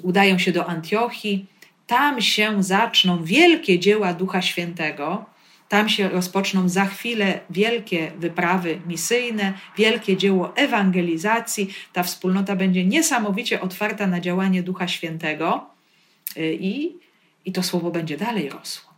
udają 0.03 0.37
się 0.37 0.51
do 0.51 0.65
Antiochii. 0.65 1.45
Tam 1.87 2.21
się 2.21 2.63
zaczną 2.63 3.23
wielkie 3.23 3.79
dzieła 3.79 4.13
Ducha 4.13 4.41
Świętego. 4.41 5.25
Tam 5.69 5.89
się 5.89 6.09
rozpoczną 6.09 6.69
za 6.69 6.85
chwilę 6.85 7.39
wielkie 7.49 8.11
wyprawy 8.17 8.81
misyjne, 8.87 9.53
wielkie 9.77 10.17
dzieło 10.17 10.55
ewangelizacji. 10.55 11.73
Ta 11.93 12.03
wspólnota 12.03 12.55
będzie 12.55 12.85
niesamowicie 12.85 13.61
otwarta 13.61 14.07
na 14.07 14.19
działanie 14.19 14.63
Ducha 14.63 14.87
Świętego 14.87 15.65
y, 16.37 16.57
i, 16.59 16.95
i 17.45 17.51
to 17.51 17.63
słowo 17.63 17.91
będzie 17.91 18.17
dalej 18.17 18.49
rosło. 18.49 18.93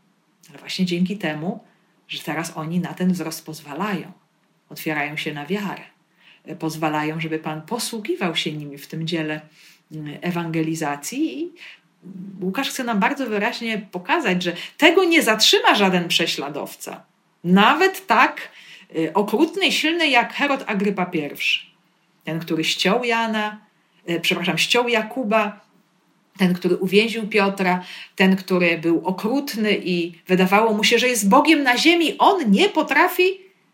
Ale 0.50 0.60
właśnie 0.60 0.86
dzięki 0.86 1.18
temu, 1.18 1.64
że 2.08 2.20
teraz 2.20 2.58
oni 2.58 2.80
na 2.80 2.94
ten 2.94 3.14
wzrost 3.14 3.46
pozwalają, 3.46 4.12
otwierają 4.70 5.18
się 5.18 5.34
na 5.34 5.46
wiarę, 5.46 5.84
y, 6.50 6.56
pozwalają, 6.56 7.20
żeby 7.20 7.40
Pan 7.40 7.62
posługiwał 7.62 8.36
się 8.36 8.52
nimi 8.52 8.78
w 8.78 8.88
tym 8.88 9.08
dziele 9.08 9.42
ewangelizacji. 10.22 11.40
I 11.40 11.54
Łukasz 12.42 12.70
chce 12.70 12.84
nam 12.84 13.00
bardzo 13.00 13.26
wyraźnie 13.28 13.88
pokazać, 13.92 14.44
że 14.44 14.54
tego 14.78 15.04
nie 15.04 15.24
zatrzyma 15.24 15.76
żaden 15.76 16.08
prześladowca. 16.08 17.04
Nawet 17.44 18.08
tak 18.08 18.50
y, 18.96 19.14
okrutny 19.14 19.68
i 19.68 19.72
silny 19.72 20.10
jak 20.10 20.34
Herod 20.34 20.64
Agrypa 20.68 21.12
I. 21.14 21.20
Ten, 22.24 22.40
który 22.40 22.64
ściął 22.64 23.04
Jana, 23.04 23.62
y, 24.10 24.20
przepraszam, 24.20 24.58
ściął 24.58 24.88
Jakuba, 24.88 25.66
ten, 26.38 26.54
który 26.54 26.78
uwięził 26.78 27.28
Piotra, 27.28 27.84
ten, 28.16 28.36
który 28.36 28.78
był 28.78 29.08
okrutny 29.08 29.78
i 29.84 30.14
wydawało 30.28 30.74
mu 30.74 30.84
się, 30.84 31.00
że 31.00 31.08
jest 31.08 31.30
Bogiem 31.30 31.64
na 31.64 31.78
ziemi, 31.78 32.18
on 32.18 32.52
nie 32.52 32.70
potrafi 32.70 33.24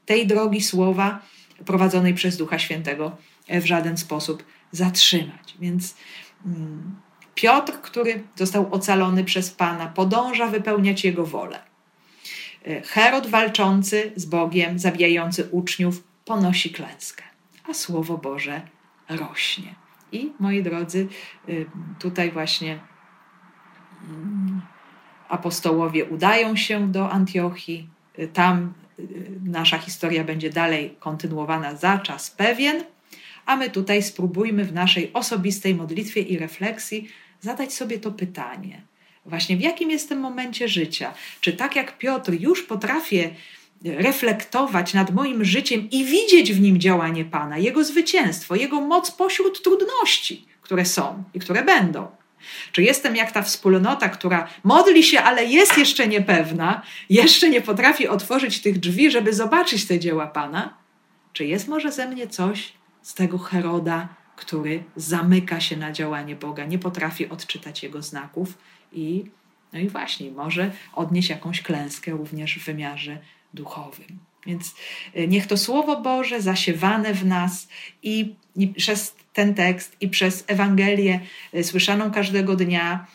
tej 0.06 0.28
drogi 0.28 0.62
słowa 0.62 1.20
prowadzonej 1.66 2.14
przez 2.14 2.38
Ducha 2.38 2.60
Świętego 2.60 3.18
w 3.60 3.66
żaden 3.66 3.98
sposób 3.98 4.44
zatrzymać. 4.72 5.56
Więc 5.60 5.96
mm, 6.46 6.96
Piotr, 7.36 7.74
który 7.82 8.24
został 8.36 8.74
ocalony 8.74 9.24
przez 9.24 9.52
Pana, 9.52 9.88
podąża 9.88 10.48
wypełniać 10.48 11.04
jego 11.04 11.26
wolę. 11.26 11.60
E, 12.66 12.82
Herod 12.82 13.28
walczący 13.28 14.12
z 14.16 14.26
Bogiem, 14.26 14.80
zabijający 14.80 15.50
uczniów, 15.52 16.04
ponosi 16.26 16.70
klęskę, 16.70 17.24
a 17.70 17.74
Słowo 17.74 18.18
Boże 18.18 18.62
rośnie. 19.10 19.76
I 20.12 20.34
moi 20.40 20.64
drodzy, 20.64 21.08
y, 21.50 21.66
tutaj 22.00 22.32
właśnie 22.32 22.80
mm, 24.10 24.62
apostołowie 25.30 26.06
udają 26.06 26.56
się 26.56 26.92
do 26.92 27.12
Antiochii. 27.12 27.90
Y, 28.20 28.28
tam 28.28 28.74
y, 29.00 29.40
nasza 29.44 29.78
historia 29.78 30.24
będzie 30.24 30.50
dalej 30.50 30.96
kontynuowana 31.00 31.76
za 31.76 31.98
czas 31.98 32.32
pewien 32.32 32.84
a 33.46 33.56
my 33.56 33.70
tutaj 33.70 34.04
spróbujmy 34.04 34.66
w 34.66 34.74
naszej 34.74 35.14
osobistej 35.14 35.76
modlitwie 35.76 36.22
i 36.22 36.38
refleksji 36.38 37.08
zadać 37.42 37.74
sobie 37.74 38.00
to 38.00 38.12
pytanie. 38.12 38.82
Właśnie 39.26 39.58
w 39.58 39.62
jakim 39.62 39.92
jestem 39.92 40.20
momencie 40.20 40.68
życia? 40.68 41.14
Czy 41.42 41.54
tak 41.54 41.76
jak 41.76 41.98
Piotr 41.98 42.34
już 42.40 42.64
potrafię 42.64 43.30
reflektować 43.86 44.94
nad 44.94 45.12
moim 45.14 45.46
życiem 45.46 45.90
i 45.92 46.06
widzieć 46.06 46.54
w 46.54 46.62
nim 46.62 46.80
działanie 46.80 47.26
Pana, 47.26 47.58
Jego 47.58 47.84
zwycięstwo, 47.84 48.56
Jego 48.56 48.82
moc 48.82 49.12
pośród 49.12 49.64
trudności, 49.64 50.46
które 50.62 50.86
są 50.86 51.24
i 51.34 51.40
które 51.40 51.64
będą. 51.64 52.08
Czy 52.72 52.84
jestem 52.84 53.16
jak 53.16 53.32
ta 53.32 53.42
wspólnota, 53.42 54.10
która 54.10 54.48
modli 54.64 55.04
się, 55.04 55.22
ale 55.22 55.46
jest 55.46 55.78
jeszcze 55.78 56.08
niepewna, 56.08 56.82
jeszcze 57.10 57.50
nie 57.50 57.62
potrafi 57.62 58.08
otworzyć 58.08 58.62
tych 58.62 58.80
drzwi, 58.80 59.12
żeby 59.12 59.34
zobaczyć 59.34 59.88
te 59.88 60.00
dzieła 60.00 60.28
Pana? 60.28 60.74
Czy 61.34 61.46
jest 61.46 61.68
może 61.68 61.92
ze 61.92 62.08
mnie 62.08 62.28
coś 62.28 62.74
z 63.02 63.14
tego 63.14 63.38
Heroda, 63.38 64.10
który 64.36 64.84
zamyka 64.96 65.60
się 65.60 65.78
na 65.78 65.92
działanie 65.92 66.36
Boga, 66.36 66.66
nie 66.66 66.80
potrafi 66.80 67.30
odczytać 67.30 67.84
jego 67.84 68.02
znaków 68.02 68.58
i, 68.92 69.24
no 69.74 69.80
i 69.80 69.90
właśnie, 69.90 70.32
może 70.32 70.72
odnieść 70.94 71.30
jakąś 71.30 71.62
klęskę 71.62 72.12
również 72.12 72.60
w 72.60 72.66
wymiarze 72.66 73.18
duchowym. 73.54 74.20
Więc 74.46 74.76
y, 75.16 75.28
niech 75.28 75.48
to 75.48 75.58
Słowo 75.58 76.02
Boże 76.02 76.42
zasiewane 76.42 77.14
w 77.14 77.26
nas 77.26 77.68
i, 78.04 78.36
i 78.56 78.68
przez 78.68 79.16
ten 79.34 79.54
tekst, 79.54 79.98
i 80.02 80.10
przez 80.10 80.44
Ewangelię 80.48 81.20
y, 81.54 81.64
słyszaną 81.64 82.12
każdego 82.12 82.56
dnia, 82.56 83.08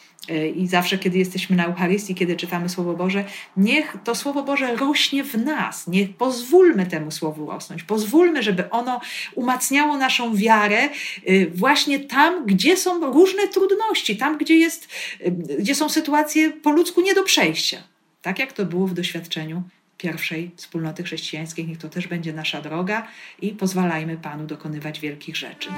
i 0.57 0.67
zawsze, 0.67 0.99
kiedy 0.99 1.19
jesteśmy 1.19 1.57
na 1.57 1.67
Eucharystii, 1.67 2.15
kiedy 2.15 2.37
czytamy 2.37 2.69
Słowo 2.69 2.95
Boże, 2.95 3.25
niech 3.57 3.97
to 4.05 4.15
Słowo 4.15 4.43
Boże 4.43 4.77
rośnie 4.77 5.25
w 5.25 5.35
nas. 5.35 5.87
Niech 5.87 6.17
pozwólmy 6.17 6.87
temu 6.87 7.11
Słowu 7.11 7.51
rosnąć. 7.51 7.83
Pozwólmy, 7.83 8.43
żeby 8.43 8.71
ono 8.71 9.01
umacniało 9.35 9.97
naszą 9.97 10.37
wiarę 10.37 10.89
y, 11.29 11.53
właśnie 11.55 11.99
tam, 11.99 12.47
gdzie 12.47 12.77
są 12.77 13.13
różne 13.13 13.49
trudności, 13.49 14.17
tam, 14.17 14.39
gdzie, 14.39 14.57
jest, 14.57 14.89
y, 15.21 15.31
gdzie 15.59 15.75
są 15.75 15.89
sytuacje 15.89 16.51
po 16.51 16.71
ludzku 16.71 17.01
nie 17.01 17.15
do 17.15 17.23
przejścia. 17.23 17.79
Tak 18.23 18.39
jak 18.39 18.53
to 18.53 18.65
było 18.65 18.87
w 18.87 18.95
doświadczeniu 18.95 19.63
pierwszej 19.99 20.51
wspólnoty 20.57 21.03
chrześcijańskiej. 21.03 21.67
Niech 21.67 21.79
to 21.79 21.89
też 21.89 22.07
będzie 22.07 22.33
nasza 22.33 22.61
droga 22.61 23.09
i 23.43 23.51
pozwalajmy 23.51 24.17
Panu 24.17 24.47
dokonywać 24.47 25.01
wielkich 25.01 25.37
rzeczy. 25.37 25.69